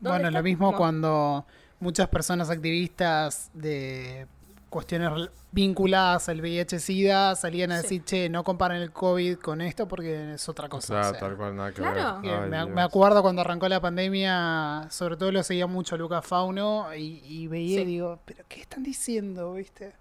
[0.00, 1.46] ¿Dónde Bueno, lo mismo Como- cuando
[1.78, 4.26] muchas personas activistas de
[4.70, 7.82] cuestiones vinculadas al VIH-Sida salían a Sí.
[7.82, 10.86] decir, che, no comparen el COVID con esto porque es otra cosa.
[11.02, 11.20] sea, o sea.
[11.20, 12.20] tal cual, nada que Claro.
[12.22, 12.54] Ver.
[12.54, 17.20] Ay, me, acuerdo cuando arrancó la pandemia, sobre todo lo seguía mucho Lucas Fauno y,
[17.24, 17.82] y veía Sí.
[17.82, 19.54] y digo, pero ¿qué están diciendo?
[19.54, 19.92] ¿Viste?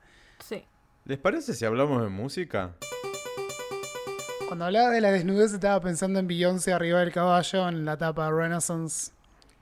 [0.48, 0.64] Sí.
[1.06, 2.76] ¿Les parece si hablamos de música?
[4.48, 8.30] Cuando hablaba de la desnudez estaba pensando en Beyoncé arriba del caballo en la etapa
[8.32, 9.12] Renaissance.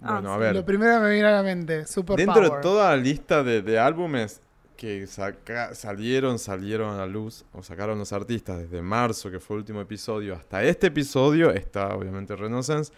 [0.01, 0.41] Ah, Bueno, a sí.
[0.41, 0.55] ver.
[0.55, 2.51] Lo primero que me vino a la mente, Super Dentro Power.
[2.51, 4.41] de toda la lista de, de álbumes
[4.78, 9.55] que saca- salieron, salieron a la luz, o sacaron los artistas desde marzo, que fue
[9.55, 12.93] el último episodio, hasta este episodio, está obviamente Renaissance.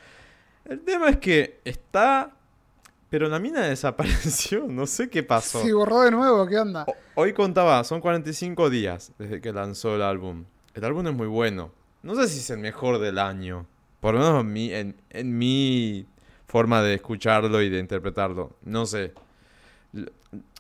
[0.65, 2.32] El tema es que está,
[3.09, 5.61] pero la mina desapareció, no sé qué pasó.
[5.63, 6.84] Sí, borró de nuevo, ¿qué onda?
[6.88, 10.45] O- Hoy contaba, son 45 días desde que lanzó el álbum.
[10.73, 11.71] El álbum es muy bueno.
[12.03, 13.65] No sé si es el mejor del año.
[13.99, 16.05] Por lo menos en mi, en, en mi
[16.47, 18.51] forma de escucharlo y de interpretarlo.
[18.63, 19.13] No sé.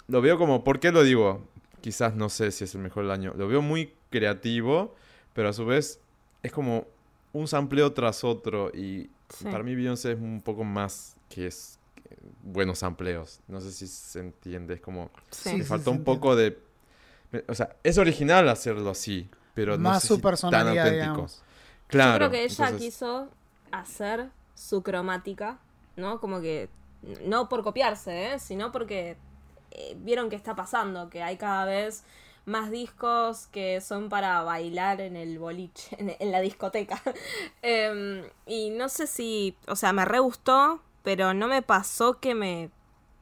[0.09, 1.47] Lo, veo como, ¿por qué lo digo?
[1.81, 3.33] Quizás no sé si es el mejor del año.
[3.37, 4.95] Lo veo muy creativo,
[5.33, 5.99] pero a su vez
[6.43, 6.87] es como
[7.33, 8.71] un sampleo tras otro.
[8.73, 9.45] Y Sí.
[9.45, 13.39] para mí Beyoncé es un poco más que es que buenos sampleos.
[13.47, 14.73] No sé si se entiende.
[14.75, 15.11] Es como...
[15.29, 15.51] Sí.
[15.51, 16.57] Sí, faltó un poco de.
[17.47, 20.93] O sea, es original hacerlo así, pero no Más sé su si tan personalidad, auténtico.
[21.11, 21.43] digamos.
[21.87, 22.11] Claro.
[22.13, 23.29] Yo creo que ella entonces- quiso
[23.71, 25.59] hacer su cromática,
[25.95, 26.19] ¿no?
[26.19, 26.69] Como que,
[27.25, 28.39] no por copiarse, ¿eh?
[28.39, 29.15] sino porque
[29.71, 32.03] eh, vieron que está pasando, que hay cada vez
[32.45, 37.01] más discos que son para bailar en el boliche, en, en la discoteca.
[37.61, 42.35] Em, y no sé si, o sea, me re gustó, pero no me pasó que
[42.35, 42.71] me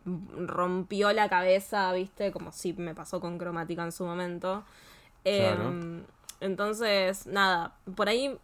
[0.05, 2.31] rompió la cabeza, ¿viste?
[2.31, 4.63] Como si me pasó con cromática en su momento.
[5.35, 5.69] Claro.
[5.69, 6.05] Em,
[6.39, 8.37] Entonces, nada, por ahí.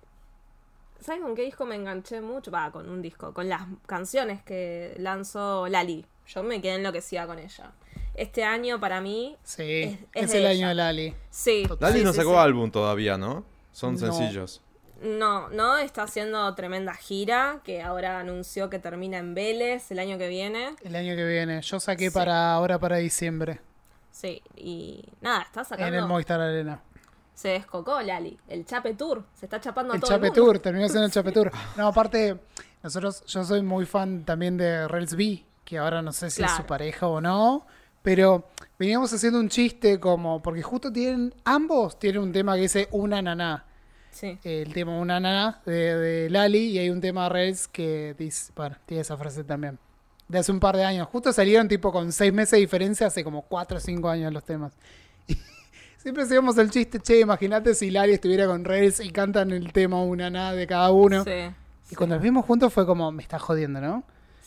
[1.00, 2.52] ¿Sabes con qué disco me enganché mucho?
[2.52, 6.06] Va, con un disco, con las canciones que lanzó Lali.
[6.28, 7.72] Yo me quedé enloquecida con ella.
[8.16, 9.38] Este año para mí.
[9.44, 10.52] Sí, Es- es, es de el ella.
[10.52, 11.16] año de Lali.
[11.30, 11.66] Sí.
[11.80, 12.38] Lali sí, no sí, sacó sí.
[12.38, 13.44] álbum todavía, ¿no?
[13.72, 14.00] Son No.
[14.00, 14.62] sencillos.
[15.02, 20.18] No, no, está haciendo tremenda gira que ahora anunció que termina en Vélez el año
[20.18, 20.76] que viene.
[20.82, 21.62] El año que viene.
[21.62, 22.14] Yo saqué Sí.
[22.14, 23.60] para ahora para diciembre.
[24.12, 25.88] Sí, y nada, está sacando.
[25.88, 26.80] En el Movistar Arena.
[27.34, 28.38] Se descocó Lali.
[28.48, 29.26] El Chape Tour.
[29.34, 30.46] Se está chapando a El todo Chape el mundo.
[30.46, 31.52] Tour, terminó siendo el Chape Tour.
[31.76, 32.38] No, aparte,
[32.84, 36.52] nosotros, yo soy muy fan también de Rels B, que ahora no sé si es
[36.52, 37.66] su pareja o no,
[38.02, 42.88] pero veníamos haciendo un chiste como, porque justo tienen, ambos tienen un tema que dice
[42.92, 43.66] una naná.
[44.12, 44.38] Sí.
[44.44, 48.52] El tema una naná de, de Lali y hay un tema de Rels que dice,
[48.56, 49.80] bueno, tiene esa frase también.
[50.28, 51.08] De hace un par de años.
[51.08, 54.44] Justo salieron tipo con seis meses de diferencia, hace como cuatro o cinco años los
[54.44, 54.74] temas.
[55.98, 60.04] Siempre hacíamos el chiste, che, imagínate si Lali estuviera con Rels y cantan el tema
[60.04, 61.24] una nada de cada uno.
[61.24, 61.52] Sí.
[61.90, 64.04] Y cuando los vimos juntos fue como, me está jodiendo, ¿no?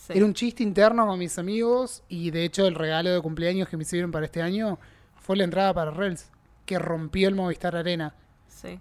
[0.07, 0.13] Sí.
[0.15, 3.77] Era un chiste interno con mis amigos y de hecho el regalo de cumpleaños que
[3.77, 4.79] me hicieron para este año
[5.21, 6.31] fue la entrada para Rels,
[6.65, 8.15] que rompió el Movistar Arena.
[8.49, 8.79] Sí.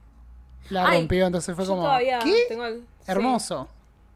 [0.70, 2.10] La Ay, rompió, entonces fue como, ¿qué?
[2.14, 2.22] el-
[2.80, 3.68] sí, Hermoso.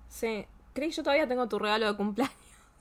[0.08, 0.46] Sí.
[0.74, 2.36] Creí yo todavía tengo tu regalo de cumpleaños.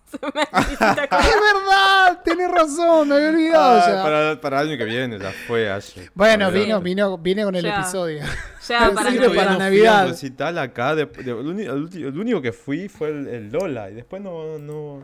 [0.11, 0.43] Se me.
[0.43, 2.21] ¡Es verdad!
[2.25, 4.03] Tienes razón, me había olvidado Ah, ya.
[4.03, 6.11] para, para el año que viene, ya fue ayer.
[6.15, 7.81] Bueno, vino, vino, viene con el Ya.
[7.81, 8.23] episodio.
[8.67, 10.03] Ya, para para no Navidad.
[10.05, 14.23] Fui recital acá, de- de- el, único que fui fue el, el Lola y después
[14.23, 15.03] no, no,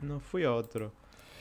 [0.00, 0.92] no fui a otro.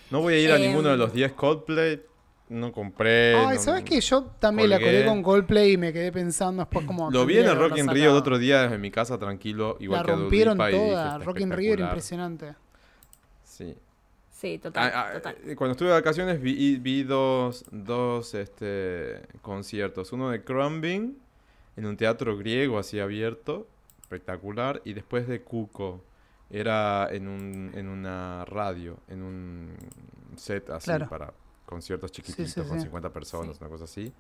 [0.10, 0.64] No voy a ir a Em.
[0.64, 2.02] ninguno de los 10 Coldplay,
[2.50, 3.36] no compré.
[3.36, 4.00] Ay, no- ¿sabes qué?
[4.02, 5.06] Yo también la colé colgué.
[5.06, 7.10] con Coldplay y me quedé pensando después como...
[7.12, 10.02] Lo vi en el Rock in Rio el otro día desde mi casa tranquilo, igual
[10.02, 11.06] La que rompieron dije, toda.
[11.14, 11.90] "Está Rock in Rio era espectacular".
[11.90, 12.65] impresionante.
[13.58, 13.76] Sí.
[14.32, 15.38] Sí, total, Ah, ah, total.
[15.46, 20.12] eh, Cuando estuve de vacaciones vi, vi dos, dos este, conciertos.
[20.12, 21.18] Uno de Crumbing
[21.78, 23.68] en un teatro griego así abierto,
[24.02, 24.82] espectacular.
[24.84, 26.04] Y después de Cuco.
[26.50, 29.74] Era en, un, en una radio, en un
[30.36, 31.10] set así Claro.
[31.10, 31.34] para
[31.66, 32.84] conciertos chiquititos sí, con sí.
[32.86, 33.64] 50 personas, Sí.
[33.64, 34.14] una cosa así.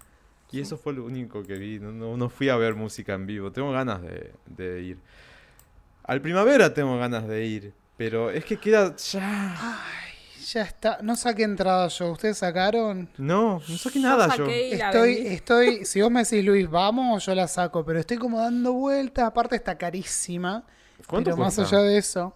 [0.51, 1.79] Y eso fue lo único que vi.
[1.79, 3.51] No, no, no fui a ver música en vivo.
[3.51, 4.97] Tengo ganas de, de ir.
[6.03, 7.73] Al primavera tengo ganas de ir.
[7.97, 9.79] Pero es que queda ya.
[10.53, 10.99] Ya está.
[11.01, 12.11] No saqué entrada yo.
[12.11, 13.09] ¿Ustedes sacaron?
[13.17, 14.45] No, no saqué Yo nada yo.
[14.45, 18.73] Estoy, estoy, si vos me decís Luis, vamos, yo la saco, pero estoy como dando
[18.73, 20.63] vueltas, aparte está carísima,
[21.07, 22.35] ¿Cuánto pero más allá de eso.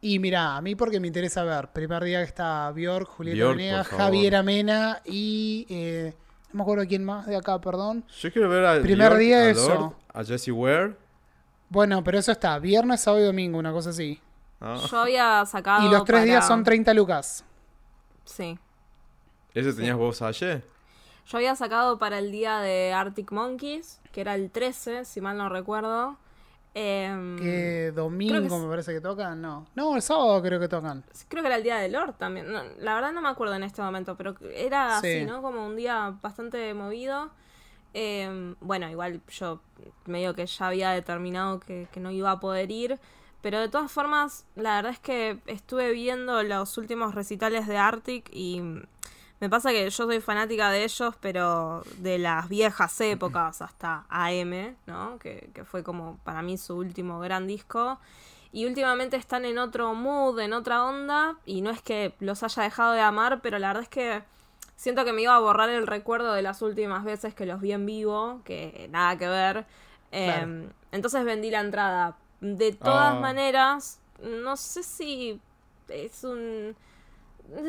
[0.00, 4.04] Y mira, a mí porque me interesa ver, primer día que está Bjork, Julieta favor.
[4.04, 6.14] Javier Amena y eh,
[6.52, 8.04] no me acuerdo quién más de acá, perdón.
[8.20, 9.68] Yo quiero ver a Primer día a eso.
[9.68, 10.96] Lord, a Jessie Ware.
[11.68, 14.20] Bueno, pero eso está, viernes, sábado y domingo, una cosa así.
[14.60, 15.86] Ah, Yo había sacado.
[15.86, 17.44] Y los tres días para- son 30 lucas.
[18.24, 18.58] Sí.
[19.54, 20.64] ¿Ese tenías vos ayer?
[21.26, 25.36] Yo había sacado para el día de Arctic Monkeys, que era el 13, si mal
[25.36, 26.16] no recuerdo.
[26.74, 29.66] Em, Que domingo creo que es- me parece que tocan, no.
[29.74, 31.04] No, el sábado creo que tocan.
[31.28, 32.52] Creo que era el día de Lord también.
[32.52, 35.06] No, la verdad no me acuerdo en este momento, pero era Sí.
[35.08, 35.40] así, ¿no?
[35.40, 37.30] Como un día bastante movido.
[37.94, 39.60] Eh, bueno, igual yo
[40.04, 43.00] medio que ya había determinado que, que no iba a poder ir.
[43.46, 48.28] Pero de todas formas, la verdad es que estuve viendo los últimos recitales de Arctic
[48.32, 48.60] y
[49.38, 54.74] me pasa que yo soy fanática de ellos, pero de las viejas épocas hasta AM,
[54.86, 55.20] ¿no?
[55.20, 58.00] Que, que fue como para mí su último gran disco.
[58.50, 61.36] Y últimamente están en otro mood, en otra onda.
[61.44, 64.24] Y no es que los haya dejado de amar, pero la verdad es que
[64.74, 67.70] siento que me iba a borrar el recuerdo de las últimas veces que los vi
[67.70, 69.66] en vivo, que nada que ver.
[70.10, 70.72] Eh, Claro.
[70.90, 72.16] Entonces vendí la entrada.
[72.54, 73.20] De todas Ah.
[73.20, 75.40] maneras, no sé si
[75.88, 76.76] es un...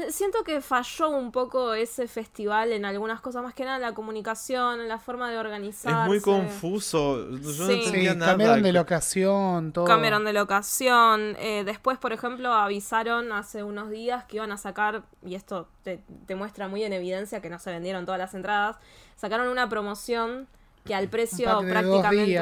[0.10, 3.94] Siento que falló un poco ese festival en algunas cosas, más que nada en la
[3.94, 6.02] comunicación, en la forma de organizar.
[6.02, 7.30] Es muy confuso.
[7.30, 7.42] Yo no.
[7.68, 8.32] Sí, entendía nada.
[8.32, 9.86] cambiaron de locación, todo.
[9.86, 11.36] Cambiaron de locación.
[11.38, 16.02] eh, después, por ejemplo, avisaron hace unos días que iban a sacar, y esto te,
[16.26, 18.78] te muestra muy en evidencia que no se vendieron todas las entradas,
[19.16, 20.48] sacaron una promoción
[20.86, 22.40] que al Un precio prácticamente...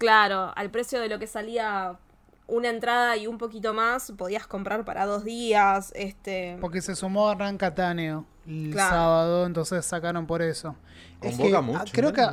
[0.00, 1.98] Claro, al precio de lo que salía
[2.46, 5.92] una entrada y un poquito más, podías comprar para dos días.
[5.94, 8.90] Este, Porque se sumó a Hernán Catáneo el Claro.
[8.96, 10.74] sábado, entonces sacaron por eso.
[11.20, 12.14] Es que, mucho, creo ¿no?
[12.14, 12.26] que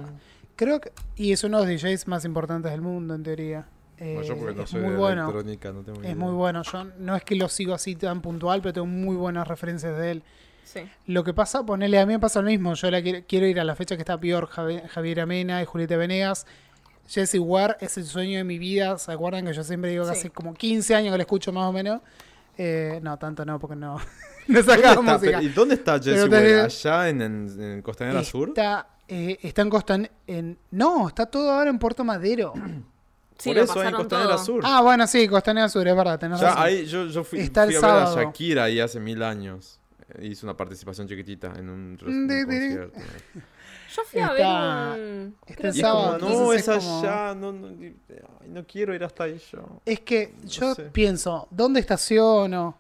[0.56, 3.68] creo que y es uno de los DJs más importantes del mundo en teoría.
[4.00, 5.22] Bueno, yo Eh, porque no es soy muy de bueno.
[5.30, 6.24] electrónica, no tengo ni Es idea.
[6.26, 6.64] muy bueno.
[6.64, 10.12] Yo no es que lo sigo así tan puntual, pero tengo muy buenas referencias de
[10.12, 10.24] él.
[10.64, 10.82] sí.
[11.06, 12.74] Lo que pasa, ponele, a mí me pasa lo mismo.
[12.74, 15.96] Yo la quiero, quiero ir a la fecha que está peor Javier Amena y Julieta
[15.98, 16.46] Venegas.
[17.08, 18.98] Jessie Ware es el sueño de mi vida.
[18.98, 20.20] ¿Se acuerdan que yo siempre digo que Sí.
[20.20, 22.02] hace como 15 años que la escucho más o menos?
[22.58, 23.98] Eh, no, tanto no, porque no,
[24.48, 25.42] no ¿Dónde sacaba música.
[25.42, 26.62] ¿Y dónde está te- Ware?
[26.62, 28.50] ¿Allá en, en, en Costanera Sur?
[28.50, 30.00] Está Eh, está en Costa...
[30.28, 30.58] En...
[30.72, 32.54] No, está todo ahora en Puerto Madero.
[33.40, 34.44] Sí, Por eso en Costanera todo.
[34.44, 34.64] Sur.
[34.66, 36.18] ah, bueno, sí, Costanera Sur, es verdad.
[36.18, 36.64] tenés Ya razón.
[36.64, 38.16] ahí yo, yo fui, Está el fui a ver a.
[38.16, 39.80] Shakira ahí hace mil años.
[40.16, 43.00] Eh, Hice una participación chiquitita en un, un concierto.
[43.96, 45.36] Yo fui a ver un.
[45.46, 47.70] está el como, sábado, no, es es como- allá, no, no,
[48.48, 49.60] no quiero ir hasta ahí yo.
[49.86, 50.84] Es que yo sé.
[50.84, 52.78] pienso, ¿dónde estaciono?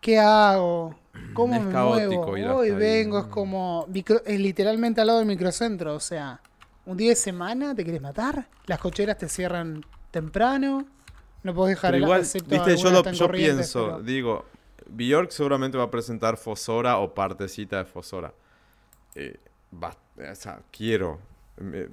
[0.00, 0.94] ¿Qué hago?
[1.34, 2.36] ¿Cómo Es me caótico muevo?
[2.36, 2.74] ir Hoy ahí.
[2.74, 3.86] vengo, es como...
[3.88, 6.40] micro- es literalmente al lado del microcentro, o sea...
[6.84, 10.84] Un día de semana te quieres matar, las cocheras te cierran temprano,
[11.44, 14.44] no podés dejar Pero el igual, viste, yo, lo, yo pienso, pero- digo,
[14.88, 18.34] Bjork seguramente va a presentar Fosora o partecita de Fosora.
[19.14, 19.38] Eh,
[19.80, 19.96] va-
[20.30, 21.18] o sea, quiero.
[21.58, 21.88] Me-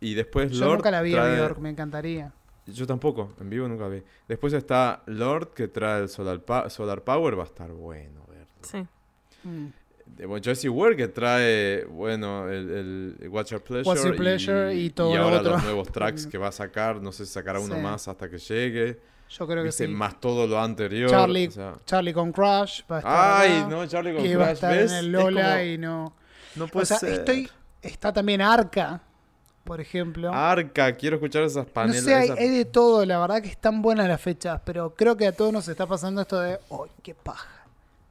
[0.00, 2.32] y después Yo Lord nunca la vi a trae- Bjork, me encantaría.
[2.66, 4.02] Yo tampoco, en vivo nunca vi.
[4.28, 8.46] Después está Lord que trae el Solar, Pa- Solar Power, va a estar bueno verlo.
[8.62, 8.86] Sí.
[9.44, 9.68] Mm.
[10.42, 13.88] Jessie Ware que trae, bueno, el, el What's Your Pleasure.
[13.88, 15.52] What's Your Pleasure y todo lo ahora otro.
[15.52, 17.80] los nuevos tracks que va a sacar, no sé si sacará uno Sí.
[17.80, 19.00] más hasta que llegue.
[19.30, 19.86] Yo creo que sí.
[19.86, 21.10] más todo lo anterior.
[21.10, 21.74] Charlie, o sea.
[21.84, 24.54] Charlie con Crush va a estar Ay, acá, no, Charlie con y va a Crash,
[24.54, 24.92] estar ¿ves?
[24.92, 26.14] en el Es Lola como- y no...
[26.56, 27.12] No puede O sea, ser.
[27.12, 27.50] estoy...
[27.82, 29.00] Está también Arca,
[29.64, 30.32] por ejemplo.
[30.32, 32.04] Arca, quiero escuchar esas No paneles.
[32.04, 35.16] sé, hay, esas- hay de todo, la verdad que están buenas las fechas, pero creo
[35.16, 37.48] que a todos nos está pasando esto de, ¡ay, qué paja!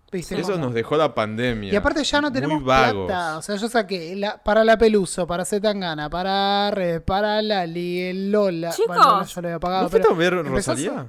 [0.10, 0.40] ¿Viste?
[0.40, 1.74] Eso nos dejó la pandemia.
[1.74, 5.44] Y aparte ya no tenemos plata, o sea, yo saqué la- para la Peluso, para
[5.44, 8.70] Zetangana, para Red, para Lali, el Lola.
[8.72, 11.08] Chicos, bueno, yo lo había pagado, ¿No pero ver ¿empezás a- Rosalía?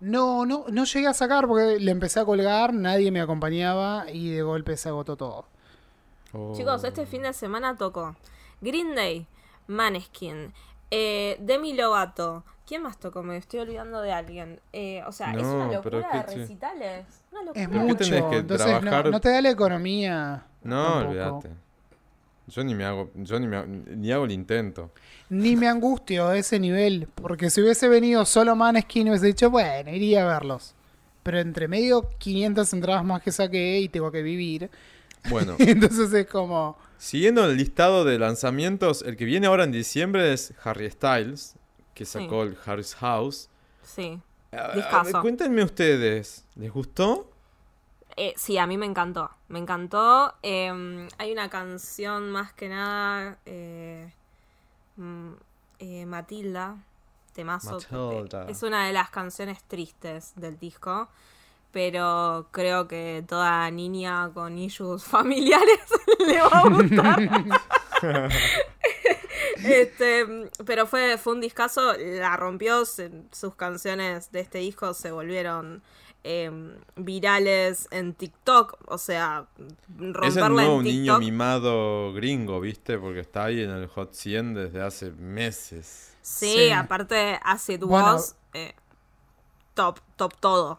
[0.00, 4.30] No, no, no llegué a sacar porque le empecé a colgar, nadie me acompañaba y
[4.30, 5.44] de golpe se agotó todo.
[6.32, 6.52] Oh.
[6.56, 8.14] Chicos, este fin de semana tocó
[8.60, 9.26] Green Day,
[9.66, 10.52] Maneskin,
[10.90, 12.44] eh, Demi Lovato.
[12.66, 13.22] ¿Quién más tocó?
[13.24, 14.60] Me estoy olvidando de alguien.
[14.72, 16.38] Eh, o sea, es una locura que de sí.
[16.38, 17.04] recitales.
[17.32, 17.60] Una locura.
[17.62, 19.10] Es ¿Por qué mucho, tenés que entonces no- trabajar?
[19.10, 20.46] no, te da la economía.
[20.62, 21.50] No, olvídate.
[22.46, 24.90] Yo ni me hago, yo ni, me hago- ni hago el intento.
[25.28, 29.90] Ni me angustio a ese nivel, porque si hubiese venido solo Maneskin hubiese dicho, bueno,
[29.90, 30.74] iría a verlos.
[31.22, 34.70] Pero entre medio 500 entradas más que saqué y tengo que vivir.
[35.28, 36.76] Bueno, Entonces es como...
[36.98, 41.56] siguiendo el listado de lanzamientos, el que viene ahora en diciembre es Harry Styles,
[41.94, 42.12] que Sí.
[42.22, 43.48] sacó el Harry's House.
[43.82, 44.20] Sí.
[44.74, 45.20] Discazo.
[45.20, 47.30] cuéntenme ustedes, ¿les gustó?
[48.16, 49.30] Eh, sí, a mí me encantó.
[49.48, 50.34] Me encantó.
[50.42, 53.38] Eh, hay una canción más que nada.
[53.46, 54.12] eh,
[54.96, 55.30] mm,
[55.78, 56.76] eh, Matilda.
[57.32, 57.78] Temazo.
[57.92, 58.46] Matilda.
[58.48, 61.08] Es una de las canciones tristes del disco.
[61.72, 65.78] Pero creo que toda niña con issues familiares
[66.26, 67.30] le va a gustar.
[69.64, 75.10] este, pero fue, fue un discazo, la rompió, se- sus canciones de este disco se
[75.12, 75.82] volvieron
[76.24, 76.50] eh,
[76.96, 81.18] virales en TikTok, o sea, Es el romperla nuevo en niño TikTok.
[81.20, 82.98] mimado gringo, ¿viste?
[82.98, 86.14] Porque está ahí en el Hot 100 desde hace meses.
[86.22, 86.70] Sí, Sí.
[86.72, 88.06] aparte Acid Bueno.
[88.14, 88.74] Was, eh,
[89.74, 90.78] top, top todo.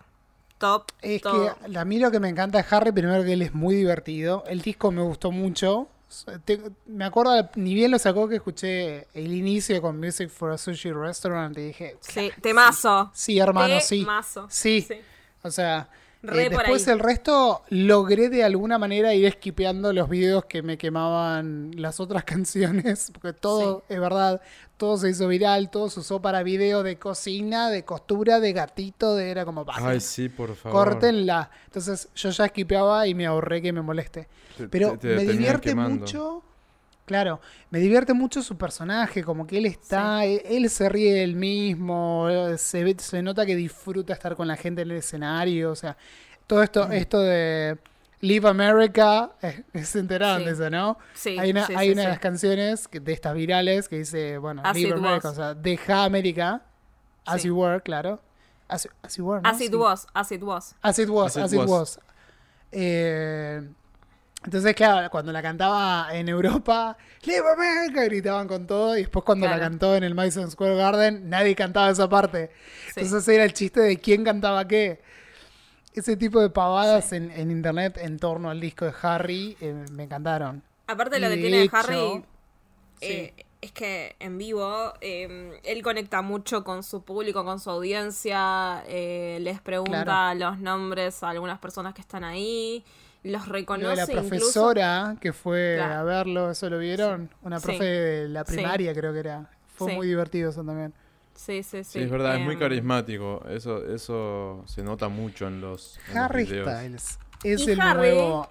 [0.62, 1.56] Top Es todo.
[1.66, 4.44] que a mí lo que me encanta de Harry, primero que él es muy divertido.
[4.48, 5.90] El disco me gustó mucho.
[6.46, 10.58] Te- me acuerdo, ni bien lo sacó, que escuché el inicio con Music for a
[10.58, 13.10] Sushi Restaurant y dije, Sí, temazo.
[13.14, 14.02] sí, hermano, sí.
[14.02, 14.46] Temazo.
[14.50, 14.88] Sí.
[15.44, 15.90] O sea,
[16.24, 16.94] Re eh, por después ahí.
[16.94, 22.24] el resto logré de alguna manera ir esquipeando los videos que me quemaban las otras
[22.26, 24.40] canciones, porque todo, es verdad,
[24.78, 29.16] todo se hizo viral, todo se usó para video de cocina, de costura, de gatito,
[29.16, 30.90] de era como, "Basta, Ay, sí, por favor.
[30.92, 31.50] córtenla.
[31.66, 34.28] Entonces yo ya esquipeaba y me ahorré que me moleste.
[34.58, 36.02] Te- Pero te- te me divierte quemando.
[36.02, 36.44] mucho.
[37.12, 37.42] Claro,
[37.72, 42.28] me divierte mucho su personaje, como que él está, él, él se ríe del mismo,
[42.58, 45.98] se, ve- se nota que disfruta estar con la gente en el escenario, o sea,
[46.48, 46.92] todo esto, Mm.
[46.94, 47.78] esto de
[48.22, 50.46] Live America, eh, se enteraron Sí.
[50.46, 50.98] de eso, ¿no?
[51.14, 53.98] Sí, hay una, sí, hay sí, una de las canciones que- de estas virales que
[53.98, 55.34] dice, bueno, As Live America, was.
[55.34, 56.62] o sea, deja América,
[57.26, 57.50] as Sí.
[57.50, 58.22] you were, claro.
[58.70, 59.50] As, as you were, ¿no?
[59.50, 59.76] As it Sí.
[59.76, 60.76] was, as it was.
[60.82, 61.98] As it was, As as it it, was.
[61.98, 62.00] was.
[62.72, 63.68] Eh,
[64.44, 68.98] entonces, claro, cuando la cantaba en Europa, Live America, gritaban con todo.
[68.98, 72.52] Y después, cuando la cantó en el Madison Square Garden, nadie cantaba esa parte.
[72.86, 73.02] Sí.
[73.02, 75.02] Entonces, era el chiste de quién cantaba qué.
[75.94, 80.04] Ese tipo de pavadas en, en internet en torno al disco de Harry eh, me
[80.06, 80.64] encantaron.
[80.88, 82.24] Aparte lo Y que de tiene hecho, Harry
[83.02, 88.84] eh, es que en vivo eh, él conecta mucho con su público, con su audiencia,
[88.88, 90.36] eh, les pregunta Claro.
[90.36, 92.84] los nombres a algunas personas que están ahí,
[93.24, 94.22] los Lo reconoce la incluso.
[94.30, 95.94] profesora que fue Claro.
[96.00, 97.30] a verlo, ¿eso lo vieron?
[97.44, 97.66] Una Sí.
[97.68, 98.54] profe de la Sí.
[98.56, 99.50] primaria, creo que era.
[99.76, 99.96] Fue Sí.
[99.96, 100.94] muy divertido eso también.
[101.34, 101.92] Sí, sí, sí.
[101.94, 103.44] Sí, es verdad, es muy Em, carismático.
[103.50, 106.70] Eso, eso se nota mucho en los, en los Harry videos.
[106.70, 108.50] Styles es Y el Harry- nuevo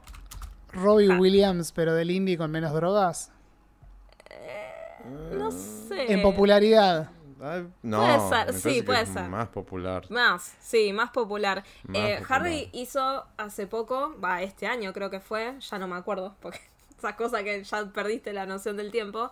[0.72, 1.18] Robbie Ah.
[1.18, 3.32] Williams, pero del indie con menos drogas.
[5.32, 6.12] No sé.
[6.12, 7.10] En popularidad.
[7.82, 9.28] No, Puede ser, sí, puede ser.
[9.28, 10.04] Más popular.
[10.10, 11.64] Más, sí, más popular.
[11.84, 12.40] Más Eh, popular.
[12.40, 16.60] Harry hizo hace poco, va, este año creo que fue, ya no me acuerdo, porque
[16.98, 19.30] esas cosas que ya perdiste la noción del tiempo.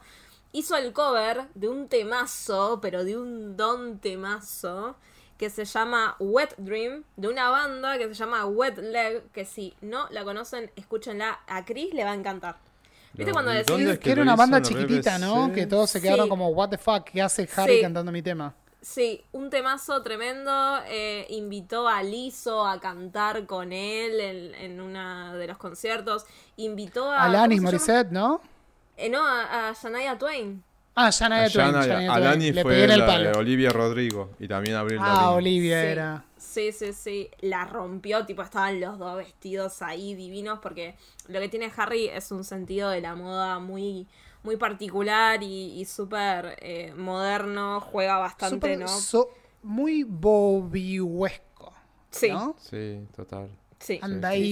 [0.53, 4.97] Hizo el cover de un temazo, pero de un don temazo,
[5.37, 9.77] que se llama Wet Dream, de una banda que se llama Wet Leg, que si
[9.83, 11.41] no la conocen, escúchenla.
[11.47, 12.57] A Chris le va a encantar.
[13.19, 15.53] ¿Viste cuando ¿y decís es Que era una banda la chiquitita, ¿no?
[15.53, 16.31] Que todos se quedaron Sí.
[16.31, 17.83] como, what the fuck, ¿qué hace Harry Sí.
[17.83, 18.55] cantando mi tema?
[18.81, 20.79] Sí, un temazo tremendo.
[20.87, 26.25] eh, invitó a Lizzo a cantar con él en, en uno de los conciertos.
[26.57, 27.25] Invitó a.
[27.25, 27.61] Alanis.
[27.61, 28.41] Morissette, ¿no?
[28.97, 30.63] Eh, no, a, a Shania Twain.
[30.95, 31.73] Ah, Shania Twain.
[31.73, 32.11] Shania Twain.
[32.11, 33.31] Alani Le fue pegué en el la palo.
[33.33, 35.31] de Olivia Rodrigo y también Abril Ah.
[35.31, 35.87] Olivia Sí.
[35.89, 36.25] era.
[36.59, 37.31] Sí, sí, sí.
[37.41, 40.97] La rompió, tipo, estaban los dos vestidos ahí divinos, porque
[41.29, 44.09] lo que tiene Harry es un sentido de la moda muy,
[44.43, 47.81] muy particular y, y súper eh, moderno.
[47.81, 48.89] Juega bastante, ¿no?
[48.89, 49.31] so-
[49.63, 51.73] muy bobihuesco.
[52.11, 52.57] Sí, ¿no?
[52.59, 53.51] Sí, total.
[53.79, 54.01] sí.
[54.03, 54.43] Anda sí, sí,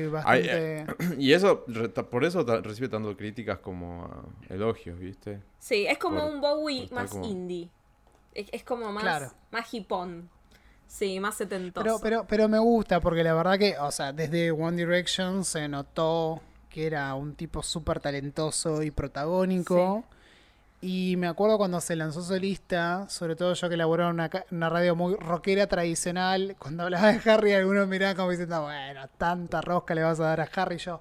[0.00, 0.78] ahí bastante.
[0.80, 0.86] eh,
[1.18, 1.64] y eso,
[2.10, 5.42] por eso recibe tanto críticas como ah, elogios, ¿viste?
[5.58, 7.68] Sí, es como Por- un Bowie más como- indie.
[8.32, 9.30] Es, es como más, Claro.
[9.50, 10.30] más hipón.
[10.94, 11.82] Sí, más setentoso.
[11.82, 15.66] Pero, pero, pero me gusta porque la verdad que, o sea, desde One Direction se
[15.66, 16.40] notó
[16.70, 20.04] que era un tipo súper talentoso y protagónico.
[20.80, 24.68] Y me acuerdo cuando se lanzó solista, sobre todo yo que laboraba en una, una
[24.68, 29.96] radio muy rockera tradicional, cuando hablaba de Harry, algunos miraban como diciendo, bueno, tanta rosca
[29.96, 30.76] le vas a dar a Harry.
[30.76, 31.00] Yo,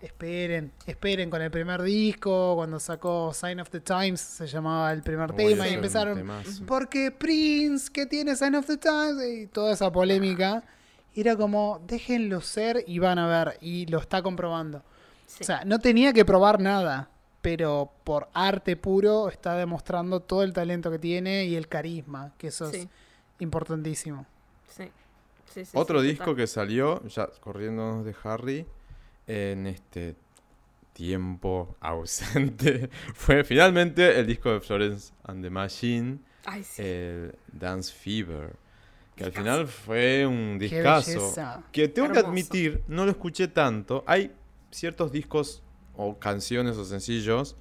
[0.00, 0.06] Sí.
[0.06, 5.02] esperen, esperen con el primer disco, cuando sacó Sign of the Times, se llamaba el
[5.02, 6.26] primer Uy, tema, y empezaron,
[6.66, 10.62] porque Prince, que tiene Sign of the Times, y toda esa polémica.
[11.14, 14.82] Y era como, déjenlo ser y van a ver, y lo está comprobando.
[15.26, 15.42] Sí.
[15.42, 17.10] O sea, no tenía que probar nada,
[17.42, 22.46] pero por arte puro está demostrando todo el talento que tiene y el carisma, que
[22.48, 22.88] eso es
[23.40, 24.24] importantísimo.
[24.68, 24.90] Sí.
[25.52, 26.36] Sí, sí, Otro sí, disco total.
[26.36, 28.66] que salió, ya corriéndonos de Harry,
[29.26, 30.16] en este
[30.92, 36.82] tiempo ausente, fue finalmente el disco de Florence and the Machine, Ay, sí.
[36.82, 38.56] el Dance Fever.
[39.16, 41.34] Que al final fue un discazo.
[41.70, 44.04] Que tengo que admitir, no lo escuché tanto.
[44.06, 44.32] Hay
[44.70, 45.62] ciertos discos
[45.94, 47.56] o canciones o sencillos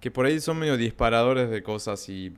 [0.00, 2.34] que por ahí son medio disparadores de cosas y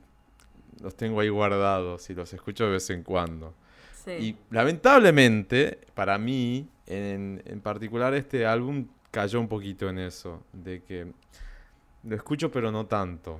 [0.81, 3.55] los tengo ahí guardados y los escucho de vez en cuando.
[4.05, 4.11] Sí.
[4.11, 10.83] Y lamentablemente, para mí, en, en particular este álbum cayó un poquito en eso, de
[10.83, 11.11] que
[12.03, 13.39] lo escucho pero no tanto.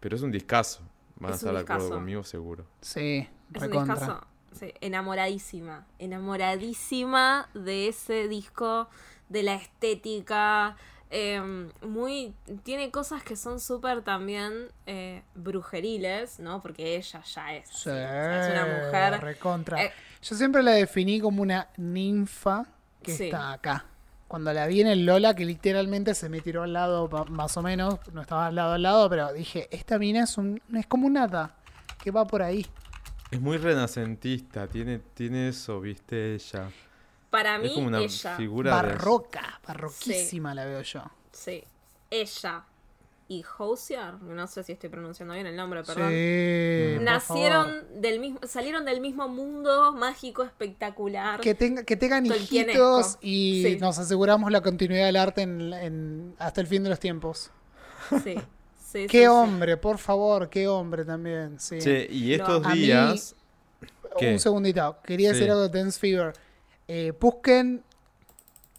[0.00, 0.80] Pero es un discazo.
[1.16, 2.64] Van a Es un estar de acuerdo conmigo seguro.
[2.80, 4.20] Sí, Es un discazo.
[4.58, 5.86] Sí, enamoradísima.
[5.98, 8.88] Enamoradísima de ese disco,
[9.28, 10.76] de la estética.
[11.10, 11.40] eh,
[11.82, 12.34] muy.
[12.64, 16.60] Tiene cosas que son súper también eh, brujeriles, ¿no?
[16.62, 17.68] Porque ella ya es.
[17.68, 19.20] Sí, así, o sea, es una mujer.
[19.20, 19.82] recontra.
[19.84, 22.64] eh, Yo siempre la definí como una ninfa
[23.02, 23.24] que Sí.
[23.24, 23.86] está acá.
[24.28, 27.62] Cuando la vi en el Lola, que literalmente se me tiró al lado, más o
[27.62, 31.06] menos, no estaba al lado al lado, pero dije, esta mina es, un, es como
[31.06, 31.54] un hada
[32.02, 32.66] que va por ahí.
[33.30, 36.70] Es muy renacentista, tiene, tiene eso, viste, ella.
[37.28, 38.36] Para mí, es como una ella.
[38.36, 38.88] figura de...
[38.88, 41.02] Barroca, barroquísima la veo yo.
[41.32, 41.64] Sí.
[42.10, 42.64] Ella
[43.32, 46.10] y Hosier, no sé si estoy pronunciando bien el nombre, perdón.
[46.10, 47.88] Sí, por Nacieron favor.
[48.00, 51.40] del mismo, salieron del mismo mundo mágico espectacular.
[51.40, 53.78] Que, tenga, que tengan hijitos y Sí.
[53.80, 57.50] nos aseguramos la continuidad del arte en, en- hasta el fin de los tiempos.
[58.22, 58.34] Sí,
[58.78, 59.26] sí, Qué sí, sí.
[59.26, 61.58] hombre, por favor, qué hombre también.
[61.58, 61.78] Sí.
[62.10, 63.34] Y estos días...
[64.18, 64.32] ¿Qué?
[64.34, 65.36] Un segundito, quería Sí.
[65.36, 66.34] decir algo de Dance Fever.
[66.86, 67.82] Eh, busquen,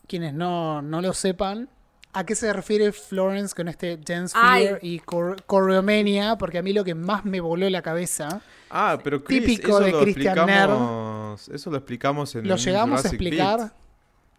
[0.07, 1.69] quienes no, no lo sepan,
[2.13, 4.37] a qué se refiere Florence con este Dance.
[4.37, 8.97] Fever y Chor- Choreomania, porque a mí lo que más me voló la cabeza, Ah,
[9.03, 13.07] pero Chris, Típico eso de lo Christian explicamos, Eso lo explicamos en ¿lo llegamos a
[13.07, 13.59] explicar?
[13.59, 13.71] Beat.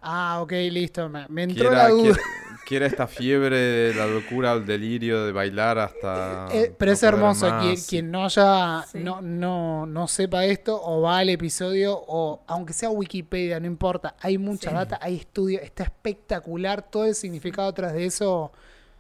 [0.03, 2.17] Ah, ok, listo, me, entró era, la duda.
[2.65, 6.49] que- que era esta fiebre de la locura, el delirio de bailar hasta...
[6.53, 8.99] Eh, pero no es hermoso, quien, quien no haya, Sí.
[9.01, 14.17] no, no, no sepa esto, o va al episodio, o aunque sea Wikipedia, no importa,
[14.21, 14.75] hay mucha Sí.
[14.77, 18.51] data, hay estudios, está espectacular, todo el significado tras de eso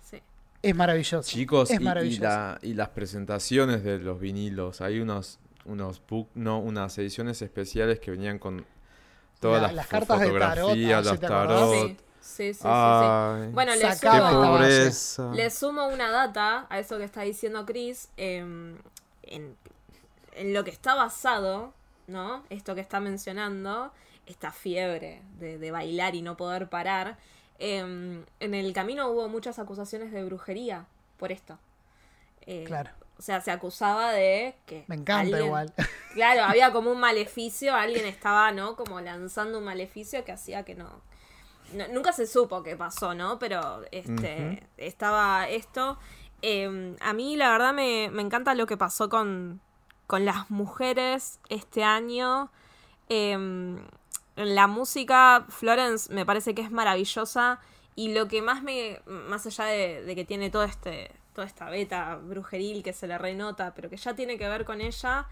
[0.03, 0.21] Sí.
[0.63, 1.29] es maravilloso.
[1.29, 6.59] Chicos, es y- la- y las presentaciones de los vinilos, hay unos, unos book, no,
[6.61, 8.67] unas ediciones especiales que venían con
[9.41, 11.97] todas La- las, las cartas de tarot, ah, ¿sí los tarot.
[12.25, 14.59] Sí, sí, sí, sí, Bueno, le sumo,
[15.35, 18.09] le sumo una data a eso que está diciendo Chris.
[18.17, 18.77] em,
[19.23, 19.57] en,
[20.35, 21.73] en lo que está basado,
[22.07, 22.43] ¿no?
[22.51, 23.93] Esto que está mencionando,
[24.27, 27.17] esta fiebre de, de bailar y no poder parar.
[27.59, 30.87] em, en el camino hubo muchas acusaciones de brujería
[31.19, 31.59] por esto.
[32.47, 32.91] Eh, Claro.
[33.17, 34.85] O sea, se acusaba de que.
[34.89, 35.73] Me encanta alguien- igual.
[36.15, 38.75] Claro, había como un maleficio, alguien estaba, ¿no?
[38.77, 40.89] Como lanzando un maleficio que hacía que no.
[41.75, 43.39] No- nunca se supo qué pasó, ¿no?
[43.39, 45.99] Pero este estaba esto.
[46.43, 49.61] Eh, a mí, la verdad, me, me encanta lo que pasó con,
[50.07, 52.51] con las mujeres este año.
[53.09, 57.61] Eh, en la música, Florence me parece que es maravillosa.
[57.97, 59.01] Y lo que más me.
[59.07, 61.11] Más allá de, de que tiene todo este.
[61.35, 64.81] Toda esta beta brujeril que se le renota, pero que ya tiene que ver con
[64.81, 65.27] ella,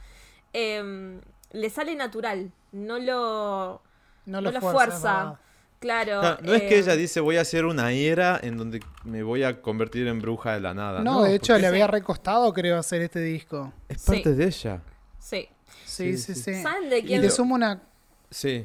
[0.53, 1.21] em,
[1.53, 2.51] le sale natural.
[2.73, 3.83] No lo.
[4.27, 5.41] No No lo lo fuerza, fuerza.
[5.83, 6.39] Claro.
[6.43, 9.43] No es que eh, ella dice voy a hacer una era en donde me voy
[9.43, 11.01] a convertir en bruja de la nada.
[11.03, 13.73] No, de hecho le había recostado, creo, hacer este disco.
[13.89, 14.07] es Sí.
[14.13, 14.81] parte de ella.
[15.19, 15.49] Sí.
[15.85, 16.55] Sí, Sí, sí, sí.
[16.55, 16.63] sí.
[16.63, 17.21] ¿Saben de Y quién?
[17.21, 17.83] te sumo una...
[18.31, 18.65] Sí.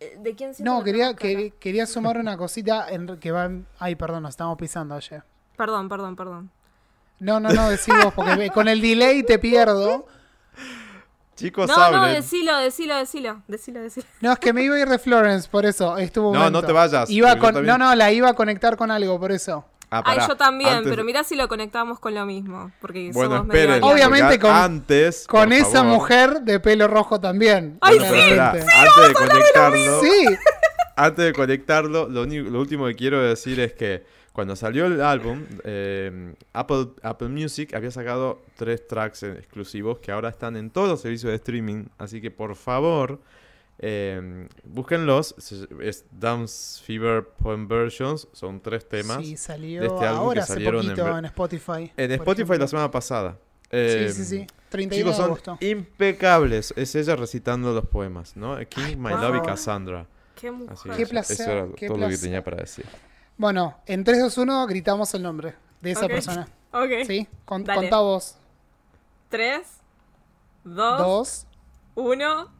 [0.00, 3.48] eh, ¿De quién siento No, que quería, que- quería sumar una cosita en, que va...
[3.78, 5.22] Ay, perdón, nos estamos pisando ayer.
[5.56, 6.50] Perdón, perdón, perdón.
[7.20, 10.06] No, no, no, decí vos, porque con el delay te pierdo.
[11.38, 13.42] Chicos, No, no, decilo, decilo, decilo.
[13.46, 14.06] Decilo, decilo.
[14.20, 15.96] No, es que me iba a ir de Florence, por eso.
[15.96, 16.60] Estuvo No, momento.
[16.62, 19.64] no te vayas, Iba con- No, no, la iba a conectar con algo, por eso.
[19.90, 22.72] Ah, Ay, yo también, Antes- pero mirá si lo conectamos con lo mismo.
[22.80, 23.84] Porque Bueno, somos medio esperen.
[23.84, 25.92] Obviamente con- antes, Con esa favor.
[25.92, 27.78] mujer de pelo rojo también.
[27.80, 28.72] Ay, Bueno, sí, pero espera, obviamente.
[28.76, 30.26] antes de conectarlo, Sí,
[30.96, 34.04] antes de conectarlo, lo, único- lo último que quiero decir es que
[34.38, 40.28] cuando salió el álbum, eh, Apple, Apple Music había sacado tres tracks exclusivos que ahora
[40.28, 41.86] están en todos los servicios de streaming.
[41.98, 43.18] Así que por favor,
[43.80, 45.34] eh, búsquenlos.
[45.80, 48.28] Es Dance Fever Poem Versions.
[48.32, 49.26] Son tres temas.
[49.26, 51.92] sí, salió de este álbum ahora que hace salieron en poquito en, Spotify.
[51.96, 52.58] En Spotify ejemplo.
[52.58, 53.36] la semana pasada.
[53.72, 54.46] Eh, Sí, sí, sí.
[54.68, 55.58] 31 Chicos, de son agosto.
[55.66, 56.72] impecables.
[56.76, 58.56] Es ella recitando los poemas, ¿no?
[58.68, 59.46] King, My Love y.
[59.46, 60.06] Cassandra.
[60.36, 60.74] Qué mujer.
[60.74, 62.86] Así Qué placer, Eso era qué todo lo que tenía para decir.
[63.38, 66.10] Bueno, en 3, 2, 1 gritamos el nombre de esa Ok.
[66.12, 66.48] persona.
[66.70, 66.90] Ok.
[67.06, 67.26] ¿Sí?
[67.46, 68.34] Con, contá vos.
[69.30, 69.62] Tres,
[70.64, 71.46] dos, Dos.
[71.94, 72.50] uno.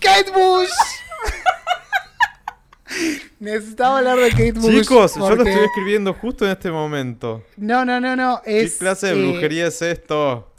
[0.00, 0.70] ¡Kate Bush!
[3.40, 4.80] Necesitaba hablar de Kate Bush.
[4.82, 7.42] Chicos, yo lo porque- estoy escribiendo justo en este momento.
[7.58, 8.40] No, no, no, no.
[8.46, 10.50] Es, ¿Qué clase de eh, brujería es esto?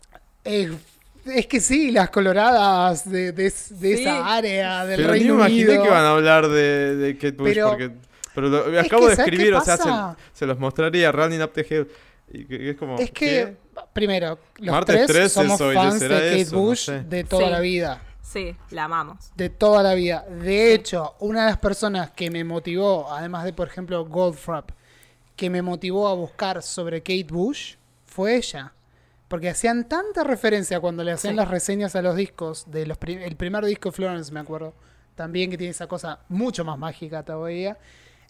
[0.43, 0.71] eh,
[1.25, 3.93] es que sí, las coloradas de, de, de Sí.
[3.93, 5.81] esa área del Pero ni me Reino imaginé Unido.
[5.83, 7.91] que iban a hablar de, de Kate Bush Pero- porque...
[8.35, 9.89] Pero lo Es acabo que, de ¿sabes qué escribir, o sea, se,
[10.33, 11.87] se los mostraría Running Up the Hill.
[12.31, 12.97] Y es como...
[12.97, 13.57] Es que, ¿qué?
[13.93, 16.55] primero, los Martes tres 13 somos soy, fans de ¿será Kate eso?
[16.55, 17.03] No Bush sé.
[17.03, 17.51] de toda Sí.
[17.51, 18.01] la vida.
[18.21, 19.31] Sí, la amamos.
[19.35, 20.25] De toda la vida.
[20.27, 24.71] De hecho, una de las personas que me motivó, además de, por ejemplo, Goldfrapp,
[25.35, 27.75] que me motivó a buscar sobre Kate Bush,
[28.05, 28.73] fue ella.
[29.27, 31.37] Porque hacían tanta referencia cuando le hacían Sí.
[31.37, 34.73] las reseñas a los discos, de los pri- el primer disco de Florence, me acuerdo,
[35.15, 37.77] también que tiene esa cosa mucho más mágica todavía.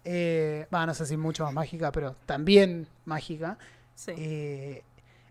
[0.06, 3.58] Eh, bah, no sé si mucho más mágica, pero también mágica.
[3.96, 4.12] Sí.
[4.16, 4.84] Eh,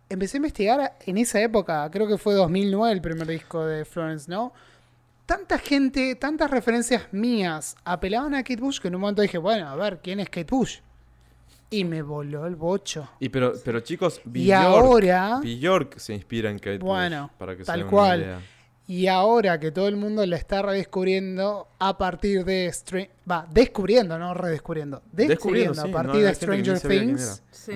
[0.09, 4.31] empecé a investigar en esa época, creo que fue 2009 el primer disco de Florence,
[4.31, 4.53] ¿no?
[5.27, 9.69] Tanta gente, tantas referencias mías apelaban a Kate Bush que en un momento dije, bueno,
[9.69, 10.81] a ver, ¿quién es Kate Bush?
[11.71, 13.09] Y me voló el bocho.
[13.21, 17.57] Y pero, pero chicos, Y Bjork, ahora, Bjork se inspira en Kate Bueno, Bush, para
[17.57, 18.21] que se tal den una cual.
[18.21, 18.41] idea.
[18.87, 24.19] Y ahora que todo el mundo la está redescubriendo a partir de Str- va, descubriendo,
[24.19, 27.43] no redescubriendo, descubriendo, Descubriendo, sí, a partir de Stranger Things.
[27.51, 27.73] Sí.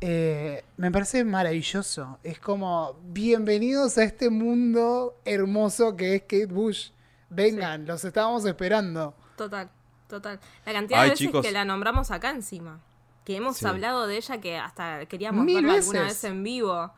[0.00, 2.18] Eh, me parece maravilloso.
[2.22, 6.90] Es como, bienvenidos a este mundo hermoso que es Kate Bush.
[7.30, 9.14] Vengan, los estábamos esperando.
[9.36, 9.68] Total,
[10.08, 10.38] total.
[10.66, 11.44] La cantidad Ay, de veces chicos.
[11.44, 12.80] que la nombramos acá encima.
[13.24, 13.66] Que hemos Sí.
[13.66, 16.92] hablado de ella que hasta queríamos Mil verla alguna vez en vivo.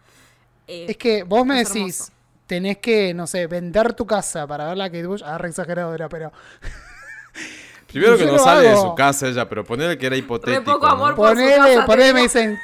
[0.66, 2.12] Eh, Es que vos me Es decís, hermoso.
[2.46, 5.22] Tenés que, no sé, vender tu casa para ver la Kate Bush.
[5.24, 6.32] Ah, re exagerado era, pero.
[7.88, 10.64] Primero que no sale de su casa ella, pero ponerle que era hipotético.
[10.74, 10.92] poco ¿no?
[10.92, 12.58] amor por- su Ponele, casa ponele, me dicen.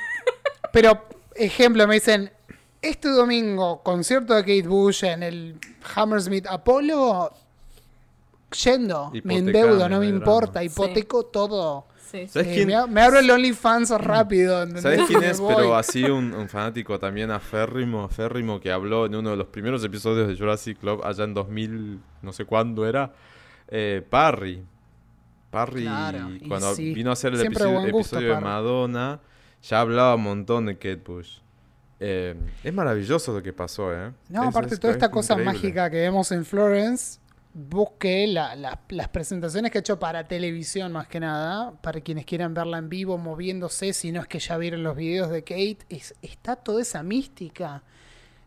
[0.73, 2.31] Pero, ejemplo, me dicen.
[2.83, 5.57] Este domingo, concierto de Kate Bush en el
[5.95, 7.31] Hammersmith Apollo.
[8.65, 11.87] Yendo, me endeudo, no me importa, hipoteco todo.
[12.13, 12.29] Sí.
[12.29, 14.63] ¿Sabes quién- me, me abro el OnlyFans rápido.
[14.63, 14.83] ¿entendés?
[14.83, 15.41] ¿Sabes quién es?
[15.41, 19.83] Pero así un, un fanático también aférrimo, aférrimo que habló en uno de los primeros
[19.85, 23.13] episodios de Jurassic Club allá en 2000, no sé cuándo era,
[23.69, 24.63] eh, Parry.
[25.51, 26.95] Parry, Claro, cuando sí.
[26.95, 28.41] vino a hacer el Siempre episodio, buen gusto, episodio de.
[28.41, 29.21] Madonna,
[29.63, 31.39] ya hablaba un montón de Kate Bush.
[32.01, 32.35] Eh,
[32.65, 34.13] es maravilloso lo que pasó, ¿eh?
[34.31, 35.53] No, Es- aparte es- toda esta es cosa increíble.
[35.55, 37.21] mágica que vemos en Florence,
[37.55, 42.25] busqué la- la- las presentaciones que he hecho para televisión más que nada, para quienes
[42.25, 45.79] quieran verla en vivo moviéndose, si no es que ya vieron los videos de Kate,
[45.91, 47.83] es- está toda esa mística.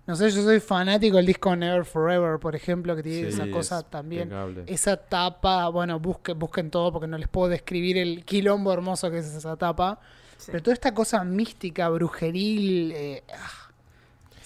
[0.07, 3.49] No sé, yo soy fanático del disco Never Forever, por ejemplo, que tiene Sí, esa
[3.49, 4.23] cosa es también.
[4.23, 4.63] impecable.
[4.67, 9.19] Esa tapa, bueno, busquen, busquen todo porque no les puedo describir el quilombo hermoso que
[9.19, 9.99] es esa tapa.
[10.37, 10.47] Sí.
[10.51, 13.64] Pero toda esta cosa mística, brujeril, eh, ah,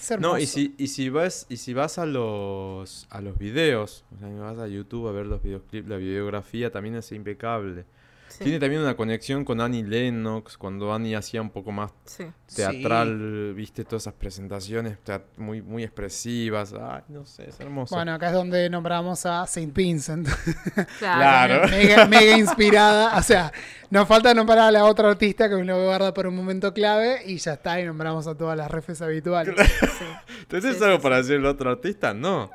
[0.00, 0.32] es hermoso.
[0.34, 4.18] No, y si, y si vas, y si vas a los a los videos, o
[4.18, 7.84] sea, vas a YouTube a ver los videoclips, la videografía también es impecable.
[8.30, 8.44] Sí.
[8.44, 12.24] Tiene también una conexión con Annie Lennox, cuando Annie hacía un poco más Sí.
[12.54, 14.98] teatral, viste, todas esas presentaciones
[15.36, 16.72] muy, muy expresivas.
[16.72, 17.94] Ay, no sé, es hermoso.
[17.94, 20.28] Bueno, acá es donde nombramos a Saint Vincent.
[20.98, 21.62] Claro.
[21.62, 21.68] Claro.
[21.68, 23.16] mega, mega inspirada.
[23.18, 23.52] O sea,
[23.90, 27.38] nos falta nombrar a la otra artista que lo guarda por un momento clave y
[27.38, 29.54] ya está, y nombramos a todas las refes habituales.
[29.58, 30.04] Sí.
[30.48, 32.14] ¿Tenés sí, algo sí, para decir el otro artista?
[32.14, 32.50] No.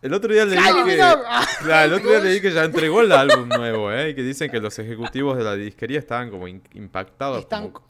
[0.00, 0.96] El otro día leí ¡Kylie que...
[1.64, 4.10] Claro, el otro día leí que ya entregó el álbum nuevo, ¿eh?
[4.10, 7.40] Y que dicen que los ejecutivos de la disquería estaban como in- impactados.
[7.40, 7.86] Están- como,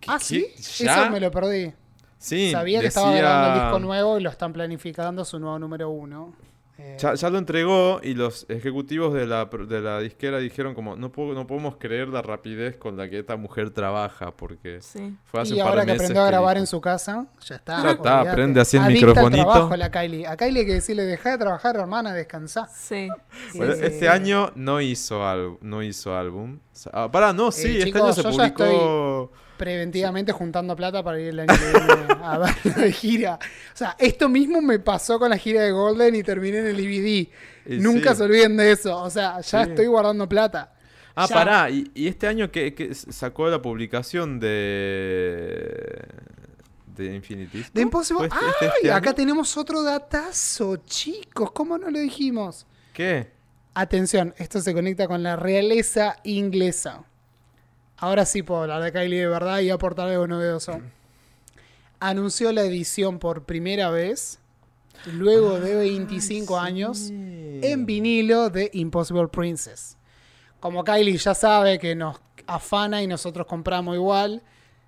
[0.00, 0.46] ¿qué- Ah, sí,
[0.84, 1.02] ¿Ya?
[1.02, 1.72] eso me lo perdí.
[2.18, 5.58] Sí, Sabía que decía- estaba grabando el disco nuevo y lo están planificando su nuevo
[5.58, 6.34] número uno.
[6.80, 10.74] Eh, Ya, ya lo entregó y los ejecutivos de la, pro- de la disquera dijeron
[10.74, 14.80] como, no, puedo, no podemos creer la rapidez con la que esta mujer trabaja, porque
[14.80, 15.16] Sí.
[15.24, 17.26] fue hace y un par ahora de que meses aprendió a grabar en su casa,
[17.44, 17.82] ya está.
[17.82, 18.36] Ya está, olvídate.
[18.36, 19.42] prende así el Adicta microfonito.
[19.50, 20.26] trabajo la Kylie.
[20.28, 22.68] A Kylie hay que decirle, deja de trabajar, hermana, descansá.
[22.68, 23.08] Sí.
[23.56, 23.80] Bueno, Sí.
[23.82, 26.60] este año no hizo, al- no hizo álbum.
[26.92, 29.32] Ah, pará, no, sí, este chicos, año se publicó...
[29.58, 33.34] Preventivamente juntando plata para ir el año que viene a verlo de gira.
[33.74, 36.76] O sea, esto mismo me pasó con la gira de Golden y terminé en el
[36.76, 37.28] DVD.
[37.66, 38.18] Y Nunca sí.
[38.18, 38.96] se olviden de eso.
[39.02, 39.70] O sea, ya Sí.
[39.70, 40.72] estoy guardando plata.
[41.14, 41.34] Ah, Ya.
[41.34, 45.98] pará, y, y este año que, sacó la publicación de...
[46.96, 47.64] de Infinity.
[47.74, 48.28] De Impossible.
[48.28, 48.90] ¿Fue este- este- ¡Ay!
[48.90, 51.50] acá tenemos otro datazo, chicos.
[51.52, 52.66] ¿Cómo no lo dijimos?
[52.92, 53.30] ¿Qué?
[53.74, 57.04] Atención, esto se conecta con la realeza inglesa.
[57.98, 60.80] Ahora sí puedo hablar de Kylie de verdad y aportar algo novedoso.
[62.00, 64.38] Anunció la edición por primera vez,
[65.12, 69.96] luego de 25 años, en vinilo de Impossible Princess.
[70.60, 74.42] Como Kylie ya sabe que nos afana y nosotros compramos igual,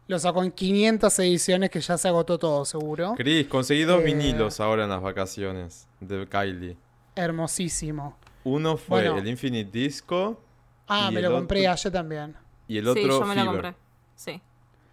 [0.07, 3.15] lo sacó en 500 ediciones que ya se agotó todo, seguro.
[3.16, 4.05] Cris, conseguí dos Eh.
[4.05, 6.77] vinilos ahora en las vacaciones de Kylie.
[7.16, 8.16] Hermosísimo.
[8.45, 9.19] Uno fue Bueno.
[9.19, 10.41] el Infinite Disco
[10.89, 12.35] Ah, me lo compré otro- ayer también.
[12.73, 13.47] Y el Sí, otro yo me lo Fever.
[13.47, 13.75] compré.
[14.17, 14.41] Sí.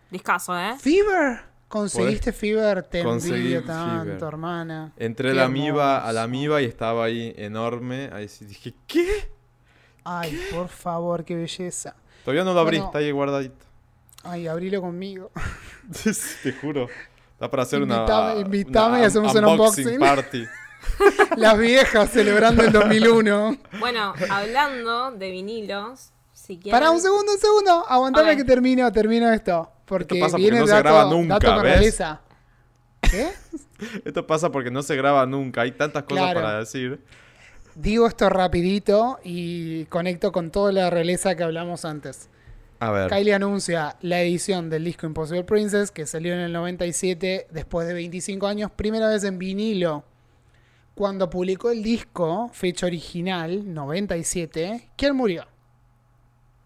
[0.10, 0.76] Discaso, ¿eh?
[0.80, 1.42] Fever.
[1.68, 2.82] ¿Conseguiste Fever?
[2.84, 3.76] Te Conseguí envidio Fever.
[3.76, 4.94] tanto, hermana.
[4.98, 8.10] Entré la amiba, a la amiba y estaba ahí enorme.
[8.14, 9.30] Ahí sí dije, ¿qué?
[10.06, 11.96] Ay, por favor, qué belleza.
[12.24, 12.86] Todavía no lo abrí, Bueno.
[12.88, 13.66] está ahí guardadito.
[14.24, 15.32] Ay, abrilo conmigo.
[16.44, 16.88] Te juro.
[17.40, 18.40] Da para hacer Invitame- una.
[18.42, 20.00] invitame una y hacemos un unboxing.
[20.00, 20.46] party.
[21.38, 23.58] Las viejas celebrando el 2001.
[23.80, 26.12] Bueno, hablando de vinilos,
[26.48, 26.58] si.
[26.72, 27.86] Pará un segundo, un segundo.
[27.88, 29.72] Aguantame que termino, termino esto.
[29.86, 32.02] Porque Esto pasa porque viene no se graba nunca, ¿ves?
[34.06, 35.62] Esto pasa porque no se graba nunca.
[35.62, 36.42] Hay tantas cosas Claro.
[36.42, 37.00] para decir.
[37.76, 42.28] Digo esto rapidito y conecto con toda la realeza que hablamos antes.
[42.80, 43.10] A ver.
[43.10, 47.94] Kylie anuncia la edición del disco Impossible Princess, que salió en el 97, después de
[47.94, 50.04] 25 años, primera vez en vinilo.
[50.96, 55.46] Cuando publicó el disco, fecha original, 97, ¿quién murió?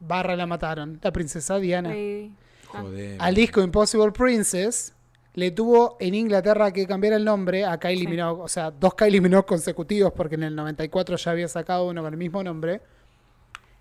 [0.02, 1.94] Barra la mataron, la princesa Diana.
[1.94, 2.34] Sí.
[2.68, 3.18] Joder.
[3.20, 4.94] Al disco Impossible Princess
[5.34, 8.08] le tuvo en Inglaterra que cambiar el nombre a Kylie Sí.
[8.08, 12.02] Minogue, o sea, dos Kylie Minogue consecutivos, porque en el 94 ya había sacado uno
[12.02, 12.82] con el mismo nombre.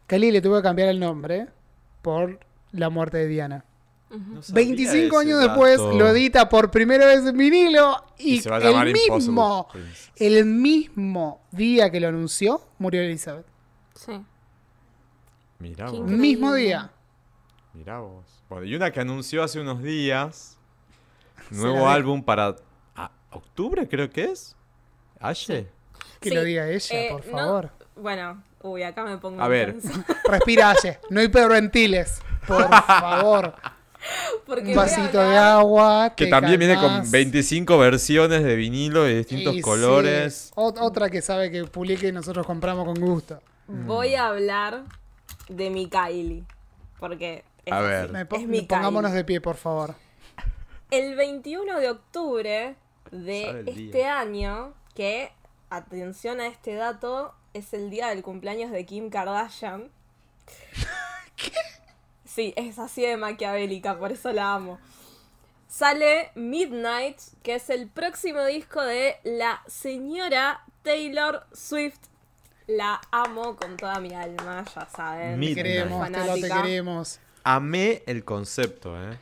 [0.06, 1.48] Kylie le tuvo que cambiar el nombre
[2.02, 2.38] por
[2.72, 3.64] la muerte de Diana.
[4.10, 8.40] No sabía 25 ese años después lo edita por primera vez en vinilo y, Y
[8.40, 9.84] se va a llamar el mismo, Impossible
[10.16, 13.46] el mismo día que lo anunció, murió Elizabeth.
[13.94, 14.20] Sí.
[15.60, 16.00] Mirá vos.
[16.00, 16.90] Mismo día.
[17.74, 18.24] Mirá vos.
[18.48, 20.56] Bueno, y una que anunció hace unos días.
[21.50, 22.56] Nuevo álbum para.
[22.96, 24.56] ah, ¿Octubre creo que es?
[25.20, 25.68] ¿Aye?
[26.20, 27.70] Que Sí, lo diga ella, eh, por no- favor.
[27.96, 29.76] Bueno, uy, acá me pongo A ver.
[30.28, 30.98] Respira, Aye.
[31.10, 32.20] No hiperventiles.
[32.46, 33.54] Por favor.
[34.46, 36.14] Porque Un vasito de agua.
[36.16, 40.52] Que también viene con 25 versiones de vinilo de distintos Y colores.
[40.56, 43.40] ot- otra que sabe que publique y nosotros compramos con gusto.
[43.68, 44.84] Voy a hablar
[45.50, 46.44] de mi Kylie.
[46.98, 48.10] Porque es A ver.
[48.10, 49.18] Me po- es mi pongámonos Kylie.
[49.18, 49.94] de pie, por favor.
[50.90, 52.76] El 21 de octubre
[53.10, 54.18] de este día.
[54.18, 55.30] año, que,
[55.68, 59.90] atención a este dato, es el día del cumpleaños de Kim Kardashian.
[61.36, 61.52] ¿Qué?
[62.24, 64.78] Sí, es así de maquiavélica, por eso la amo.
[65.68, 71.98] Sale Midnight, que es el próximo disco de la señora Taylor Swift.
[72.76, 75.38] La amo con toda mi alma, ya saben.
[75.38, 75.56] Midnight.
[75.56, 76.62] Te queremos, te lo te Fanática.
[76.62, 77.18] queremos.
[77.42, 79.18] Amé el concepto, ¿eh?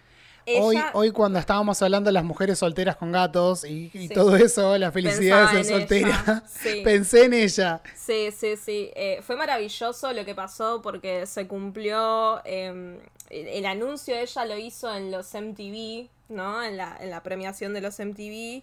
[0.61, 4.15] Hoy, ella hoy cuando estábamos hablando de las mujeres solteras con gatos y, y Sí.
[4.15, 6.81] todo eso, la felicidad de ser soltera, sí.
[6.83, 7.83] pensé en ella.
[7.95, 8.91] Sí, sí, sí.
[8.97, 12.41] Eh, fue maravilloso lo que pasó porque se cumplió.
[12.47, 12.99] eh,
[13.29, 16.65] el, el anuncio ella lo hizo en los MTV, ¿no?
[16.65, 18.63] En la, en la premiación de los MTV.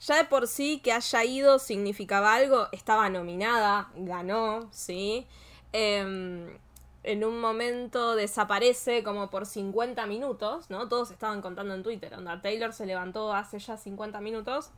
[0.00, 2.68] Ya de por sí que haya ido significaba algo.
[2.72, 5.26] Estaba nominada, ganó, ¿sí?
[5.72, 6.58] Em,
[7.02, 10.88] en un momento desaparece como por 50 minutos, ¿no?
[10.88, 12.14] Todos estaban contando en Twitter.
[12.14, 14.70] Onda, Taylor se levantó hace ya 50 minutos.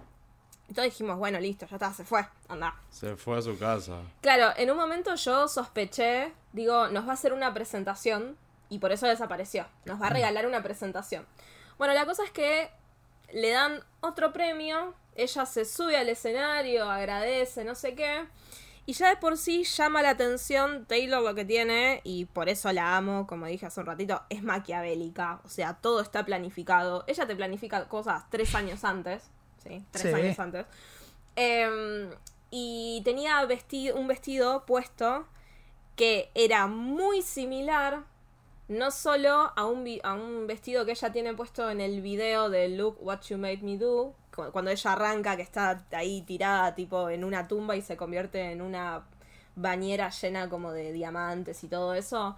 [0.69, 2.27] Entonces dijimos, bueno, listo, ya está, se fue.
[2.49, 4.01] Anda, Se fue a su casa.
[4.23, 8.37] Claro, en un momento yo sospeché, digo, nos va a hacer una presentación
[8.71, 9.67] y por eso desapareció.
[9.85, 11.27] Nos va a regalar una presentación.
[11.79, 12.71] Bueno, la cosa es que
[13.33, 18.27] le dan otro premio, ella se sube al escenario, agradece, no sé qué.
[18.85, 22.73] Y ya de por sí llama la atención Taylor lo que tiene, y por eso
[22.73, 25.41] la amo, como dije hace un ratito, es maquiavélica.
[25.45, 27.05] O sea, todo está planificado.
[27.07, 29.23] Ella te planifica cosas tres años antes.
[29.63, 29.85] ¿Sí?
[29.93, 30.21] Tres Sí.
[30.21, 30.67] años antes.
[31.37, 32.11] Em,
[32.51, 33.47] y tenía
[33.95, 35.27] un vestido puesto
[35.95, 38.03] que era muy similar,
[38.69, 42.69] no solo a un, a un vestido que ella tiene puesto en el video de
[42.69, 47.25] Look What You Made Me Do, cuando ella arranca, que está ahí tirada tipo en
[47.25, 49.05] una tumba y se convierte en una
[49.55, 52.37] bañera llena como de diamantes y todo eso.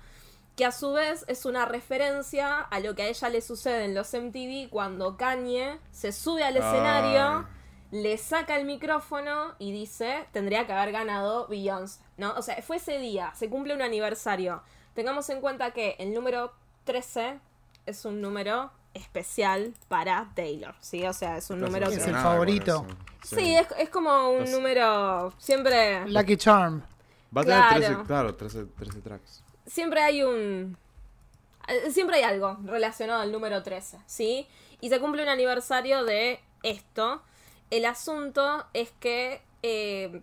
[0.56, 3.94] Que a su vez es una referencia a lo que a ella le sucede en
[3.94, 7.46] los MTV cuando Kanye se sube al escenario
[7.92, 8.02] Ay.
[8.02, 12.34] le saca el micrófono y dice, tendría que haber ganado Beyoncé, ¿no?
[12.34, 14.62] O sea, fue ese día, se cumple un aniversario.
[14.94, 16.52] Tengamos en cuenta que el número
[16.84, 17.40] 13
[17.86, 21.04] es un número especial para Taylor, ¿sí?
[21.06, 21.94] O sea, es un número Es que...
[21.96, 22.86] el emocionada con favorito.
[23.24, 23.36] eso.
[23.36, 26.06] Sí, es, es como un Estás- número siempre...
[26.08, 26.82] Lucky Charm.
[27.36, 27.76] Va a tener Claro.
[27.86, 29.42] 13, claro, 13, 13 tracks.
[29.66, 30.76] siempre hay un.
[31.66, 34.46] eh, Siempre hay algo relacionado al número 13, ¿sí?
[34.80, 37.22] Y se cumple un aniversario de esto.
[37.70, 40.22] El asunto es que eh,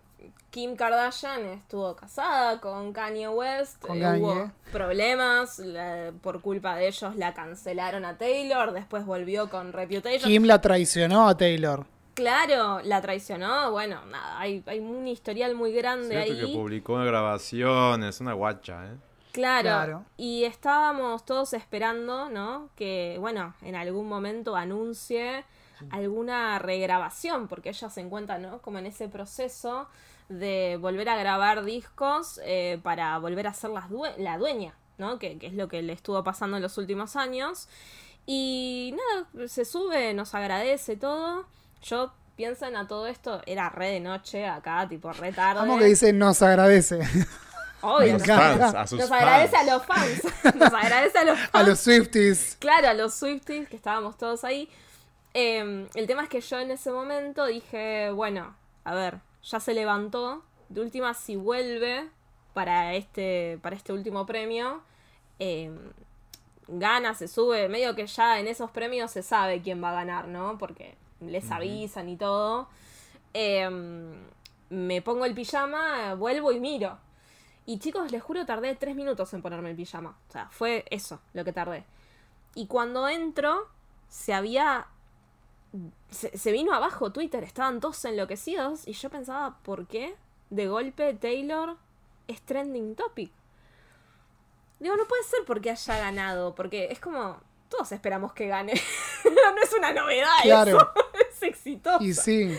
[0.52, 3.80] Kim Kardashian estuvo casada con Kanye West.
[3.80, 4.22] Con eh, Kanye.
[4.22, 5.58] Hubo problemas.
[5.58, 8.72] la- por culpa de ellos la cancelaron a Taylor.
[8.72, 10.30] Después volvió con Reputation.
[10.30, 11.86] Kim la traicionó a Taylor.
[12.14, 13.70] Claro, la traicionó.
[13.72, 16.52] Bueno, nada, hay, hay un historial muy grande Cierto ahí.
[16.52, 18.96] que publicó grabaciones, una guacha, ¿eh?
[19.32, 20.04] Claro, Claro.
[20.18, 22.68] y estábamos todos esperando, ¿no?
[22.76, 25.46] Que, bueno, en algún momento anuncie
[25.90, 28.60] alguna regrabación, porque ella se encuentra, ¿no?
[28.60, 29.88] Como en ese proceso
[30.38, 35.18] de volver a grabar discos eh, para volver a ser las due- la dueña, ¿no?
[35.18, 37.68] Que, que es lo que le estuvo pasando en los últimos años.
[38.26, 41.46] Y nada, se sube, nos agradece todo.
[41.82, 45.60] Yo piensen a todo esto, era re de noche acá, tipo re tarde.
[45.60, 47.00] Vamos que dice nos agradece.
[47.80, 48.24] Obvio, nos.
[48.26, 49.22] Fans, a sus nos fans.
[49.22, 50.22] agradece a los fans.
[50.54, 51.50] Nos agradece a los fans.
[51.52, 52.56] A los Swifties.
[52.60, 54.68] Claro, a los Swifties, que estábamos todos ahí.
[55.34, 58.54] Eh, el tema es que yo en ese momento dije, bueno,
[58.84, 60.42] a ver, ya se levantó.
[60.68, 62.08] De última, si vuelve
[62.54, 64.82] para este, para este último premio,
[65.38, 65.70] eh,
[66.68, 67.68] gana, se sube.
[67.68, 70.58] Medio que ya en esos premios se sabe quién va a ganar, ¿no?
[70.58, 72.68] Porque les avisan y todo.
[73.34, 73.68] Eh,
[74.70, 76.98] me pongo el pijama, vuelvo y miro.
[77.66, 80.16] Y chicos, les juro, tardé tres minutos en ponerme el pijama.
[80.28, 81.84] O sea, fue eso lo que tardé.
[82.54, 83.68] Y cuando entro,
[84.08, 84.86] se había.
[86.10, 88.86] Se, se vino abajo Twitter, estaban todos enloquecidos.
[88.86, 90.14] Y yo pensaba, ¿por qué
[90.50, 91.76] de golpe Taylor
[92.28, 93.32] es trending topic?
[94.80, 97.40] Digo, no puede ser porque haya ganado, porque es como.
[97.68, 98.74] Todos esperamos que gane.
[99.24, 100.76] no es una novedad Claro.
[100.76, 100.92] eso.
[101.30, 102.04] es exitoso.
[102.04, 102.54] Y sí.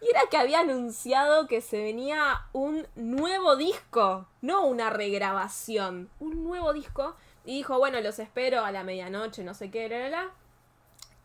[0.00, 6.44] Y era que había anunciado que se venía un nuevo disco, no una regrabación, un
[6.44, 7.16] nuevo disco.
[7.44, 10.30] Y dijo, bueno, los espero a la medianoche, no sé qué, la, la, la.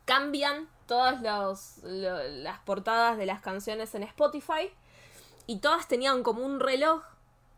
[0.06, 4.70] Cambian todas los, lo- las portadas de las canciones en Spotify
[5.48, 7.02] y todas tenían como un reloj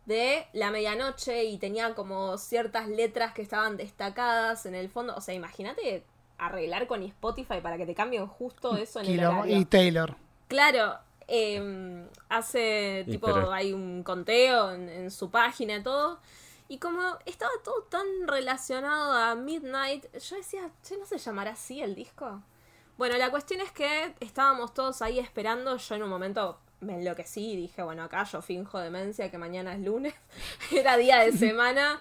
[0.06, 5.16] de la medianoche y tenía como ciertas letras que estaban destacadas en el fondo.
[5.16, 6.04] O sea, imagínate
[6.38, 9.58] arreglar con Spotify para que te cambien justo eso en el horario.
[9.58, 10.16] Y Taylor.
[10.48, 10.98] Claro,
[11.28, 16.20] eh, hace Y tipo, pero- hay un conteo en, en su página y todo.
[16.68, 21.82] Y como estaba todo tan relacionado a Midnight, yo decía, che, ¿no se llamará así
[21.82, 22.42] el disco?
[22.98, 25.76] Bueno, la cuestión es que estábamos todos ahí esperando.
[25.78, 29.74] Yo en un momento me enloquecí y dije, bueno, acá yo finjo demencia que mañana
[29.74, 30.14] es lunes.
[30.72, 32.00] Era día de semana.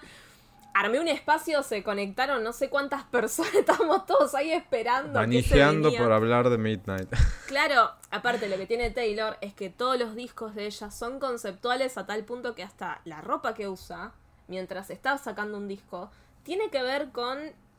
[0.73, 5.19] Armé un espacio, se conectaron no sé cuántas personas, estábamos todos ahí esperando.
[5.19, 6.01] venía.
[6.01, 7.09] por hablar de Midnight.
[7.47, 11.97] Claro, aparte lo que tiene Taylor es que todos los discos de ella son conceptuales
[11.97, 14.13] a tal punto que hasta la ropa que usa
[14.47, 16.09] mientras está sacando un disco
[16.43, 17.37] tiene que ver con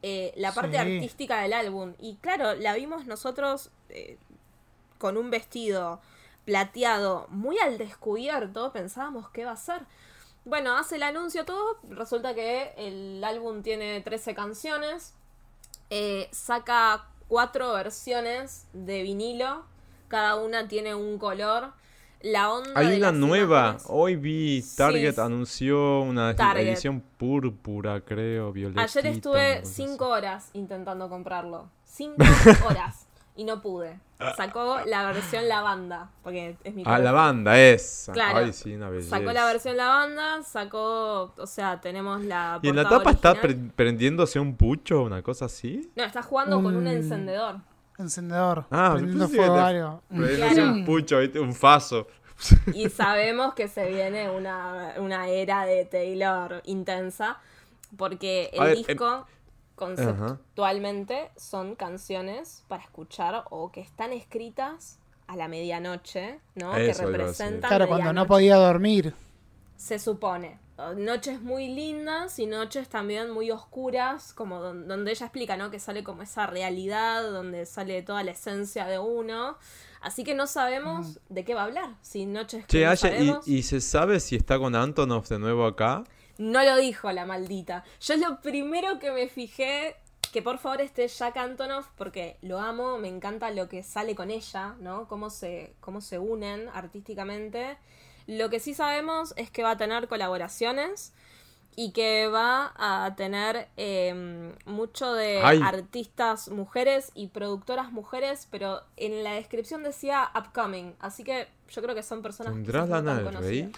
[0.09, 0.77] eh, la parte Sí.
[0.79, 1.95] artística del álbum.
[1.99, 4.19] Y claro, la vimos nosotros eh,
[4.99, 6.01] con un vestido
[6.45, 9.83] plateado muy al descubierto, pensábamos qué va a ser.
[10.45, 15.15] Bueno, hace el anuncio todo, resulta que el álbum tiene 13 canciones,
[15.91, 19.65] eh, saca cuatro versiones de vinilo,
[20.07, 21.73] cada una tiene un color.
[22.23, 23.61] La onda Hay de una las nueva.
[23.75, 25.21] imágenes- Hoy vi Target Sí.
[25.21, 26.69] anunció una Target.
[26.69, 28.83] edición púrpura, creo, violeta.
[28.83, 31.71] Ayer estuve cinco horas intentando comprarlo.
[31.85, 32.17] Cinco
[32.67, 33.07] horas.
[33.39, 34.01] Y no pude.
[34.39, 36.11] Sacó la versión lavanda.
[36.23, 38.13] Porque es mi Ah, color la banda esa.
[38.15, 38.39] Claro.
[38.39, 39.11] Ay, sí, una belleza.
[39.19, 43.73] Sacó la versión lavanda, sacó, o sea, tenemos la Y en la tapa está original.
[43.77, 45.91] prendiéndose un pucho, una cosa así.
[45.95, 47.57] No, está jugando con Un- encendedor.
[47.99, 48.67] Encendedor.
[48.71, 50.03] Ah, prendiendo fuego algo.
[50.09, 50.63] Claro.
[50.73, 51.41] un pucho, ¿viste?
[51.41, 52.07] un faso.
[52.75, 57.39] Y sabemos que se viene una, una era de Taylor intensa.
[57.97, 59.27] Porque el ver, em- disco,
[59.75, 66.77] conceptualmente, son canciones para escuchar o que están escritas a la medianoche, ¿no?
[66.77, 69.15] Eso que representan Claro, cuando no podía dormir.
[69.77, 70.59] se supone.
[70.97, 75.71] Noches muy lindas y noches también muy oscuras, como don- donde ella explica, ¿no?
[75.71, 79.57] Que sale como esa realidad, donde sale toda la esencia de uno.
[80.03, 81.95] Así que no sabemos de qué va a hablar.
[82.03, 83.49] Si noches que Che, no Aye, sabemos.
[83.49, 86.05] ¿y, ¿y se sabe si está con Antonov de nuevo acá?
[86.37, 87.83] No lo dijo la maldita.
[88.01, 89.97] Yo es lo primero que me fijé,
[90.31, 94.31] que por favor esté Jack Antonoff, porque lo amo, me encanta lo que sale con
[94.31, 95.09] ella, ¿no?
[95.09, 97.79] Cómo se, cómo se unen artísticamente.
[98.27, 101.13] Lo que sí sabemos es que va a tener colaboraciones
[101.77, 105.61] y que va a tener eh, mucho de Ay.
[105.63, 111.95] artistas mujeres y productoras mujeres, pero en la descripción decía upcoming, así que yo creo
[111.95, 113.73] que son personas ¿Tendrá quizás no Lana tan del Rey?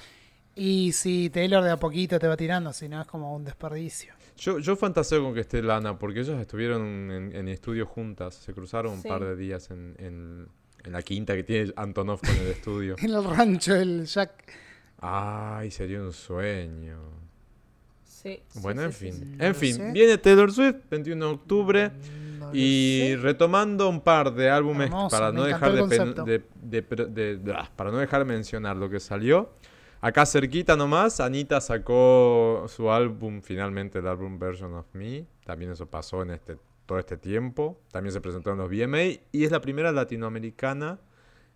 [0.54, 4.14] Y si Taylor de a poquito te va tirando, si no es como un desperdicio.
[4.36, 8.34] Yo, yo fantaseo con que esté Lana, porque ellas estuvieron en, en estudio juntas.
[8.36, 10.48] Se cruzaron un par de días en, en-
[10.84, 12.96] en la quinta que tiene Antonov con el estudio.
[13.02, 14.52] En el rancho del Jack.
[15.00, 16.98] Ay, sería un sueño.
[18.04, 19.14] Sí, sí, Bueno, sí, en sí, fin.
[19.14, 19.36] sí.
[19.38, 19.92] En fin, sé.
[19.92, 21.90] viene Taylor Swift, 21 de octubre.
[22.40, 23.16] No Y sé.
[23.18, 27.54] retomando un par de álbumes Hermoso, para no dejar de, de- de- de- de- de-
[27.76, 29.50] para no dejar de mencionar lo que salió.
[30.00, 35.24] Acá cerquita nomás, Anita sacó su álbum, finalmente el álbum Version of Me.
[35.44, 36.56] También eso pasó en este
[36.88, 37.78] todo este tiempo.
[37.92, 40.98] También se presentó en los VMA y es la primera latinoamericana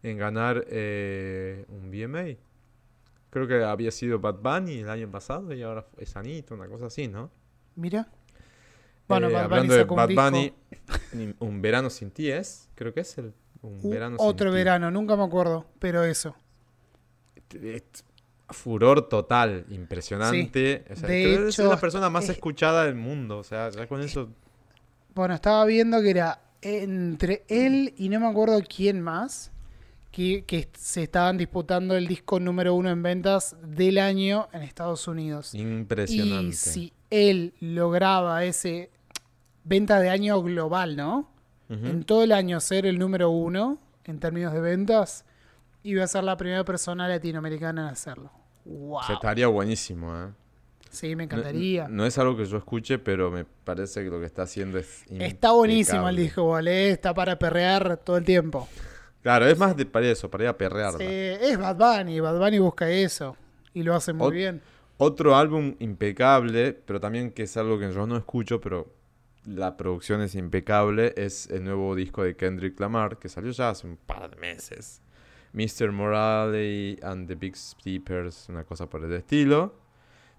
[0.02, 2.36] en ganar eh, un VMA.
[3.30, 6.86] Creo que había sido Bad Bunny el año pasado y ahora es Anita, una cosa
[6.86, 7.30] así, ¿no?
[7.76, 8.06] Mira.
[9.08, 10.30] Bueno, Eh, Bad Bunny hablando de Bad.
[10.30, 13.32] Bunny, Un verano sin ti es, creo que es el
[13.62, 14.54] Un U- verano sin otro ti.
[14.56, 16.36] verano, nunca me acuerdo, pero eso.
[17.54, 18.04] Es-
[18.50, 20.84] Furor total, impresionante.
[20.90, 23.38] O sea, De creo que es la persona más es- escuchada del mundo.
[23.38, 24.28] O sea, ya con eso.
[25.14, 29.50] Bueno, estaba viendo que era entre él y no me acuerdo quién más,
[30.10, 35.08] que, que se estaban disputando el disco número uno en ventas del año en Estados
[35.08, 35.54] Unidos.
[35.54, 36.48] Impresionante.
[36.48, 38.90] Y si él lograba ese
[39.64, 41.30] venta de año global, ¿no?
[41.68, 45.24] En todo el año ser el número uno en términos de ventas,
[45.82, 48.30] iba a ser la primera persona latinoamericana en hacerlo.
[48.66, 49.00] ¡Wow!
[49.10, 50.28] Estaría buenísimo, ¿eh?
[50.92, 51.88] Sí, me encantaría.
[51.88, 55.04] No, es algo que yo escuche, pero me parece que lo que está haciendo es.
[55.10, 56.90] Está buenísimo el disco, ¿vale?
[56.90, 58.68] Está para perrear todo el tiempo.
[59.22, 60.98] Claro, es más de para eso, para ir a perrearla.
[60.98, 63.36] Sí, es Bad Bunny, Bad Bunny busca eso.
[63.72, 64.60] Y lo hace muy Ot- bien.
[64.98, 68.92] Otro álbum impecable, pero también que es algo que yo no escucho, pero
[69.46, 73.86] la producción es impecable, es el nuevo disco de Kendrick Lamar, que salió ya hace
[73.86, 75.00] un par de meses.
[75.54, 75.90] Mr.
[75.92, 79.74] Morale and the Big Steppers, una cosa por el estilo.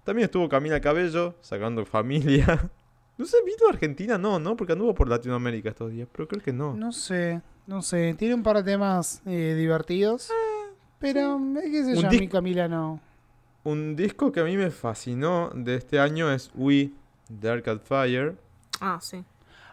[0.04, 2.70] También estuvo Camila Cabello, sacando familia.
[3.16, 4.18] No sé, ¿vino a Argentina?
[4.18, 4.56] No, ¿no?
[4.56, 6.74] Porque anduvo por Latinoamérica estos días, pero creo que no.
[6.74, 8.14] No sé, no sé.
[8.18, 10.30] Tiene un par de temas eh, divertidos.
[10.98, 13.00] Pero, eh, qué sé yo, a mí Camila no.
[13.62, 16.90] Un disco que a mí me fascinó de este año es We,
[17.28, 18.36] de Arcade Fire.
[18.80, 19.24] Ah, sí.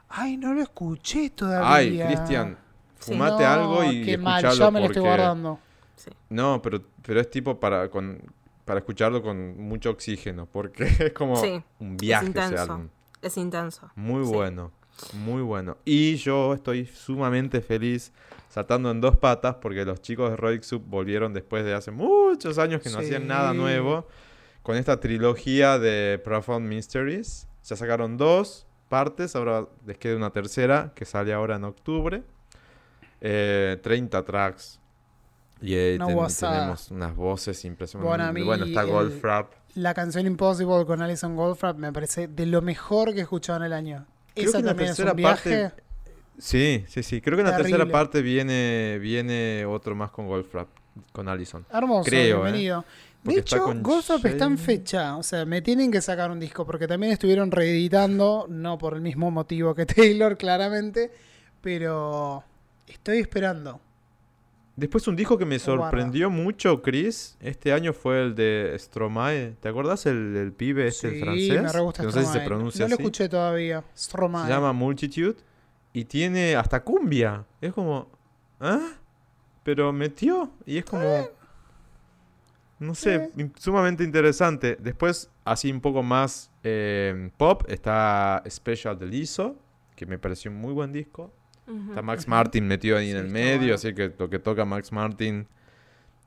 [0.07, 1.73] Ay, no lo escuché todavía.
[1.73, 2.57] Ay, Cristian,
[2.99, 3.13] Sí.
[3.13, 5.59] fumate No, algo y qué mal, ya me lo estoy porque- guardando.
[5.95, 6.11] sí.
[6.29, 8.19] No, pero, pero es tipo para con
[8.71, 12.61] para escucharlo con mucho oxígeno, porque es como Sí, un viaje ese intenso.
[12.73, 12.87] álbum.
[13.21, 13.91] Es intenso.
[13.95, 14.31] Muy Sí.
[14.31, 14.71] bueno,
[15.13, 15.75] muy bueno.
[15.83, 18.13] Y yo estoy sumamente feliz
[18.47, 22.57] saltando en dos patas porque los chicos de Rodix Sub volvieron después de hace muchos
[22.59, 23.07] años que no Sí.
[23.07, 24.07] hacían nada nuevo
[24.63, 27.49] con esta trilogía de Profound Mysteries.
[27.65, 32.23] Ya sacaron dos partes, ahora les queda una tercera que sale ahora en octubre.
[33.19, 34.79] Eh, 30 tracks.
[35.61, 36.53] Y eh, ten- guasada.
[36.59, 38.09] tenemos unas voces impresionantes.
[38.09, 39.51] Bueno, a mí Bueno, está el- Goldfrapp.
[39.75, 43.65] La canción Impossible con Alison Goldfrapp me parece de lo mejor que he escuchado en
[43.65, 44.05] el año.
[44.33, 45.63] Creo Esa que en la también es tercera un viaje.
[45.69, 45.83] parte-
[46.37, 47.21] Sí, sí, sí.
[47.21, 50.67] Creo que en la tercera parte viene, viene otro más con Goldfrapp,
[51.11, 51.65] con Allison.
[51.71, 52.41] Hermoso, Creo, ¿eh?
[52.51, 52.83] bienvenido.
[53.23, 55.15] Porque De hecho, Goldfrapp está en fecha.
[55.17, 59.01] O sea, me tienen que sacar un disco porque también estuvieron reeditando, no por el
[59.01, 59.85] mismo motivo que
[60.25, 61.11] Taylor, claramente.
[61.61, 62.43] Pero
[62.87, 63.79] estoy esperando.
[64.81, 65.83] Después un disco que me Guarda.
[65.83, 69.55] sorprendió mucho, Chris, este año fue el de Stromae.
[69.59, 71.61] ¿Te acordás el, el pibe este, el sí, francés?
[71.61, 73.03] me re gusta no sé si se pronuncia No lo así.
[73.03, 73.83] escuché todavía.
[73.95, 74.45] Stromae.
[74.47, 75.35] Se llama Multitude
[75.93, 77.45] y tiene hasta cumbia.
[77.61, 78.09] Es como,
[78.59, 78.89] ¿ah?
[79.63, 81.27] Pero metió y es como,
[82.79, 84.77] no sé, in- sumamente interesante.
[84.79, 89.55] Después, así un poco más eh, pop, está Special de Lizzo,
[89.95, 91.31] que me pareció un muy buen disco.
[91.71, 91.89] Ujú.
[91.89, 93.75] Está Max Martin metido ahí en Sí, el está medio, bueno.
[93.75, 95.47] así que lo que toca Max Martin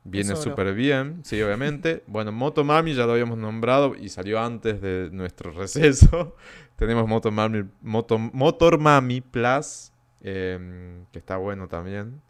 [0.04, 2.02] viene súper bien, sí, obviamente.
[2.06, 6.36] bueno, Motomami ya lo habíamos nombrado y salió antes de nuestro receso.
[6.76, 9.92] Tenemos Motomami, Moto, Motor Mami Plus,
[10.22, 12.20] em, que está bueno también.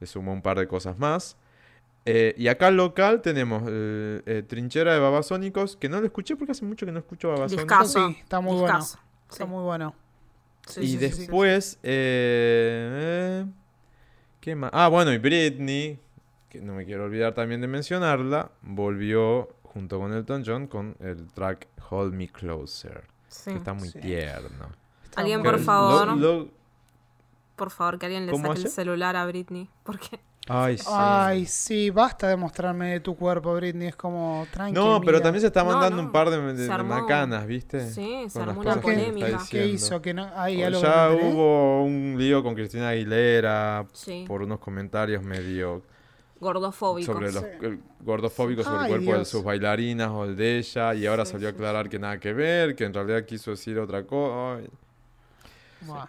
[0.00, 1.36] Le sumó un par de cosas más.
[2.04, 6.52] Eh, y acá local tenemos eh, eh, Trinchera de Babasónicos, que no lo escuché porque
[6.52, 7.92] hace mucho que no escucho Babasónicos.
[7.92, 8.78] Sí, está muy bueno.
[8.78, 8.98] Discazo.
[9.30, 9.50] Está Sí.
[9.50, 9.94] muy bueno.
[10.68, 11.18] Sí, y sí, sí, sí.
[11.22, 13.44] después, eh,
[14.40, 14.70] ¿qué más?
[14.72, 15.98] Ah, bueno, y Britney,
[16.48, 21.26] que no me quiero olvidar también de mencionarla, volvió junto con Elton John con el
[21.32, 23.50] track Hold Me Closer, Sí.
[23.52, 24.00] que está muy Sí.
[24.00, 24.68] tierno.
[25.04, 26.08] Está Alguien, muy por favor.
[26.16, 26.58] lo- lo-
[27.56, 29.68] Por favor, que alguien le ¿Cómo saque el celular a Britney.
[29.82, 30.84] Porque ay, sí.
[30.88, 33.88] Ay, sí, basta de mostrarme tu cuerpo, Britney.
[33.88, 34.84] Es como tranquilo.
[34.94, 37.88] no, pero también se está mandando no, un par de, de- macanas, ¿viste?
[37.90, 39.26] sí, se armó una que está polémica.
[39.26, 39.48] diciendo.
[39.50, 40.02] ¿Qué hizo?
[40.02, 40.30] Que no...
[40.34, 45.22] Ay, O algo que ya hubo un lío con Cristina Aguilera Sí, por unos comentarios
[45.22, 45.82] medio
[46.40, 47.12] gordofóbico.
[47.12, 47.78] sobre los Sí.
[48.00, 51.32] gordofóbicos sobre Ay, el cuerpo de sus bailarinas o el de ella y ahora Sí,
[51.32, 54.62] salió a sí, aclarar que nada que ver, que en realidad quiso decir otra cosa.
[55.80, 56.06] Buah.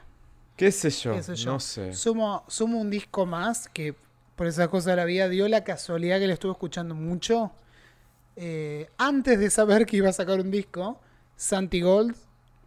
[0.56, 1.14] ¿Qué sé yo?
[1.14, 1.54] Qué sé yo.
[1.54, 1.94] No sé.
[1.94, 3.96] Sumo, sumo un disco más que
[4.40, 7.52] por esa cosa de la vida dio la casualidad que le estuve escuchando mucho.
[8.38, 10.98] Eh, antes de saber que iba a sacar un disco,
[11.36, 12.16] Santi Gold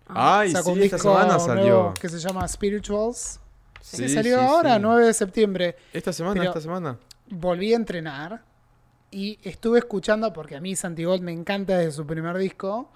[0.07, 3.41] Ay, sacó un esta disco nuevo que se llama Spirituals.
[3.81, 4.81] Sí, Sí, salió sí, ahora, sí.
[4.83, 5.77] 9 de septiembre.
[5.95, 6.99] Esta semana, Pero- esta semana.
[7.31, 8.43] Volví a entrenar
[9.11, 12.91] y estuve escuchando, porque a mí Santi Gold me encanta desde su primer disco.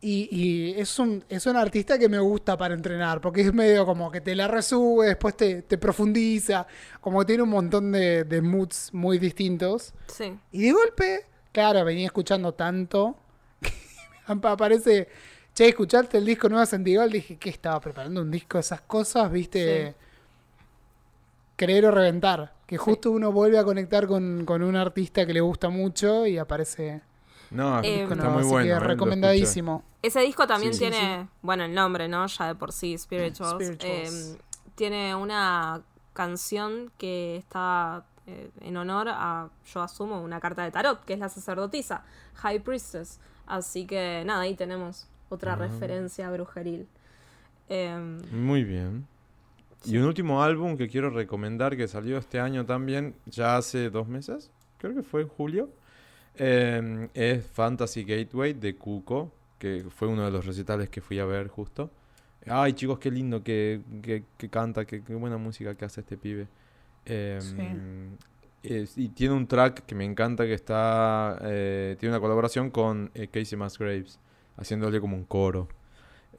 [0.00, 3.84] Y, y es, un, es un artista que me gusta para entrenar, porque es medio
[3.84, 6.68] como que te la resube, después te, te profundiza,
[7.00, 9.92] como que tiene un montón de, de moods muy distintos.
[10.06, 10.38] Sí.
[10.52, 13.16] Y de golpe, claro, venía escuchando tanto,
[13.60, 13.72] que
[14.48, 15.08] aparece,
[15.52, 17.10] che, ¿escuchaste el disco nuevo de Santigol?
[17.10, 19.32] Dije, ¿qué estaba preparando un disco de esas cosas?
[19.32, 19.88] ¿Viste?
[19.88, 19.94] Sí.
[21.56, 22.54] Creer o reventar.
[22.68, 26.38] Que justo uno vuelve a conectar con, con un artista que le gusta mucho y
[26.38, 27.00] aparece
[27.50, 28.64] No, Eh, está muy así bueno.
[28.66, 29.82] que eh, recomendadísimo.
[30.02, 30.80] Ese disco también Sí.
[30.80, 32.26] tiene, bueno, el nombre, ¿no?
[32.26, 33.54] Ya de por sí, Spirituals.
[33.64, 34.36] Spirituals.
[34.36, 34.38] Eh,
[34.74, 41.02] tiene una canción que está eh, en honor a, yo asumo, una carta de tarot,
[41.06, 42.04] que es la sacerdotisa,
[42.34, 43.18] High Priestess.
[43.46, 45.56] Así que nada, ahí tenemos otra Ah.
[45.56, 46.86] referencia brujeril.
[47.70, 48.18] Em.
[48.32, 49.06] Muy bien.
[49.84, 54.08] Y un último álbum que quiero recomendar que salió este año también, ya hace dos
[54.08, 55.70] meses, creo que fue en julio,
[56.38, 61.24] eh, es Fantasy Gateway de Cuco, que fue uno de los recitales que fui a
[61.24, 61.90] ver justo.
[62.46, 66.16] Ay, chicos, qué lindo que, que- que canta, qué, qué buena música que hace este
[66.16, 66.46] pibe.
[67.04, 67.38] Eh,
[68.62, 73.10] es- y tiene un track que me encanta que está, eh, tiene una colaboración con
[73.14, 74.18] eh, Casey Musgraves,
[74.56, 75.68] haciéndole como un coro.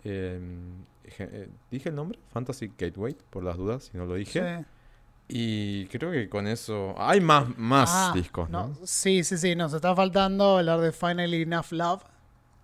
[0.04, 2.20] Je- eh, ¿Dije el nombre?
[2.30, 4.40] Fantasy Gateway, por las dudas, si no lo dije.
[4.60, 4.66] Sí.
[5.32, 6.96] Y creo que con eso...
[6.98, 8.76] Hay más, más Ah, discos, ¿no?
[8.84, 9.56] Sí, sí, sí.
[9.56, 12.02] Nos está faltando hablar de Finally Enough Love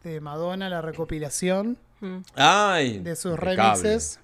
[0.03, 2.17] de Madonna, la recopilación mm.
[2.35, 2.99] ¡Ay!
[2.99, 3.63] de sus impecable.
[3.83, 4.19] remixes.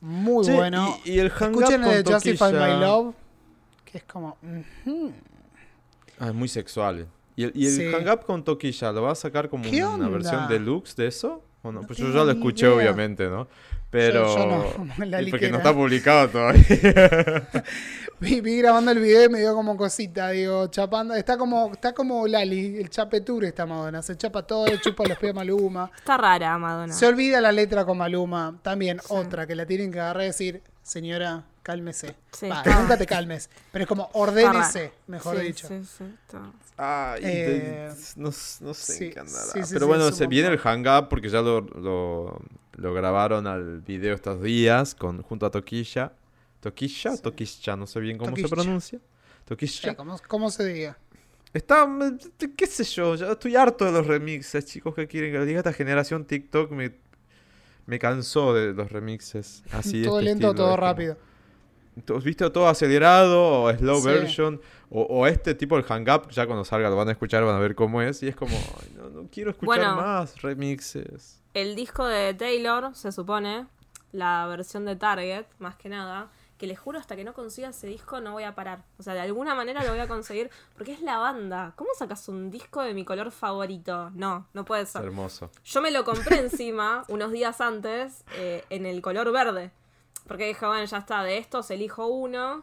[0.00, 0.96] Muy bueno.
[1.04, 3.14] Y, el Escuchen el de Justify My Love,
[3.84, 4.38] que es como.
[6.18, 7.06] Ah, es muy sexual.
[7.36, 7.92] ¿Y el, y el Sí.
[7.92, 10.48] Hang Up con Toquilla lo va a sacar como ¿Qué una versión onda?
[10.48, 11.42] deluxe de eso?
[11.62, 11.80] ¿O no?
[11.82, 12.76] No Pues yo ya lo escuché, idea.
[12.76, 13.48] obviamente, ¿no?
[13.90, 14.36] Pero...
[14.36, 16.62] yo no, no, la porque no está publicado todavía.
[18.20, 21.14] Vi, vi grabando el video y me dio como cosita, digo, chapando.
[21.14, 24.02] Está como, está como Lali, el chapetur está Madonna.
[24.02, 25.90] Se chapa todo, le chupa los pies a Maluma.
[25.96, 26.92] Está rara, Madonna.
[26.92, 28.58] Se olvida la letra con Maluma.
[28.60, 32.14] También otra que la tienen que agarrar y decir, señora, cálmese.
[32.32, 33.48] Sí, Va, nunca te calmes.
[33.72, 35.68] Pero es como, ordénese, mejor Sí, dicho.
[35.68, 36.42] Sí, sí, está-
[37.20, 40.84] Eh, de- no, no sé sí, en sí, sí, Pero bueno, se viene el montón.
[40.86, 42.40] Hang Up porque ya lo, lo,
[42.76, 46.12] lo grabaron al video estos días con, junto a Toquilla.
[46.60, 47.16] ¿Toquilla?
[47.16, 48.98] Toquilla, no sé bien cómo se pronuncia.
[49.44, 49.94] Toquilla.
[49.94, 50.98] ¿cómo, cómo se diga?
[51.52, 52.16] Está, me-
[52.56, 55.58] qué sé yo, ya estoy harto de los remixes, chicos, que quieren que lo diga
[55.60, 56.70] esta generación TikTok.
[56.70, 56.94] Me,
[57.86, 59.64] Me cansó de los remixes.
[59.72, 61.16] Así todo este lento, todo es como- rápido.
[62.04, 64.06] ¿Tú ¿Has visto todo acelerado o slow Sí.
[64.06, 64.60] version?
[64.90, 67.56] O, o este tipo, el hang up, ya cuando salga lo van a escuchar, van
[67.56, 68.22] a ver cómo es.
[68.22, 69.96] Y es como, "Ay, no, no quiero escuchar Bueno.
[69.96, 71.40] más remixes.
[71.54, 73.66] El disco de Taylor, se supone,
[74.12, 77.86] la versión de Target, más que nada, que les juro hasta que no consiga ese
[77.86, 78.84] disco no voy a parar.
[78.98, 81.72] O sea, de alguna manera lo voy a conseguir porque es la banda.
[81.76, 84.10] ¿Cómo sacas un disco de mi color favorito?
[84.14, 85.04] No, no puede Es ser.
[85.04, 85.50] hermoso.
[85.64, 89.70] Yo me lo compré encima unos días antes eh, en el color verde.
[90.30, 92.62] Porque dije, bueno, ya está, de estos elijo uno,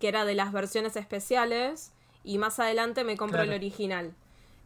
[0.00, 1.92] que era de las versiones especiales,
[2.24, 3.52] y más adelante me compro Claro.
[3.52, 4.14] el original.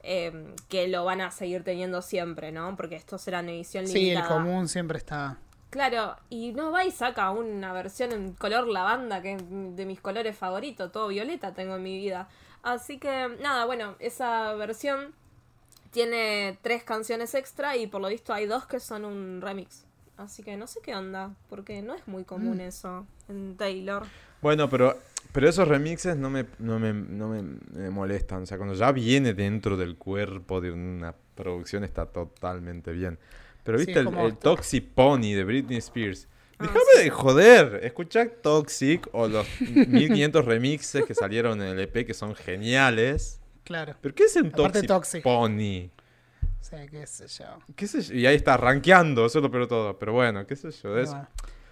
[0.09, 2.77] eh, que lo van a seguir teniendo siempre, ¿no?
[2.77, 4.29] Porque estos eran edición Sí, el limitada.
[4.37, 5.39] común siempre está.
[5.71, 10.01] Claro, y no va y saca una versión en color lavanda, que es de mis
[10.01, 12.29] colores favoritos, todo violeta tengo en mi vida.
[12.63, 15.13] Así que, nada, bueno, esa versión
[15.91, 19.85] tiene tres canciones extra y por lo visto hay dos que son un remix.
[20.17, 24.05] Así que no sé qué onda, porque no es muy común eso en Taylor.
[24.41, 24.99] Bueno, pero,
[25.33, 28.43] pero esos remixes no me, no, me, no me, me molestan.
[28.43, 33.19] O sea, cuando ya viene dentro del cuerpo de una producción está totalmente bien.
[33.63, 36.29] Pero viste el, Toxic Pony de Britney Spears.
[36.59, 37.81] Ah, Déjame de joder.
[37.83, 43.41] Escuchá Toxic o los 1500 remixes que salieron en el EP que son geniales.
[43.65, 43.97] Claro.
[44.01, 45.23] ¿Pero qué es un Aparte Toxic, Toxic.
[45.25, 45.91] Pony?
[46.67, 47.45] O sea, qué sé yo.
[47.77, 48.15] ¿Qué sé yo?
[48.15, 49.97] Y ahí está rankeando, eso es lo peor todo.
[50.01, 50.99] Pero bueno, qué sé yo.
[50.99, 51.29] es- Bueno,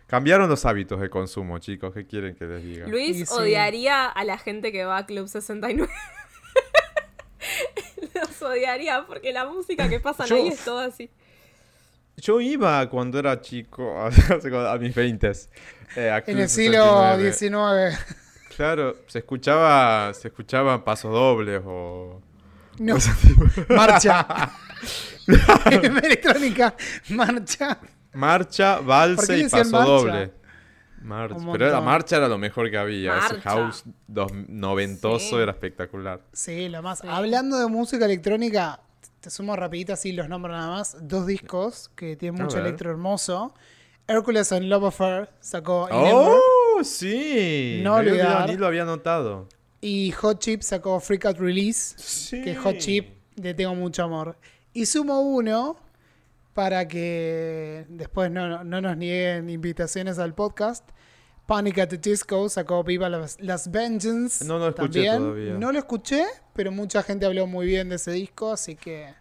[0.06, 1.92] Cambiaron los hábitos de consumo, chicos.
[1.94, 2.86] ¿Qué quieren que les diga?
[2.86, 3.34] Luis Y sí.
[3.36, 5.90] odiaría a la gente que va a Club 69.
[8.14, 11.10] Los odiaría porque la música que pasan Yo- ahí es todo así.
[12.16, 15.32] Yo iba cuando era chico, a mis 20
[15.96, 16.84] eh, en el siglo
[17.16, 17.90] 69.
[17.96, 18.16] XIX.
[18.54, 22.22] Claro, se escuchaba, se escuchaban pasos dobles o...
[22.78, 22.96] No.
[23.70, 24.24] Marcha.
[26.02, 26.74] Electrónica.
[27.10, 27.78] Marcha.
[28.12, 29.84] Marcha, ¿Por qué valse y paso marcha?
[29.90, 30.32] doble.
[31.02, 31.36] Marcha.
[31.52, 33.18] Pero la marcha era lo mejor que había.
[33.18, 35.42] Ese house dos, noventoso Sí.
[35.42, 36.20] era espectacular.
[36.32, 37.00] Sí, lo más.
[37.00, 37.06] Sí.
[37.10, 38.80] Hablando de música electrónica,
[39.20, 40.96] te sumo rapidito así los nombro nada más.
[41.00, 43.54] Dos discos que tienen mucho electro hermoso.
[44.06, 46.38] Hercules and Love Affair sacó ¡Oh!
[46.82, 47.80] Sí.
[47.82, 48.48] No olvidar.
[48.48, 49.48] Ni lo había notado.
[49.80, 52.40] y Hot Chip sacó Freak Out Release, Sí.
[52.42, 54.38] que Hot Chip le tengo mucho amor.
[54.74, 55.76] Y sumo uno
[56.52, 60.88] para que después no, no- no nos nieguen invitaciones al podcast.
[61.46, 64.44] Panic at the Disco sacó Viva las, las Vengeance.
[64.44, 65.18] No lo escuché también.
[65.18, 65.54] todavía.
[65.54, 66.24] No lo escuché,
[66.54, 69.14] pero mucha gente habló muy bien de ese disco, así que...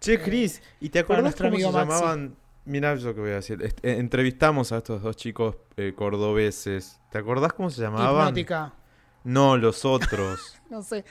[0.00, 1.72] Che, Chris, ¿y te acuerdas cómo se Maxi.
[1.78, 2.36] llamaban?
[2.66, 3.62] Mirá lo que voy a decir.
[3.62, 7.00] Est- eh, entrevistamos a estos dos chicos eh, cordobeses.
[7.10, 8.28] ¿Te acordás cómo se llamaban?
[8.28, 8.74] Hipnótica.
[9.24, 10.58] No, los otros.
[10.70, 11.04] No sé.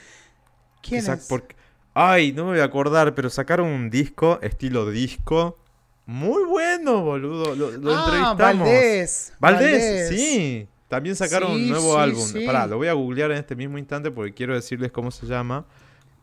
[0.82, 1.26] ¿Quién sac- es?
[1.28, 1.48] por-
[1.98, 5.56] Ay, no me voy a acordar, pero sacaron un disco, estilo disco.
[6.04, 7.54] Muy bueno, boludo.
[7.56, 8.66] Lo, lo ah, entrevistamos.
[8.66, 9.32] Valdés.
[9.40, 10.68] Valdés, sí.
[10.88, 12.22] También sacaron Sí, un nuevo sí, álbum.
[12.26, 12.46] sí.
[12.46, 15.64] Pará, lo voy a googlear en este mismo instante porque quiero decirles cómo se llama.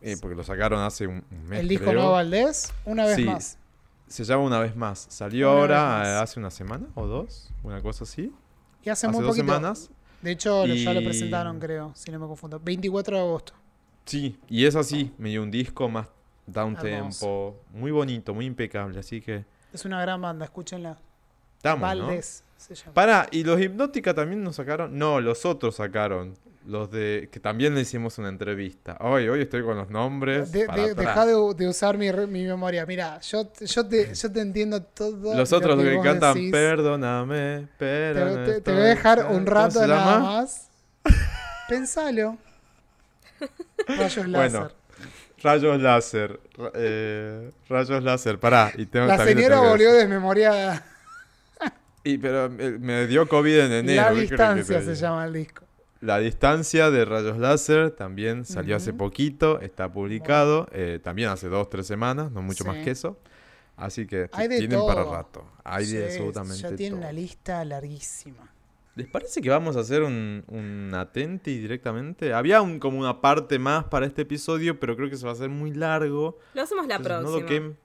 [0.01, 1.59] eh, porque lo sacaron hace un, mes.
[1.61, 1.95] El disco creo.
[1.95, 3.57] nuevo Valdés, una vez más.
[4.07, 5.07] Se llama Una vez más.
[5.09, 8.31] Salió Una ahora eh, hace una semana o dos, una cosa así.
[8.83, 9.47] Y hace, Hace muy dos poquito.
[9.53, 9.89] semanas.
[10.21, 12.59] De hecho, ya lo presentaron, creo, si no me confundo.
[12.63, 13.53] 24 de agosto.
[14.05, 15.11] Sí, y es así.
[15.17, 16.07] Me dio un disco más
[16.45, 17.55] down tempo.
[17.73, 18.99] Muy bonito, muy impecable.
[18.99, 20.97] Así que Es una gran banda, escúchenla.
[21.57, 22.07] estamos, ¿no?
[22.07, 22.93] Valdés se llama.
[22.93, 24.97] Pará, ¿y los Hipnótica también nos sacaron?
[24.97, 26.35] No, los otros sacaron.
[26.65, 27.27] Los de.
[27.29, 28.95] que también le hicimos una entrevista.
[29.01, 30.49] Hoy, hoy estoy con los nombres.
[30.53, 31.07] De- para de- atrás.
[31.07, 32.85] deja de, de usar mi, mi memoria.
[32.85, 35.35] Mira, yo, yo, te, yo te entiendo todo.
[35.35, 36.51] Los lo otros que cantan decís.
[36.53, 39.29] Perdóname, Te, te- voy a dejar acá".
[39.29, 40.69] un ¿Cómo rato nada más.
[41.67, 42.37] Pensalo.
[43.87, 44.75] Rayos Bueno, láser.
[45.41, 46.39] Rayos láser.
[46.75, 48.71] eh, rayos láser, pará.
[48.77, 50.85] Y tengo, La señora tengo volvió desmemoriada.
[52.05, 54.01] Y, pero eh, me dio COVID en enero.
[54.01, 55.63] La ¿qué querés que distancia se llama el disco.
[56.01, 61.69] La distancia de Rayos Láser también salió hace poquito, está publicado, eh, también hace dos,
[61.69, 63.17] tres semanas, no mucho más que eso.
[63.77, 65.49] Así que Hay tienen para rato.
[65.63, 66.99] Hay de absolutamente Ya tiene todo.
[66.99, 68.52] una lista larguísima.
[68.95, 72.31] ¿Les parece que vamos a hacer un, un Atenti directamente?
[72.33, 75.33] Había un, como una parte más para este episodio, pero creo que se va a
[75.33, 76.37] hacer muy largo.
[76.53, 77.47] Lo hacemos la Entonces, no próxima.
[77.49, 77.75] toquen-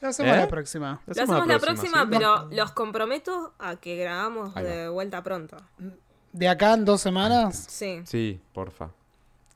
[0.00, 0.36] Lo hacemos ¿Eh?
[0.36, 1.00] la próxima.
[1.06, 2.08] Lo Lo hacemos la próxima, ¿sí?
[2.10, 5.56] pero los comprometo a que grabamos de vuelta pronto.
[6.32, 8.02] De acá en dos semanas, Sí.
[8.04, 8.90] Sí, porfa.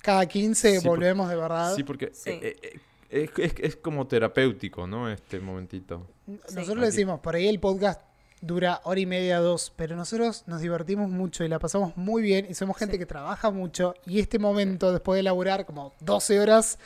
[0.02, 1.74] cada 15 Sí, por- volvemos de verdad.
[1.76, 2.30] Sí, porque Sí.
[2.30, 2.80] eh, eh,
[3.10, 5.08] eh, es, es- es como terapéutico, ¿no?
[5.10, 6.06] Este momentito.
[6.26, 6.80] Nosotros Aquí.
[6.80, 8.00] le decimos, por ahí el podcast
[8.40, 12.46] dura hora y media, dos, pero nosotros nos divertimos mucho y la pasamos muy bien
[12.48, 12.98] y somos gente Sí.
[13.00, 16.78] que trabaja mucho y este momento después de laburar como 12 horas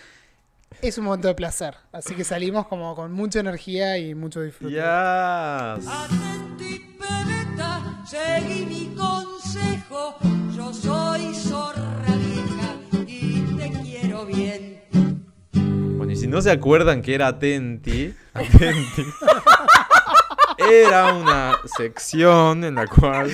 [0.80, 1.74] es un momento de placer.
[1.92, 4.74] Así que salimos como con mucha energía y mucho disfrute.
[4.74, 5.86] Yes.
[8.06, 10.16] Seguí mi consejo.
[10.54, 12.76] Yo soy zorra vieja
[13.06, 14.82] y te quiero bien.
[15.52, 19.02] Bueno, y si no se acuerdan que era Atenti, Atenti.
[20.70, 23.30] Era una sección en la cual.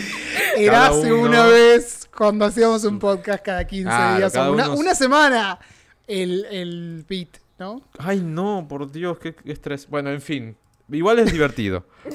[0.56, 4.54] Era hace uno- una vez cuando hacíamos un podcast cada 15 Claro, días cada o
[4.54, 5.58] una, uno- una semana
[6.06, 7.28] el, el beat,
[7.58, 7.82] ¿no?
[7.98, 9.88] Ay, no, por Dios, qué, estrés.
[9.88, 10.56] Bueno, en fin.
[10.90, 11.84] Igual es divertido.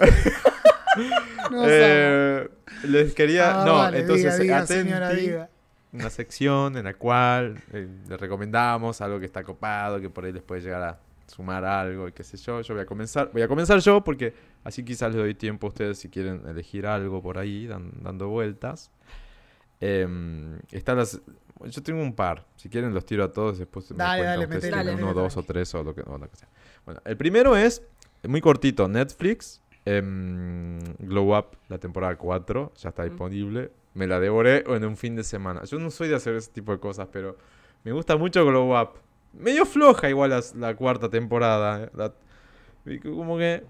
[1.52, 2.48] No Eh,
[2.84, 3.62] les quería.
[3.62, 5.50] Ah, no, vale, entonces, diga, diga, Atenti, señora, diga.
[5.92, 10.32] una sección en la cual eh, les recomendamos algo que está copado, que por ahí
[10.32, 11.00] les puede llegar a
[11.36, 12.62] sumar algo y qué sé yo.
[12.62, 14.34] Yo voy a comenzar, voy a comenzar yo porque
[14.64, 18.28] así quizás les doy tiempo a ustedes si quieren elegir algo por ahí, dan- dando
[18.30, 18.92] vueltas.
[19.80, 21.20] Em, está las,
[21.66, 24.44] yo tengo un par, si quieren los tiro a todos, después me Dale, cuentan dale,
[24.46, 26.48] ustedes metele, metele, uno, dos o tres o lo que, o lo que sea.
[26.86, 27.82] Bueno, el primero es
[28.24, 33.10] muy cortito, Netflix, em, Glow Up, la temporada 4, ya está Mm.
[33.10, 33.72] disponible.
[33.96, 35.64] Me la devoré en un fin de semana.
[35.66, 37.38] Yo no soy de hacer ese tipo de cosas, pero
[37.84, 38.92] me gusta mucho Glow Up.
[39.34, 41.84] Medio floja igual la, cuarta temporada.
[41.86, 42.14] eh, la-
[43.04, 43.64] como que...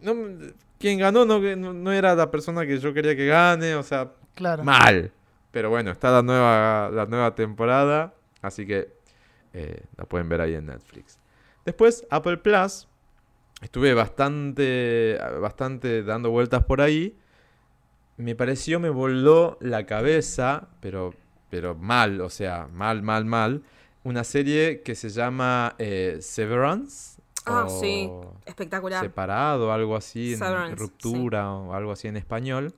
[0.00, 0.14] no,
[0.78, 4.12] quien ganó no, no, no era la persona que yo quería que gane, o sea,
[4.34, 4.62] Claro.
[4.64, 5.10] mal.
[5.50, 8.92] Pero bueno, está la nueva, la nueva temporada, así que
[9.54, 11.18] eh, la pueden ver ahí en Netflix.
[11.64, 12.86] Después, Apple Plus.
[13.62, 17.16] Estuve bastante, bastante dando vueltas por ahí.
[18.18, 21.14] Me pareció, me voló la cabeza, pero,
[21.48, 23.62] pero mal, o sea, mal, mal, mal.
[24.06, 27.20] Una serie que se llama eh, Severance.
[27.44, 28.08] Ah, o sí.
[28.44, 29.02] Espectacular.
[29.02, 32.72] Separado, algo así, en ruptura o algo así en español.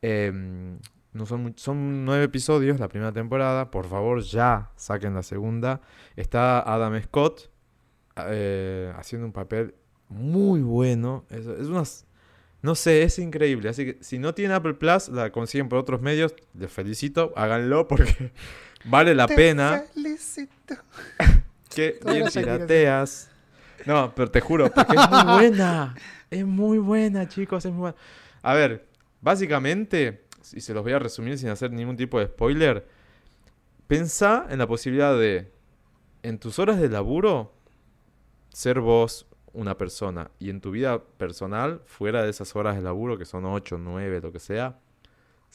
[0.00, 0.78] Em,
[1.12, 3.72] no son, son nueve episodios la primera temporada.
[3.72, 5.80] Por favor, ya saquen la segunda.
[6.14, 7.50] Está Adam Scott
[8.24, 9.74] eh, haciendo un papel
[10.08, 11.24] muy bueno.
[11.30, 12.06] Es, es unas.
[12.62, 13.70] No sé, es increíble.
[13.70, 16.32] Así que si no tienen Apple Plus, la consiguen por otros medios.
[16.56, 18.30] Les felicito, háganlo porque
[18.84, 19.84] vale la Te pena.
[19.92, 20.74] felicito.
[21.74, 23.28] Que bien pirateas.
[23.84, 25.94] No, pero te juro, porque es muy buena.
[26.30, 27.96] Es muy buena, chicos, es muy buena.
[28.42, 28.86] A ver,
[29.20, 32.86] básicamente, y se los voy a resumir sin hacer ningún tipo de spoiler,
[33.88, 35.50] pensá en la posibilidad de,
[36.22, 37.52] en tus horas de laburo,
[38.50, 40.30] ser vos una persona.
[40.38, 44.20] Y en tu vida personal, fuera de esas horas de laburo, que son 8, 9,
[44.22, 44.78] lo que sea,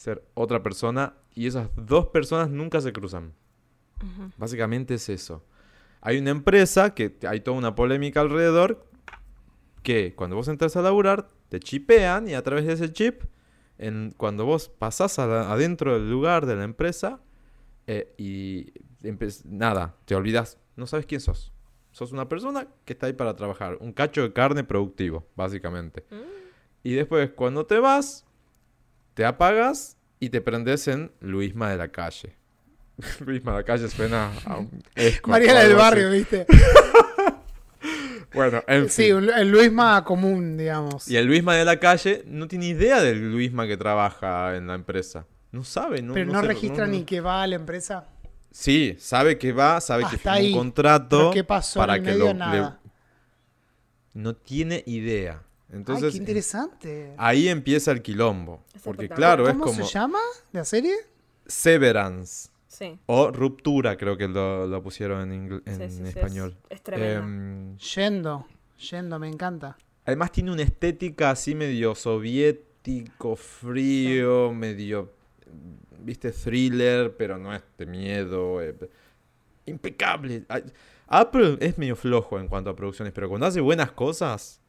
[0.00, 1.14] ser otra persona.
[1.34, 3.34] Y esas dos personas nunca se cruzan.
[4.38, 5.44] Básicamente es eso.
[6.00, 8.86] Hay una empresa que hay toda una polémica alrededor
[9.82, 13.24] que cuando vos entras a laburar te chipean y a través de ese chip,
[13.76, 17.20] en, cuando vos pasás la- adentro del lugar de la empresa
[17.86, 18.72] eh, y
[19.44, 21.52] nada, te olvidas, no sabes quién sos.
[21.92, 26.04] Sos una persona que está ahí para trabajar, un cacho de carne productivo, básicamente.
[26.82, 28.26] Y después cuando te vas,
[29.20, 32.34] te apagas y te prendes en Luisma de la calle.
[33.20, 35.78] Luisma de la calle suena a un escort o Mariana del así.
[35.78, 36.46] barrio, ¿viste?
[38.32, 39.14] Bueno, en Sí, fin.
[39.16, 41.06] un- el Luisma común, digamos.
[41.06, 44.74] Y el Luisma de la calle no tiene idea del Luisma que trabaja en la
[44.74, 45.26] empresa.
[45.52, 48.06] No sabe, no Pero no, registra no- ni que va a la empresa.
[48.50, 50.52] Sí, sabe que va, sabe que Hasta firmó ahí.
[50.52, 52.70] un contrato ¿qué pasó para que lo le-
[54.14, 55.42] no tiene idea.
[55.70, 57.14] Ay, Entonces qué interesante.
[57.16, 60.18] ahí empieza el quilombo, Es porque claro, es ¿Cómo como se llama
[60.52, 60.94] la serie?
[61.46, 62.98] Severance Sí.
[63.06, 66.56] o ruptura, creo que lo, lo pusieron en, ingl- en Sí, sí, sí, es- español.
[66.68, 67.18] Es, tremendo.
[67.20, 68.46] Em, Yendo.
[68.90, 69.76] Yendo, me encanta.
[70.06, 75.12] Además tiene una estética así medio soviético, frío, medio,
[75.98, 78.62] viste, thriller, pero no es de miedo.
[78.62, 78.74] eh,
[79.66, 80.44] impecable.
[81.06, 84.59] Apple es medio flojo en cuanto a producciones, pero cuando hace buenas cosas,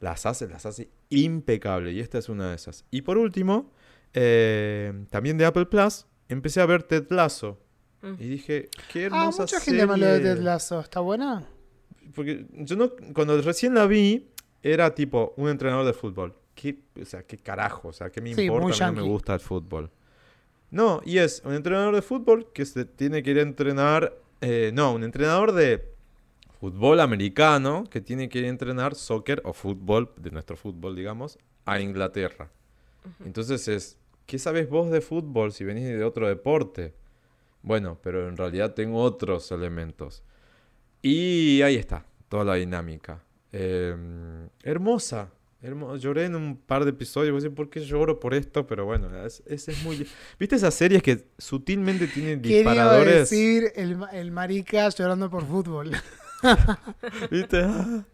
[0.00, 1.92] las hace, las hace impecable.
[1.92, 2.84] Y esta es una de esas.
[2.90, 3.72] Y por último,
[4.14, 7.58] eh, también de Apple Plus, empecé a ver Ted Lasso.
[8.02, 8.12] Mm.
[8.18, 10.34] Y dije, qué Ah, hermosa mucha gente me habló de serie".
[10.34, 10.80] Ted Lasso.
[10.80, 11.46] ¿Está buena?
[12.14, 14.28] Porque yo no, cuando recién la vi,
[14.62, 16.34] era tipo un entrenador de fútbol.
[16.54, 18.86] ¿Qué, o sea, qué carajo, o sea, ¿qué me Sí, importa?
[18.86, 19.90] no me gusta el fútbol.
[20.70, 24.14] No, y es un entrenador de fútbol que se tiene que ir a entrenar.
[24.40, 25.95] eh, no, un entrenador de
[26.70, 31.38] fútbol americano que tiene que ir a entrenar soccer o fútbol, de nuestro fútbol, digamos,
[31.64, 32.50] a Inglaterra.
[33.24, 36.92] Entonces es, ¿qué sabes vos de fútbol si venís de otro deporte?
[37.62, 40.24] Bueno, pero en realidad tengo otros elementos.
[41.02, 43.22] Y ahí está, toda la dinámica.
[43.52, 43.94] Eh,
[44.64, 45.30] hermosa.
[45.62, 47.32] hermo- Lloré en un par de episodios.
[47.32, 50.04] No sé por qué lloro por esto, pero bueno, es, es, es muy...
[50.38, 53.30] ¿Viste esas series que sutilmente tienen Quería disparadores?
[53.30, 55.92] decir el, el marica llorando por fútbol.
[57.30, 57.62] ¿Viste?
[57.62, 58.04] Ah,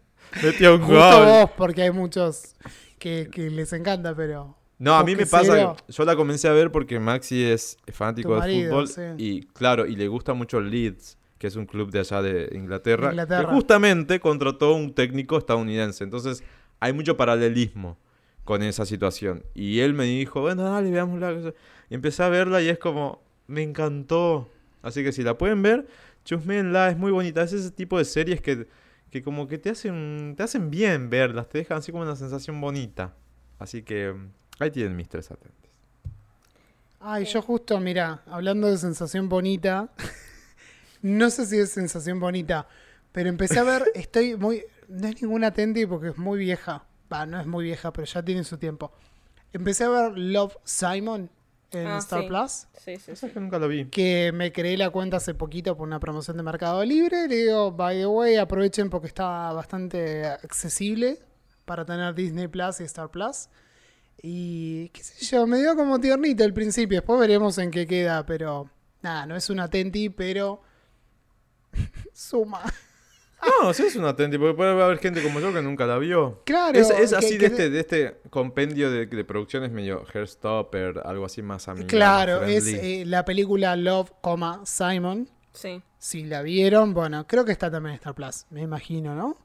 [0.41, 1.25] Metí a un Justo gol.
[1.25, 2.55] vos, porque hay muchos
[2.99, 4.57] que, que les encanta, pero.
[4.79, 8.65] No, a mí me pasa yo la comencé a ver porque Maxi es fanático de
[8.65, 9.01] fútbol sí.
[9.17, 12.49] y claro, y le gusta mucho el Leeds, que es un club de allá de
[12.53, 13.47] Inglaterra, Inglaterra.
[13.47, 16.03] que justamente contrató un técnico estadounidense.
[16.03, 16.43] Entonces,
[16.79, 17.97] hay mucho paralelismo
[18.43, 19.43] con esa situación.
[19.53, 21.53] Y él me dijo, bueno, dale, veámosla.
[21.89, 24.49] Y empecé a verla y es como, me encantó.
[24.81, 25.87] Así que si la pueden ver,
[26.23, 27.43] chusmeenla, es muy bonita.
[27.43, 28.67] Es ese tipo de series que,
[29.09, 32.59] que como que te hacen, te hacen bien verlas, te dejan así como una sensación
[32.59, 33.13] bonita.
[33.59, 34.13] Así que
[34.59, 35.71] ahí tienen mis tres atentes.
[36.99, 39.89] Ay, yo justo, mira, hablando de sensación bonita,
[41.01, 42.67] no sé si es sensación bonita,
[43.11, 47.25] pero empecé a ver, estoy muy, no es ninguna Tendi porque es muy vieja, va,
[47.25, 48.93] no es muy vieja, pero ya tiene su tiempo.
[49.51, 51.29] Empecé a ver Love Simon
[51.81, 52.27] en Ah, Star sí.
[52.27, 52.51] Plus,
[52.83, 53.25] Sí, sí, sí.
[53.27, 53.85] es que nunca la vi.
[53.85, 57.71] que me creé la cuenta hace poquito por una promoción de Mercado Libre, le digo,
[57.71, 61.19] by the way, aprovechen porque está bastante accesible
[61.65, 63.49] para tener Disney Plus y Star Plus.
[64.21, 68.25] Y qué sé yo, me dio como tiernito al principio, después veremos en qué queda,
[68.25, 68.69] pero
[69.01, 70.61] nada, no es una Tenti, pero
[72.13, 72.61] suma.
[73.61, 76.41] No, sí es una atenti, porque puede haber gente como yo que nunca la vio.
[76.45, 81.01] Claro, Es, es así que- de, este, de este compendio de, de producciones medio Hairstopper,
[81.05, 81.87] algo así más amigable.
[81.97, 85.29] Claro, es eh, la película Love, coma, Simon.
[85.51, 85.81] Sí.
[85.99, 89.37] Si la vieron, bueno, creo que está también en Star Plus, me imagino, ¿no?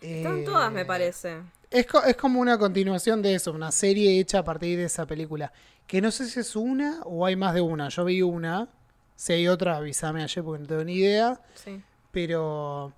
[0.00, 1.38] Están Eh, todas, me parece.
[1.70, 5.06] Es, co- es como una continuación de eso, una serie hecha a partir de esa
[5.06, 5.52] película.
[5.86, 7.88] Que no sé si es una o hay más de una.
[7.88, 8.68] Yo vi una.
[9.16, 11.40] Si hay otra, avísame ayer porque no tengo ni idea.
[11.54, 11.80] Sí.
[12.10, 12.92] Pero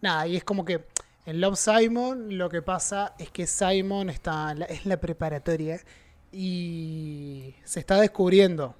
[0.00, 0.86] nada, y es como que
[1.26, 5.80] en Love Simon lo que pasa es que Simon está es la preparatoria
[6.32, 8.74] y se está descubriendo.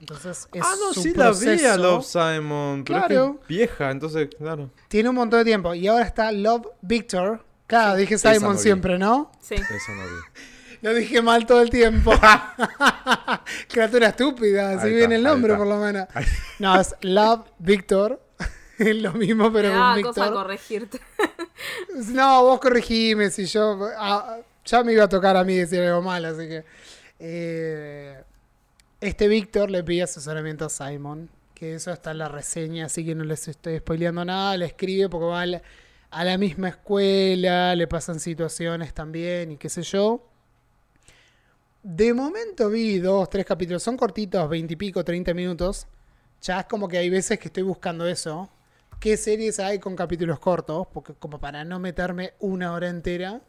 [0.00, 1.76] Entonces es Ah, no, su sí la vi a.
[1.76, 3.40] Love Simon, pero es que Claro.
[3.48, 4.70] vieja, entonces, claro.
[4.88, 5.72] Tiene un montón de tiempo.
[5.74, 7.44] Y ahora está Love Victor.
[7.66, 9.32] Claro, dije esa Simon no siempre, ¿no?
[9.40, 9.54] Sí.
[9.54, 10.78] Eso no vi.
[10.82, 12.12] Lo dije mal todo el tiempo.
[13.68, 16.06] Criatura estúpida, así viene el nombre por lo menos.
[16.58, 18.20] No, es Love Victor.
[18.78, 21.00] es lo mismo, pero Me daba cosa corregirte.
[22.12, 23.78] No, vos corregime si yo.
[23.96, 26.64] ah, ya me iba a tocar a mí decir algo mal, así que.
[27.20, 28.22] eh,
[29.00, 31.28] este Víctor le pide asesoramiento a Simon.
[31.54, 34.56] Que eso está en la reseña, así que no les estoy spoileando nada.
[34.56, 35.62] Le escribe porque va a la,
[36.10, 40.26] a la misma escuela, le pasan situaciones también y qué sé yo.
[41.82, 43.82] De momento vi dos, tres capítulos.
[43.82, 45.86] Son cortitos, veintipico, treinta minutos.
[46.42, 48.50] Ya es como que hay veces que estoy buscando eso.
[49.00, 50.86] ¿Qué series hay con capítulos cortos?
[50.92, 53.40] Porque como para no meterme una hora entera.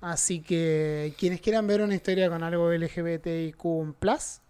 [0.00, 4.40] Así que quienes quieran ver una historia con algo LGBTIQ Plus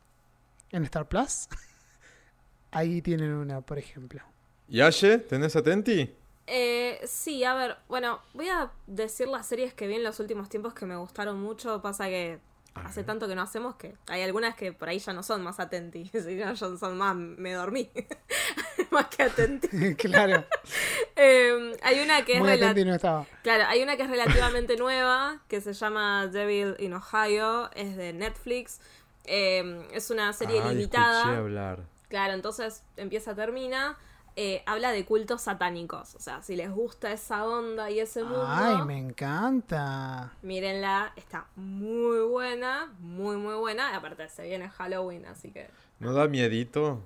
[0.70, 1.48] en Star Plus,
[2.70, 4.22] ahí tienen una, por ejemplo.
[4.68, 6.14] ¿Y Aye, tenés atenti?
[6.46, 10.48] Eh, sí, a ver, bueno, voy a decir las series que vi en los últimos
[10.48, 11.82] tiempos que me gustaron mucho.
[11.82, 12.40] Pasa que
[12.74, 15.60] hace tanto que no hacemos que hay algunas que por ahí ya no son más
[15.60, 16.08] atenti.
[16.12, 17.90] Si no, ya son más, me dormí.
[18.92, 19.94] más que atenti.
[19.96, 20.44] claro,
[21.16, 23.26] Eh, hay una que es muy no estaba.
[23.42, 28.12] Claro, hay una que es relativamente nueva, que se llama Devil in Ohio, es de
[28.12, 28.80] Netflix.
[29.24, 31.36] Eh, es una serie Ay, limitada.
[31.36, 31.80] hablar.
[32.08, 33.96] Claro, entonces empieza, termina.
[34.36, 36.14] Eh, habla de cultos satánicos.
[36.14, 40.32] O sea, si les gusta esa onda y ese mundo, Ay, me encanta.
[40.42, 41.12] mírenla.
[41.16, 43.90] Está muy buena, muy, muy buena.
[43.92, 45.68] Y aparte, se viene Halloween, así que.
[45.98, 47.02] ¿No da miedito?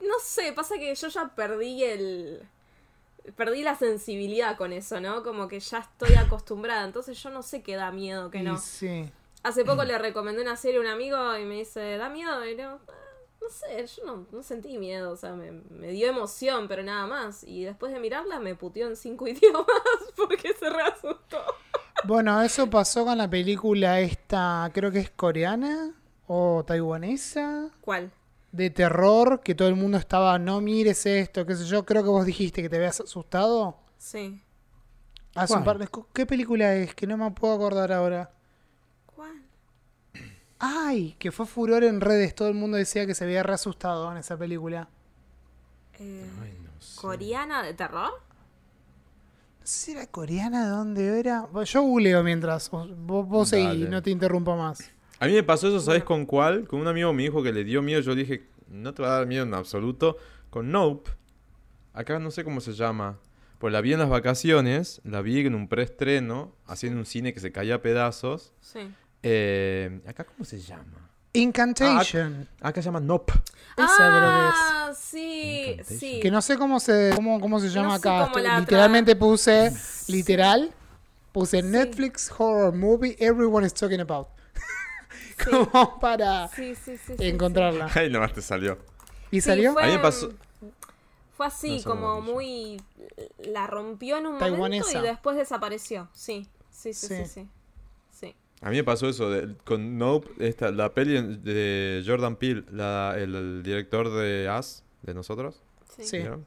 [0.00, 2.42] No sé, pasa que yo ya perdí el.
[3.36, 5.22] Perdí la sensibilidad con eso, ¿no?
[5.24, 6.84] Como que ya estoy acostumbrada.
[6.84, 8.56] Entonces yo no sé qué da miedo, que no.
[8.58, 9.10] sí.
[9.42, 12.44] Hace poco le recomendé una serie a un amigo y me dice, ¿da miedo?
[12.44, 12.92] Y digo, "Ah,
[13.40, 17.06] no sé, yo no, no sentí miedo, o sea, me, me dio emoción, pero nada
[17.06, 17.44] más.
[17.44, 19.66] Y después de mirarla me puteó en cinco idiomas
[20.16, 21.38] porque se reasustó.
[22.04, 25.92] Bueno, eso pasó con la película esta, creo que es coreana
[26.28, 28.10] o taiwanesa, ¿Cuál?
[28.56, 31.84] De terror, que todo el mundo estaba, no mires esto, qué sé yo.
[31.84, 33.78] Creo que vos dijiste que te habías asustado.
[33.98, 34.42] Sí.
[35.34, 35.78] Hace un ¿Cuál?
[35.78, 36.94] par de- ¿Qué película es?
[36.94, 38.30] Que no me puedo acordar ahora.
[39.14, 39.42] ¿Cuál?
[40.58, 42.34] Ay, que fue furor en redes.
[42.34, 44.88] Todo el mundo decía que se había reasustado en esa película.
[45.98, 47.00] Eh, Ay, no sé.
[47.00, 48.10] ¿Coreana de terror?
[49.60, 51.40] No sé si era coreana, ¿de dónde era?
[51.42, 52.70] Bueno, Yo googleo mientras.
[52.70, 53.88] Vos, vos vos seguí, Dale.
[53.88, 54.90] no te interrumpo más.
[55.18, 56.66] A mí me pasó eso, ¿sabes con cuál?
[56.68, 58.00] Con un amigo me dijo que le dio miedo.
[58.00, 60.16] Yo dije, no te va a dar miedo en absoluto.
[60.50, 61.10] Con Nope.
[61.94, 63.18] Acá no sé cómo se llama.
[63.58, 65.00] Pues la vi en las vacaciones.
[65.04, 66.52] La vi en un preestreno.
[66.66, 68.52] Haciendo un cine que se caía a pedazos.
[68.60, 68.80] Sí.
[69.22, 71.10] Eh, ¿Acá cómo se llama?
[71.32, 72.48] Incantation.
[72.60, 73.32] Acá se llama Nope.
[73.78, 76.20] Ah, sí, sí.
[76.20, 78.30] Que no sé cómo se, cómo, cómo se llama No sé acá.
[78.32, 79.72] cómo Estoy- literalmente puse,
[80.08, 80.72] literal,
[81.32, 81.66] puse Sí.
[81.68, 84.28] Netflix Horror Movie Everyone is Talking About.
[85.44, 85.50] Sí.
[85.50, 87.90] Como para Sí, sí, sí, sí, encontrarla.
[87.94, 88.78] Ahí nomás te salió.
[89.30, 89.72] ¿Y Sí, salió?
[89.74, 90.32] fue, A mí me pasó-
[91.36, 92.32] Fue así, No como amarillo.
[92.34, 92.80] muy.
[93.44, 94.84] La rompió en un Taiwanesa.
[94.86, 96.08] momento y después desapareció.
[96.14, 97.46] Sí, sí, sí, sí.
[98.10, 98.34] Sí.
[98.62, 103.14] A mí me pasó eso de- con Nope, esta, la peli de Jordan Peele, la-
[103.18, 105.62] el, el director de Us, de nosotros.
[105.96, 106.04] sí.
[106.06, 106.16] Sí.
[106.18, 106.46] ¿vieron?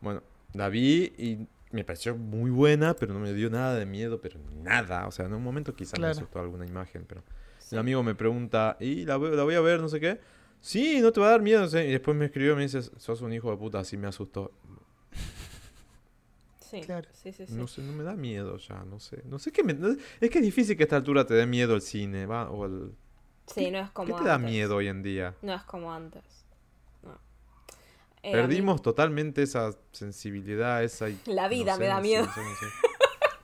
[0.00, 0.22] Bueno,
[0.54, 4.40] la vi y me pareció muy buena, pero no me dio nada de miedo, pero
[4.62, 5.06] nada.
[5.06, 6.14] O sea, en un momento quizás Claro.
[6.14, 7.22] me asustó alguna imagen, pero...
[7.72, 10.20] El amigo me pregunta, ¿y la, voy- la voy a ver, no sé qué?
[10.60, 11.86] Sí, no te va a dar miedo, no sé.
[11.86, 14.52] Y después me escribió y me dice, sos un hijo de puta, así me asustó.
[16.60, 17.08] Sí, Claro.
[17.12, 17.54] sí, sí, sí.
[17.54, 19.22] No sé, no me da miedo ya, no sé.
[19.24, 19.74] No sé qué me...
[19.74, 22.50] no- es que es difícil que a esta altura te dé miedo el cine, ¿va?
[22.50, 22.92] O el...
[23.46, 25.34] Sí, no es como ¿Qué te da miedo hoy en día?
[25.42, 26.24] No es como antes.
[27.04, 27.12] No.
[28.24, 31.06] Eh, mí- Perdimos totalmente esa sensibilidad, esa...
[31.26, 32.24] La vida no me sé, da no sé, miedo.
[32.26, 32.66] no sé, no sé.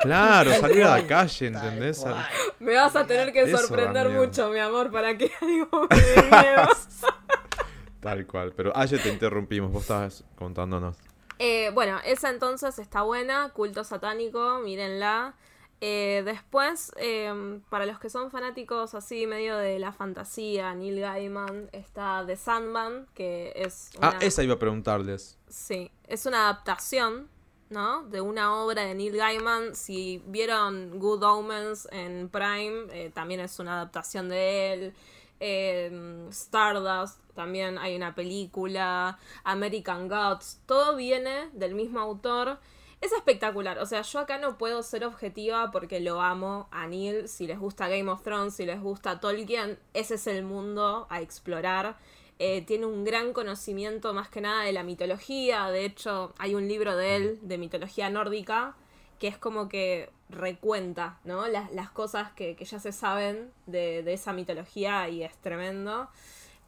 [0.03, 2.05] Claro, salir a la calle, ¿entendés?
[2.59, 6.23] Me vas a tener que Eso sorprender mucho, mi amor, para que algo me dé
[6.23, 6.69] miedo.
[8.01, 8.53] Tal cual.
[8.57, 10.97] Pero ayer te interrumpimos, vos estabas contándonos.
[11.39, 15.35] Eh, bueno, esa entonces está buena, culto satánico, mírenla.
[15.81, 21.69] Eh, después, eh, para los que son fanáticos así medio de la fantasía, Neil Gaiman,
[21.73, 25.39] está The Sandman, que es una, Ah, esa iba a preguntarles.
[25.49, 27.29] sí, es una adaptación,
[27.73, 28.05] ¿no?
[28.05, 29.75] De una obra de Neil Gaiman.
[29.75, 34.95] Si vieron Good Omens en Prime, eh, también es una adaptación de él.
[35.41, 39.19] Eh, Stardust, también hay una película.
[39.43, 42.59] American Gods, todo viene del mismo autor.
[43.01, 47.29] Es espectacular, o sea, yo acá no puedo ser objetiva porque lo amo a Neil.
[47.29, 51.21] Si les gusta Game of Thrones, si les gusta Tolkien, ese es el mundo a
[51.21, 51.97] explorar.
[52.45, 55.69] Eh, tiene un gran conocimiento más que nada de la mitología.
[55.71, 58.75] De hecho, hay un libro de él de mitología nórdica
[59.21, 61.47] que es como que recuenta, ¿no?
[61.47, 66.09] Las, las cosas que, que ya se saben de, de esa mitología y es tremendo.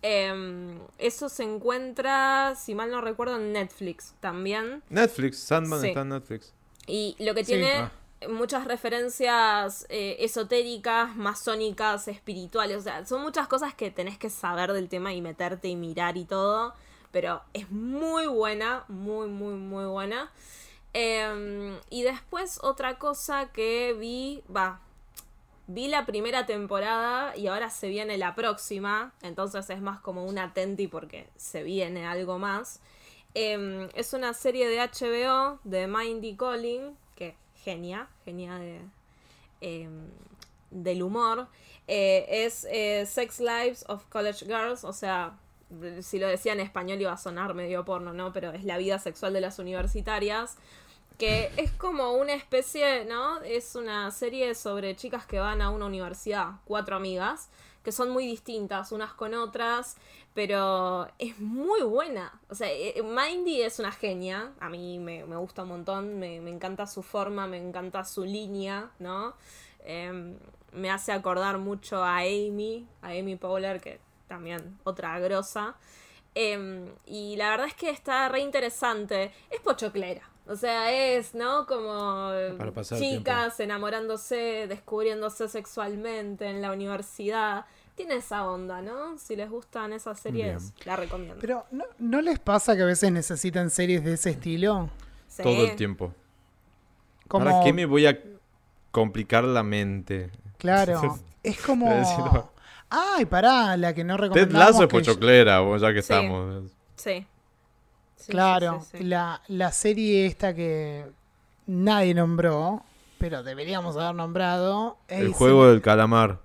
[0.03, 4.83] Em, eso se encuentra, si mal no recuerdo, en Netflix también.
[4.91, 5.89] Netflix, Sandman Sí.
[5.89, 6.53] está en Netflix.
[6.87, 7.53] Y lo que Sí.
[7.53, 7.93] tiene Ah.
[8.29, 12.79] Muchas referencias eh, esotéricas, masónicas, espirituales.
[12.79, 16.17] O sea, son muchas cosas que tenés que saber del tema y meterte y mirar
[16.17, 16.75] y todo.
[17.13, 20.31] Pero es muy buena, muy, muy, muy buena.
[20.95, 24.81] Em, y después otra cosa que vi, va,
[25.67, 30.39] vi la primera temporada y ahora se viene la próxima, entonces es más como un
[30.39, 32.81] atenti porque se viene algo más.
[33.35, 36.97] Em, es una serie de HBO de Mindy Colling,
[37.65, 38.81] genia, genia de,
[39.61, 40.09] em,
[40.71, 41.49] del humor.
[41.87, 45.39] Eh, es eh, Sex Lives of College Girls, o sea,
[46.01, 48.33] si lo decía en español iba a sonar medio porno, ¿no?
[48.33, 50.57] Pero es la vida sexual de las universitarias
[51.19, 53.41] que es como una especie, ¿no?
[53.43, 57.49] Es una serie sobre chicas que van a una universidad, cuatro amigas,
[57.85, 59.97] que son muy distintas unas con otras,
[60.33, 62.41] pero es muy buena.
[62.49, 66.41] O sea, eh, Mindy es una genia, a mí me, me gusta un montón, me,
[66.41, 69.35] me encanta su forma, me encanta su línea, ¿no?
[69.85, 70.39] Em,
[70.73, 75.77] me hace acordar mucho a Amy, a Amy Powler, que también otra grosa.
[76.35, 79.33] Em, y la verdad es que está re interesante.
[79.51, 80.29] Es pochoclera.
[80.47, 81.67] O sea, es, ¿no?
[81.67, 82.33] Como
[82.99, 87.65] chicas enamorándose, descubriéndose sexualmente en la universidad.
[87.95, 89.17] Tiene esa onda, ¿no?
[89.19, 90.87] Si les gustan esas series, Bien.
[90.87, 91.37] la recomiendo.
[91.41, 94.91] Pero ¿no, ¿no les pasa que a veces necesitan series de ese estilo?
[95.29, 95.43] Sí.
[95.45, 96.13] Todo el tiempo.
[97.29, 98.19] Como, ¿Para qué me voy a
[98.91, 100.31] complicar la mente?
[100.59, 102.51] Claro, es como...
[102.91, 104.59] Ay, pará, la que no Ted recomendamos.
[104.69, 106.13] Lasso es que yo- pochoclera, ya que Sí.
[106.13, 106.71] estamos.
[106.97, 107.27] Sí.
[108.17, 109.05] Sí, Claro, sí, sí, sí.
[109.05, 111.05] La, la serie esta que
[111.67, 112.83] nadie nombró,
[113.19, 114.97] pero deberíamos haber nombrado.
[115.09, 116.39] El es- juego del calamar.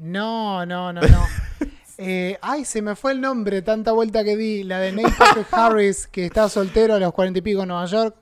[0.00, 1.26] No, no, no, no.
[2.02, 4.64] Eh, ay, se me fue el nombre, tanta vuelta que di.
[4.64, 8.16] La de Patrick Harris, que está soltero a los cuarenta y pico en Nueva York.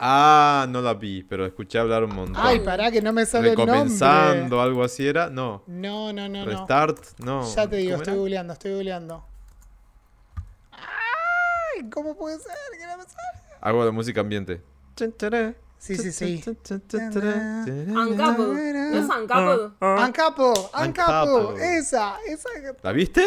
[0.00, 2.42] Ah, no la vi, pero escuché hablar un montón.
[2.44, 4.60] Ay, pará que no me sale el Recomenzando, nombre.
[4.62, 5.30] algo así era.
[5.30, 5.62] No.
[5.68, 6.44] No, no, no.
[6.44, 7.48] Restart, no.
[7.54, 9.24] Ya te digo, ¿Cómo estoy googleando, estoy googleando.
[10.72, 12.50] Ay, ¿cómo puede ser?
[12.80, 13.38] no me sale?
[13.60, 14.60] Algo de música ambiente.
[15.82, 16.44] Sí, sí, sí.
[16.46, 17.90] Uncoupled.
[17.90, 19.04] ¿No es?
[19.04, 21.60] Uncapo, Uncapo, Uncoupled.
[21.60, 22.48] esa, esa.
[22.84, 23.24] ¿La viste?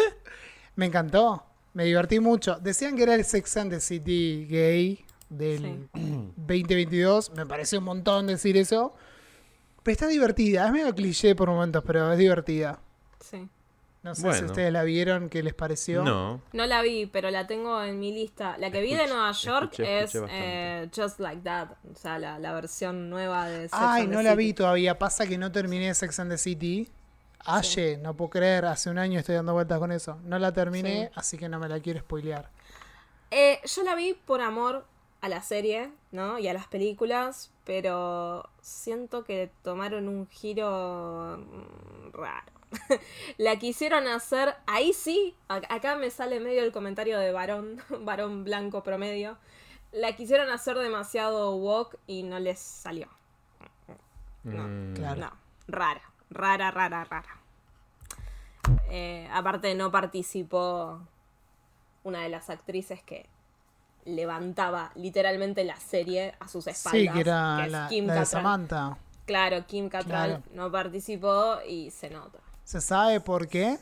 [0.74, 2.58] Me encantó, me divertí mucho.
[2.58, 7.32] Decían que era el Sex and the City gay del 2022.
[7.32, 8.94] Me pareció un montón decir eso.
[9.82, 12.80] Pero está divertida, es medio cliché por momentos, pero es divertida.
[13.20, 13.50] Sí.
[14.06, 16.02] No sé si ustedes la vieron, ¿qué les pareció?
[16.04, 16.40] No.
[16.52, 18.56] No la vi, pero la tengo en mi lista.
[18.58, 21.68] La que vi de Nueva York escuché- es eh, Just Like That.
[21.92, 24.44] O sea, la, la versión nueva de Sex Ay, and the no la City.
[24.44, 24.98] vi todavía.
[24.98, 26.88] Pasa que no terminé Sex and the City.
[27.48, 30.18] Aye, no puedo creer, hace un año estoy dando vueltas con eso.
[30.24, 31.12] No la terminé, Sí.
[31.14, 32.50] así que no me la quiero spoilear.
[33.30, 34.84] Eh, yo la vi por amor
[35.20, 36.38] a la serie, ¿no?
[36.38, 42.52] Y a las películas, pero siento que tomaron un giro mm, raro.
[43.38, 48.44] la quisieron hacer, ahí sí, a- acá me sale medio el comentario de varón, varón
[48.44, 49.38] blanco promedio.
[49.92, 53.08] La quisieron hacer demasiado woke y no les salió.
[54.44, 54.62] No.
[54.68, 55.20] Mm, Claro.
[55.20, 55.32] No,
[55.68, 57.40] rara, rara, rara, rara.
[58.88, 61.00] Eh, aparte no participó
[62.04, 63.26] una de las actrices que
[64.04, 67.00] levantaba literalmente la serie a sus espaldas.
[67.02, 68.26] Sí, que era es la, Kim la de.
[68.26, 68.98] Samantha.
[69.24, 70.42] Claro, Kim Cattrall Claro.
[70.52, 72.38] no participó y se nota.
[72.66, 73.78] ¿Se sabe por qué?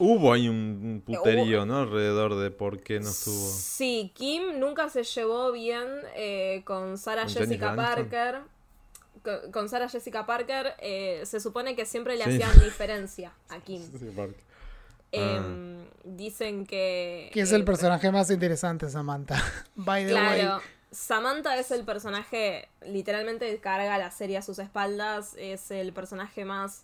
[0.00, 1.78] Hubo ahí un Eh, puterío, ¿no?
[1.78, 3.48] Alrededor de por qué no estuvo.
[3.50, 5.86] Sí, Kim nunca se llevó bien
[6.16, 7.94] eh, con Sarah ¿Con Jessica Jennifer?
[8.08, 8.40] Parker.
[9.22, 12.30] Con, con Sarah Jessica Parker eh, se supone que siempre le Sí.
[12.42, 13.80] hacían diferencia a Kim.
[15.12, 17.30] Em, Dicen que...
[17.32, 19.40] Que es el personaje más interesante, Samantha.
[19.76, 20.62] By the Claro, way.
[20.90, 26.82] Samantha es el personaje, literalmente carga la serie a sus espaldas, es el personaje más,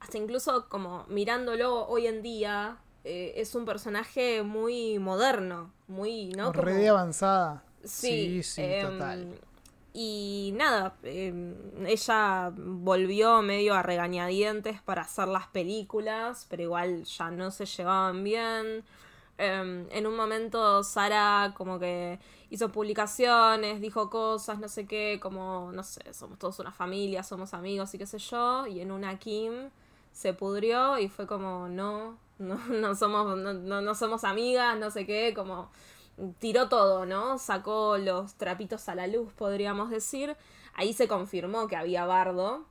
[0.00, 6.52] hasta incluso como mirándolo hoy en día, eh, es un personaje muy moderno, muy, ¿no?
[6.52, 7.62] Como- de avanzada.
[7.84, 9.38] Sí, Sí, sí, em, total.
[9.96, 11.54] Y nada, em,
[11.86, 18.24] ella volvió medio a regañadientes para hacer las películas, pero igual ya no se llevaban
[18.24, 18.84] bien.
[19.38, 22.18] Em, en un momento Sara como que
[22.50, 27.52] hizo publicaciones, dijo cosas, no sé qué, como, no sé, somos todos una familia, somos
[27.54, 29.70] amigos y qué sé yo, y en una Kim
[30.14, 34.90] se pudrió y fue como, no, no, no somos, no, no- no somos amigas, no
[34.90, 35.70] sé qué, como
[36.38, 37.38] tiró todo, ¿no?
[37.38, 40.34] Sacó los trapitos a la luz, podríamos decir.
[40.74, 42.64] Ahí se confirmó que había bardo.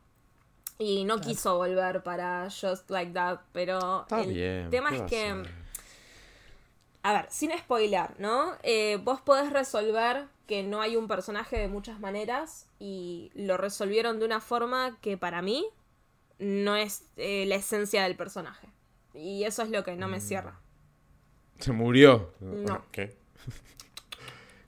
[0.79, 3.41] Y no quiso volver para Just Like That.
[3.51, 4.69] Pero Está el bien.
[4.71, 5.43] tema ¿qué es a que.
[7.03, 8.53] A ver, sin spoiler, ¿no?
[8.63, 12.65] Eh, vos podés resolver que no hay un personaje de muchas maneras.
[12.79, 15.65] Y lo resolvieron de una forma que para mí
[16.43, 18.67] no es eh, la esencia del personaje.
[19.13, 20.11] Y eso es lo que no Mm.
[20.11, 20.59] me cierra.
[21.59, 22.33] Se murió.
[22.41, 22.83] No.
[22.91, 23.15] ¿Qué?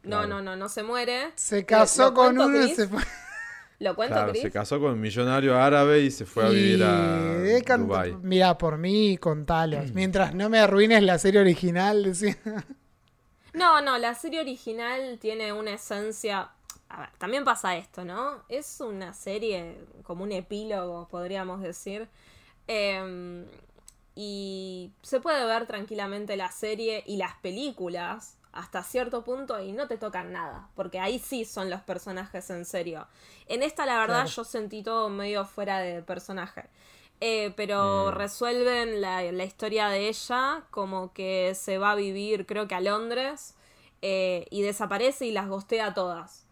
[0.03, 0.27] No, Claro.
[0.27, 1.31] no, no, no se muere.
[1.35, 3.01] Se casó ¿Lo con uno y se fue.
[3.79, 4.43] ¿Lo cuento, Claro, Chris?
[4.43, 7.33] se casó con un millonario árabe y se fue a vivir a
[7.65, 8.15] can- Dubai.
[8.21, 9.91] Mira, por mí, contalos.
[9.95, 12.37] Mientras no me arruines la serie original, decía.
[13.53, 16.51] No, no, la serie original tiene una esencia.
[16.89, 18.43] A ver, también pasa esto, ¿no?
[18.47, 22.07] Es una serie como un epílogo, podríamos decir.
[22.67, 23.45] Em,
[24.15, 29.87] y se puede ver tranquilamente la serie y las películas hasta cierto punto y no
[29.87, 33.07] te tocan nada, porque ahí sí son los personajes en serio.
[33.47, 34.29] En esta, la verdad, Claro.
[34.29, 36.69] yo sentí todo medio fuera de personaje.
[37.21, 42.67] Eh, pero resuelven la, la historia de ella como que se va a vivir, creo
[42.67, 43.55] que a Londres,
[44.01, 46.44] eh, y desaparece y las gostea todas.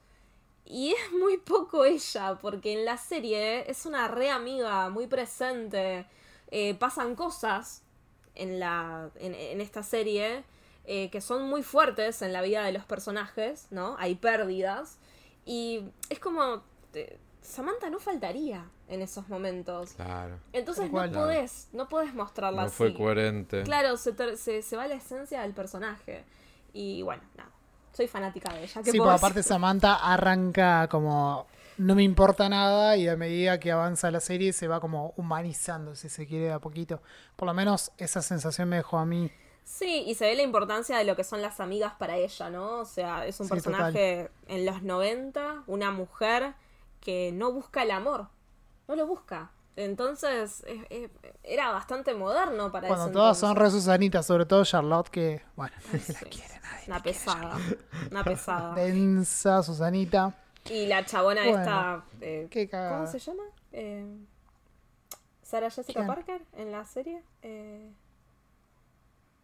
[0.65, 6.05] Y es muy poco ella, porque en la serie es una re amiga, muy presente.
[6.51, 7.81] eh, pasan cosas
[8.35, 10.43] en, la, en, en esta serie
[10.85, 13.95] eh, que son muy fuertes en la vida de los personajes, ¿no?
[13.99, 14.99] Hay pérdidas.
[15.45, 16.63] Y es como.
[16.93, 19.93] eh, Samantha no faltaría en esos momentos.
[19.95, 20.39] Claro.
[20.53, 22.75] Entonces no podés, no podés mostrarla No así.
[22.77, 23.63] fue coherente.
[23.63, 26.23] Claro, se, se, se va la esencia del personaje.
[26.71, 27.49] Y bueno, nada.
[27.93, 28.81] Soy fanática de ella.
[28.83, 29.43] ¿qué Sí, pues aparte?
[29.43, 31.47] Samantha arranca como
[31.77, 35.95] no me importa nada y a medida que avanza la serie se va como humanizando,
[35.95, 37.01] si se quiere, de a poquito.
[37.35, 39.31] Por lo menos esa sensación me dejó a mí.
[39.63, 42.79] Sí, y se ve la importancia de lo que son las amigas para ella, ¿no?
[42.79, 46.53] O sea, es un Sí, personaje en los 90, una mujer
[46.99, 48.27] que no busca el amor.
[48.87, 49.51] No lo busca.
[49.75, 51.09] Entonces, es- es-
[51.43, 55.75] era bastante moderno para Cuando ese todas son re Susanitas, sobre todo Charlotte, que, bueno,
[55.87, 56.83] nadie la Sí, quiere, nadie.
[56.87, 57.57] Una pesada.
[58.11, 58.75] Una pesada.
[58.75, 60.35] Densa, Susanita.
[60.69, 62.03] Y la chabona Bueno, esta.
[62.21, 62.69] eh, qué.
[62.69, 63.43] ¿Cómo se llama?
[63.71, 64.05] Eh,
[65.41, 66.07] Sarah Jessica ¿Quién?
[66.07, 67.21] Parker en la serie.
[67.41, 67.91] Eh,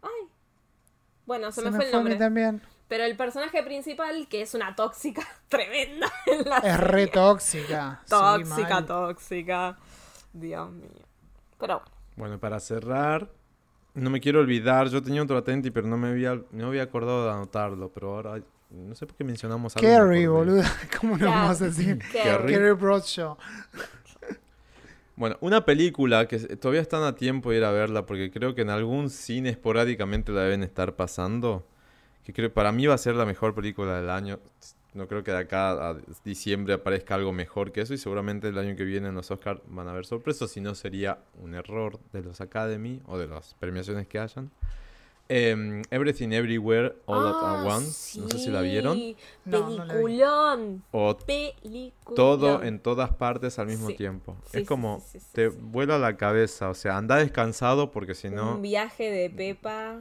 [0.02, 0.28] Ay.
[1.26, 2.16] Bueno, se, Se me, fue el nombre.
[2.16, 2.62] también.
[2.88, 8.00] Pero el personaje principal, que es una tóxica tremenda en la Es re tóxica.
[8.08, 9.78] Tóxica, tóxica.
[10.32, 10.90] Dios mío.
[11.58, 11.90] Pero bueno.
[12.16, 13.30] Bueno, para cerrar,
[13.94, 14.88] no me quiero olvidar.
[14.88, 17.90] Yo tenía otro atenti, pero no me había, no me había acordado de anotarlo.
[17.90, 18.40] Pero ahora,
[18.70, 19.88] no sé por qué mencionamos algo.
[19.88, 20.70] Carrie, boluda.
[21.00, 21.30] ¿Cómo no Ya.
[21.30, 21.98] vamos a decir?
[22.12, 22.54] Carrie.
[22.56, 23.36] Carrie Bradshaw.
[25.16, 28.62] Bueno, una película que todavía están a tiempo de ir a verla porque creo que
[28.62, 31.66] en algún cine esporádicamente la deben estar pasando.
[32.24, 34.38] Que creo para mí va a ser la mejor película del año.
[34.94, 38.58] No creo que de acá a diciembre aparezca algo mejor que eso y seguramente el
[38.58, 42.00] año que viene en los Oscars van a haber sorpresas, si no sería un error
[42.12, 44.50] de los Academy o de las premiaciones que hayan.
[45.32, 48.96] Em, Everything Everywhere All at Ah, Once, no sé si la vieron.
[48.96, 49.90] sí, No, no la vi.
[49.90, 50.82] Peliculón.
[50.90, 52.16] O Peliculón.
[52.16, 53.94] todo en todas partes al mismo Sí.
[53.94, 54.36] tiempo.
[54.46, 55.56] Sí, es sí, como sí, sí, sí, te sí.
[55.60, 60.00] vuela la cabeza, o sea, anda descansado porque si no Un viaje de Pepa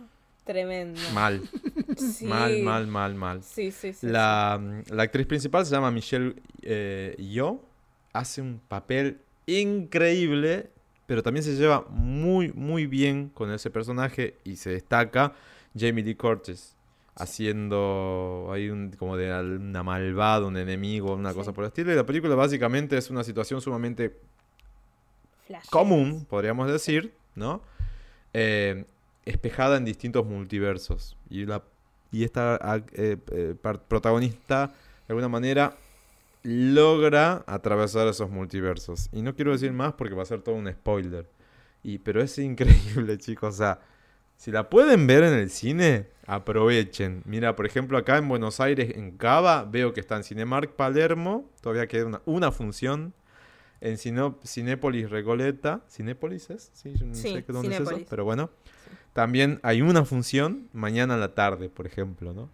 [0.54, 1.00] tremendo.
[1.14, 1.42] mal,
[1.98, 2.26] Sí.
[2.26, 3.44] mal, mal, mal, mal.
[3.44, 4.08] Sí, sí, sí.
[4.08, 4.60] La,
[4.90, 7.62] la actriz principal se llama Michelle eh, Yeoh,
[8.14, 10.70] hace un papel increíble,
[11.06, 15.34] pero también se lleva muy, muy bien con ese personaje y se destaca
[15.78, 16.76] Jamie Lee Curtis
[17.16, 21.36] haciendo ahí un, como de una malvada, un enemigo, una Sí.
[21.36, 21.92] cosa por el estilo.
[21.92, 24.16] Y la película básicamente es una situación sumamente
[25.46, 25.68] Flash.
[25.70, 27.62] común, podríamos decir, ¿no?
[28.34, 28.86] Eh,
[29.30, 31.18] espejada en distintos multiversos.
[31.30, 31.64] Y, la,
[32.12, 33.56] y esta ac- eh, eh,
[33.88, 34.74] protagonista, de
[35.14, 35.76] alguna manera,
[36.44, 39.10] logra atravesar esos multiversos.
[39.12, 41.28] Y no quiero decir más porque va a ser todo un spoiler.
[41.84, 43.56] Y, pero es increíble, chicos.
[43.56, 43.80] O sea,
[44.38, 47.22] si la pueden ver en el cine, aprovechen.
[47.26, 51.50] Mira, por ejemplo, acá en Buenos Aires, en Cava, veo que está en Cinemark Palermo.
[51.62, 53.14] Todavía queda una, una función.
[53.82, 55.82] En Cino- Cinépolis Recoleta.
[55.90, 56.70] ¿Cinépolis es?
[56.74, 57.84] Sí, yo no Sí, sé dónde es eso.
[57.86, 58.08] Cinépolis.
[58.10, 58.50] Pero bueno.
[59.14, 62.50] También hay una función mañana a la tarde, por ejemplo, ¿no?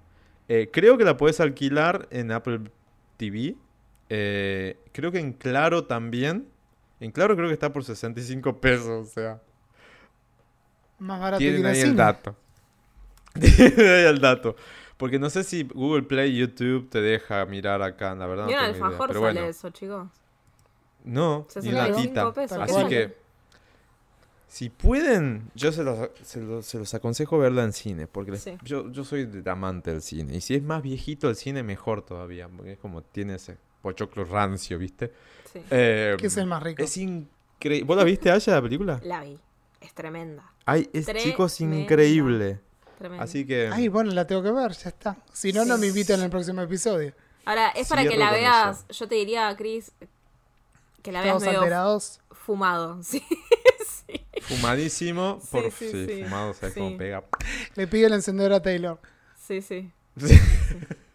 [0.47, 2.61] Eh, creo que la puedes alquilar en Apple
[3.17, 3.55] TV.
[4.09, 6.47] Eh, creo que en Claro también.
[6.99, 9.41] En Claro creo que está por 65 pesos, o sea.
[10.99, 12.35] Más barato Tienen ahí el dato.
[13.39, 14.55] Tienen ahí el dato.
[14.97, 18.45] Porque no sé si Google Play, YouTube te deja mirar acá, la verdad.
[18.45, 19.01] Mira, no el tengo idea.
[19.01, 20.07] alfajor Pero sale bueno, eso, chicos.
[21.03, 22.33] no, ni 65 latita.
[22.33, 23.17] pesos, Así ¿qué que?
[24.55, 28.07] Si pueden, yo se los, se los, se los aconsejo verla en cine.
[28.07, 28.57] Porque les- Sí.
[28.63, 30.37] yo, yo soy de- amante del cine.
[30.37, 32.47] Y si es más viejito el cine, mejor todavía.
[32.47, 35.11] Porque es como tiene ese pochoclo rancio, ¿viste?
[35.51, 35.59] Sí.
[35.69, 36.81] Eh, ¿Qué es el más rico?
[36.81, 37.85] Es increíble.
[37.85, 39.01] ¿Vos la viste, Aya, la película?
[39.03, 39.37] La vi.
[39.81, 40.49] Es tremenda.
[40.65, 42.61] Ay, es chicos increíble.
[42.97, 43.25] Tremenda.
[43.25, 43.69] Así que.
[43.73, 45.17] Ay, bueno, la tengo que ver, ya está.
[45.33, 47.13] Si no, no me invitan en el próximo episodio.
[47.43, 48.85] Ahora, es para que la veas.
[48.89, 49.03] eso.
[49.03, 49.91] Yo te diría, Chris,
[51.01, 52.21] que la veas medio alterados.
[52.31, 53.01] fumado.
[53.03, 53.21] Sí.
[54.07, 54.24] sí.
[54.47, 55.39] Fumadísimo.
[55.41, 56.23] Sí, Por, sí, sí, sí.
[56.23, 56.79] fumado, ¿sabes Sí.
[56.79, 57.23] cómo pega?
[57.75, 58.99] Le pido el encendedor a Taylor.
[59.37, 59.91] Sí, sí.
[60.17, 60.39] Sí.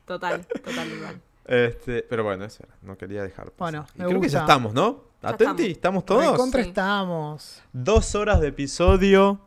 [0.04, 1.20] Total, total, total.
[1.46, 2.74] Este, pero bueno, eso era.
[2.82, 3.50] No quería dejar.
[3.52, 3.56] pasar.
[3.58, 5.04] Bueno, Y creo que ya estamos, ¿no?
[5.22, 6.30] Ya Atenti, ¿estamos todos?
[6.32, 6.68] Recontra Sí.
[6.70, 7.62] estamos.
[7.72, 9.40] Dos horas de episodio.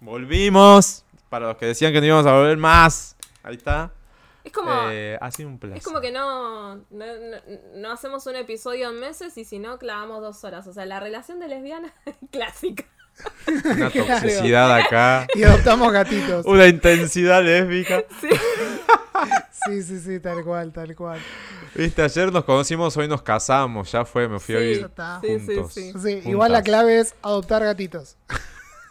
[0.00, 1.04] Volvimos.
[1.28, 3.16] Para los que decían que no íbamos a volver más.
[3.42, 3.92] Ahí está.
[4.44, 5.78] Es como, Eh, ha sido un placer.
[5.78, 9.78] es como que no, no, no- no hacemos un episodio en meses y si no,
[9.78, 10.66] clavamos dos horas.
[10.66, 11.92] O sea, la relación de lesbiana
[12.32, 12.84] clásica.
[13.76, 15.26] Una toxicidad acá.
[15.34, 16.44] Y adoptamos gatitos.
[16.46, 18.02] Una intensidad lésbica.
[19.66, 21.20] Sí, sí, sí, tal cual, tal cual.
[21.74, 23.90] Viste, ayer nos conocimos, hoy nos casamos.
[23.92, 24.64] Ya fue, me fui a Sí.
[24.64, 25.20] vivir está.
[25.20, 25.74] Sí, sí, juntos.
[25.74, 25.92] sí.
[26.00, 28.16] Sí, igual la clave es adoptar gatitos.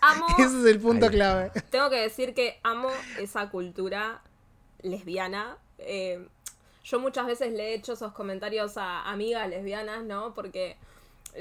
[0.01, 1.51] Amo, Ese es el punto clave.
[1.71, 4.21] tengo que decir que amo esa cultura
[4.83, 5.57] lesbiana.
[5.79, 6.27] Eh,
[6.83, 10.33] yo muchas veces le he hecho esos comentarios a amigas lesbianas, ¿no?
[10.35, 10.77] Porque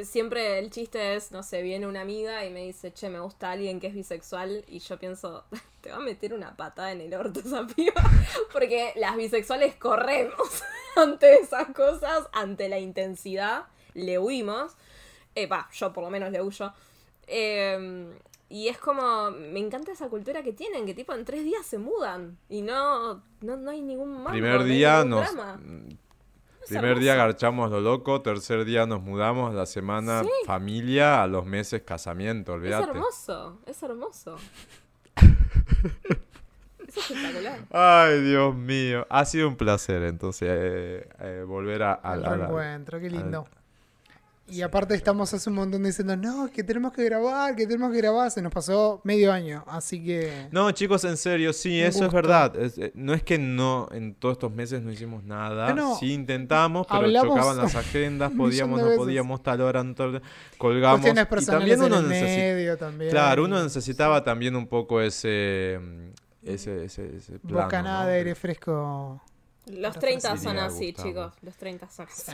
[0.05, 3.51] siempre el chiste es, no sé, viene una amiga y me dice, che, me gusta
[3.51, 4.65] alguien que es bisexual.
[4.69, 5.45] Y yo pienso,
[5.81, 8.03] te va a meter una patada en el orto esa piba.
[8.53, 10.63] Porque las bisexuales corremos
[10.97, 13.65] ante esas cosas, ante la intensidad,
[13.95, 14.73] le huimos.
[15.35, 16.73] Eh, va, yo por lo menos le huyo.
[17.27, 18.07] Eh,
[18.49, 21.79] y es como, me encanta esa cultura que tienen, que tipo en tres días se
[21.79, 25.29] mudan y no, no, no hay ningún mambo, Primer no día nos.
[26.67, 30.31] Es Primer día garchamos lo loco, tercer día nos mudamos, la semana Sí.
[30.47, 32.91] familia, a los meses casamiento, Es olvídate.
[32.91, 34.37] hermoso, es hermoso.
[36.89, 37.61] es espectacular.
[37.71, 39.07] Ay, Dios mío.
[39.11, 43.47] Ha sido un placer entonces eh, eh, volver a, reencuentro, qué lindo.
[44.49, 47.97] Y aparte estamos hace un montón diciendo, no, que tenemos que grabar, que tenemos que
[47.99, 48.31] grabar.
[48.31, 50.47] Se nos pasó medio año, así que...
[50.53, 52.55] No, chicos, en serio, sí, eso es verdad.
[52.57, 55.71] Es- eh, no es que no, en todos estos meses no hicimos nada.
[55.71, 55.97] No, no.
[55.99, 60.23] Sí intentamos, pero Hablamos chocaban las agendas, podíamos, no podíamos, tal hora, tal-
[60.59, 61.01] colgamos.
[61.05, 61.47] Y personales
[61.79, 62.37] también uno el necesita...
[62.43, 63.11] medio también.
[63.11, 65.81] Claro, uno necesitaba también un poco ese...
[65.83, 68.11] mm, Ese, ese, ese plano, Bocanada ¿no?
[68.11, 69.21] de aire fresco.
[69.67, 71.35] Los Ahora 30 sí, son así, chicos.
[71.43, 72.31] Los 30 son así.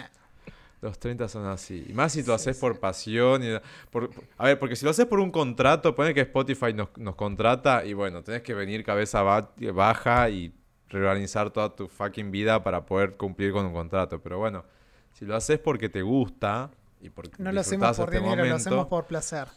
[0.83, 1.87] Los 30 son así.
[1.89, 3.43] Y más si lo haces por pasión.
[3.43, 3.57] Y,
[3.91, 7.15] por- a ver, porque si lo haces por un contrato, pone que Spotify nos, nos
[7.15, 10.53] contrata y bueno, tenés que venir cabeza ba- baja y
[10.89, 14.21] reorganizar toda tu fucking vida para poder cumplir con un contrato.
[14.21, 14.65] Pero bueno,
[15.13, 18.55] si lo haces porque te gusta y porque No lo hacemos por este dinero, lo
[18.57, 19.49] hacemos por placer.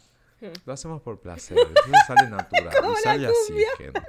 [0.64, 1.58] Lo hacemos por placer.
[1.58, 2.70] Eso sale natural.
[2.92, 4.00] y sale así, gente.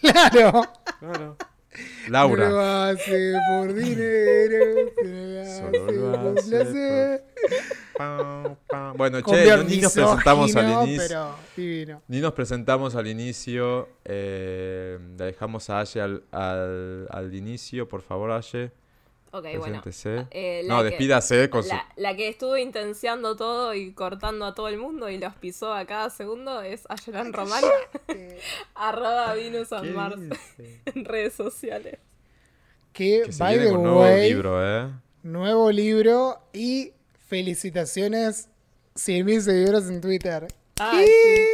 [0.00, 0.62] Claro.
[0.98, 1.36] Claro.
[2.08, 2.88] No lo Laura.
[2.90, 4.90] hace por dinero,
[5.44, 7.24] Solo lo hace por placer.
[8.96, 12.00] Bueno, che, no- ni nos presentamos al inicio.
[12.08, 13.88] Ni nos presentamos al inicio.
[14.04, 18.70] Eh, la dejamos a Aye al, al, al inicio, por favor, Aye.
[19.32, 19.80] Ok, bueno.
[19.82, 20.26] Preséntese.
[20.32, 21.68] Eh, la no, que- despídase con su.
[21.68, 25.72] La, la que estuvo intenciando todo y cortando a todo el mundo y los pisó
[25.72, 27.62] a cada segundo es Ayelan Román.
[28.74, 30.16] arroba Venus on ¿Qué Mars
[30.86, 31.98] en redes sociales.
[32.92, 34.90] Que, Que se by viene the con nuevo libro, ¿eh?
[35.22, 36.92] nuevo libro y
[37.28, 38.48] felicitaciones
[38.96, 40.48] 100.000 seguidores en Twitter.
[40.78, 41.46] Ay, ¿Qué?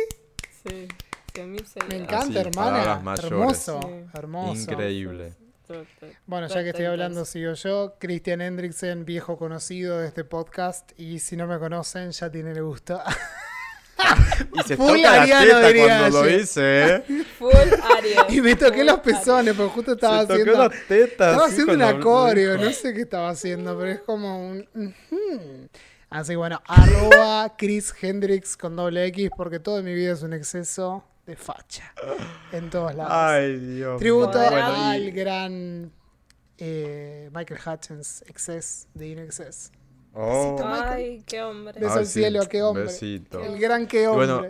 [0.65, 0.89] Sí,
[1.35, 2.01] 100.000 Me seguidores.
[2.01, 3.15] encanta, Así, hermana.
[3.23, 3.89] Hermoso, Sí.
[4.15, 4.61] hermoso.
[4.73, 5.35] Increíble.
[6.27, 7.95] Bueno, ya que estoy hablando, sigo yo.
[7.99, 10.93] Cristian Hendricksen, viejo conocido de este podcast.
[10.97, 13.01] Y si no me conocen, ya tienen el gusto.
[14.53, 17.05] Y se Full toca la ariano, teta diría cuando lo dice, ¿eh?
[17.39, 17.51] Full
[17.97, 18.17] Aries.
[18.29, 20.59] y me toqué Full los pezones, porque justo estaba se tocó haciendo.
[20.59, 21.31] la teta.
[21.31, 24.69] Estaba así haciendo un acorio, no sé qué estaba haciendo, pero es como un.
[24.75, 25.69] ujú.
[26.11, 30.23] Así que bueno, arroba Chris Hendrix con doble X, porque todo en mi vida es
[30.23, 31.93] un exceso de facha.
[32.53, 33.13] En todos lados.
[33.15, 33.99] Ay, Dios.
[33.99, 34.39] Tributo.
[34.39, 35.93] Bueno, al y- gran
[36.59, 39.73] eh, Michael Hutchins, Excess de In Excess.
[40.13, 40.53] Oh.
[40.55, 40.93] Besito, Michael.
[40.95, 41.75] Ay, qué hombre.
[41.81, 42.85] Beso Ay, al sí, cielo, qué hombre.
[42.85, 43.43] besito.
[43.43, 44.27] El gran qué Y hombre.
[44.27, 44.47] bueno,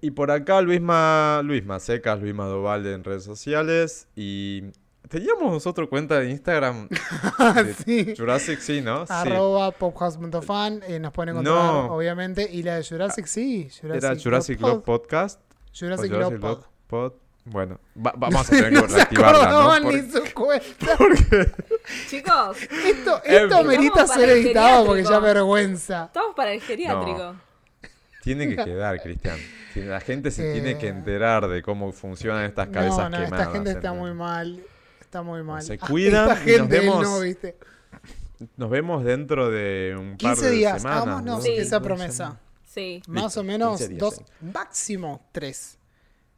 [0.00, 4.06] Y por acá Luisma, Luisma Secas, Luisma Dovalde en redes sociales.
[4.14, 4.62] Y
[5.08, 6.88] teníamos nosotros cuenta de Instagram
[7.64, 8.14] de sí.
[8.16, 9.06] Jurassic, sí, ¿no?
[9.06, 9.12] Sí.
[9.12, 11.94] Arroba pophouse.fan, eh, nos pueden encontrar, No.
[11.96, 12.48] obviamente.
[12.52, 13.68] Y la de Jurassic, sí.
[13.80, 15.40] Jurassic Era Jurassic Love Pod- Podcast.
[15.78, 16.64] Jurassic Jurassic Love Pod.
[16.88, 17.12] Pod.
[17.48, 19.92] Bueno, va- vamos a tener que no se reactivarla, acordaban ¿no?
[19.92, 20.96] ni Porque- su cuenta.
[22.08, 26.04] Chicos, Esto, Eh, esto para ser editado porque ya vergüenza.
[26.06, 27.36] estamos para el geriátrico.
[28.22, 29.38] Tiene que quedar, Cristian.
[29.72, 30.78] Tiene- La gente se tiene Eh.
[30.78, 33.40] que enterar de cómo funcionan estas cabezas No, no, quemadas.
[33.40, 34.60] esta gente está muy mal.
[35.00, 35.62] Está muy mal.
[35.62, 37.56] se Ah, cuidan Esta nos gente, él vemos no, ¿viste?
[38.56, 41.02] Nos vemos dentro de un par 15 de días, semanas.
[41.04, 41.42] hagámonos ¿no?
[41.42, 41.52] Sí.
[41.56, 42.40] esa promesa.
[42.76, 43.02] Sí.
[43.08, 45.78] Más Listo, o menos 15 días, dos, máximo tres.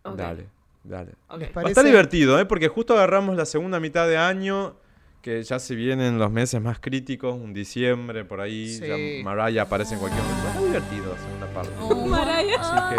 [0.05, 0.47] Dale,
[0.85, 1.12] dale.
[1.28, 1.40] ok.
[1.40, 2.44] ¿Les Va a estar divertido, ¿eh?
[2.47, 4.77] Porque justo agarramos la segunda mitad de año,
[5.20, 8.86] que ya se vienen los meses más críticos, un diciembre por ahí, Sí.
[8.86, 10.44] ya Mariah aparece en cualquier momento.
[10.44, 11.73] Va a estar divertido la segunda parte.
[11.81, 12.60] Oh, Mariah.
[12.60, 12.97] Así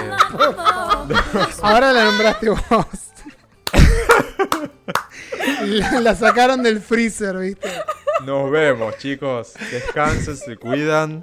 [1.56, 1.61] que...
[1.66, 2.60] Ahora la nombraste vos.
[5.66, 7.70] la, la sacaron del freezer, ¿viste?
[8.26, 9.53] Nos vemos, chicos.
[9.72, 11.22] Descansen, se cuidan.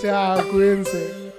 [0.00, 1.32] Chao, cuídense.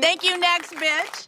[0.00, 1.25] Thank you, next bitch.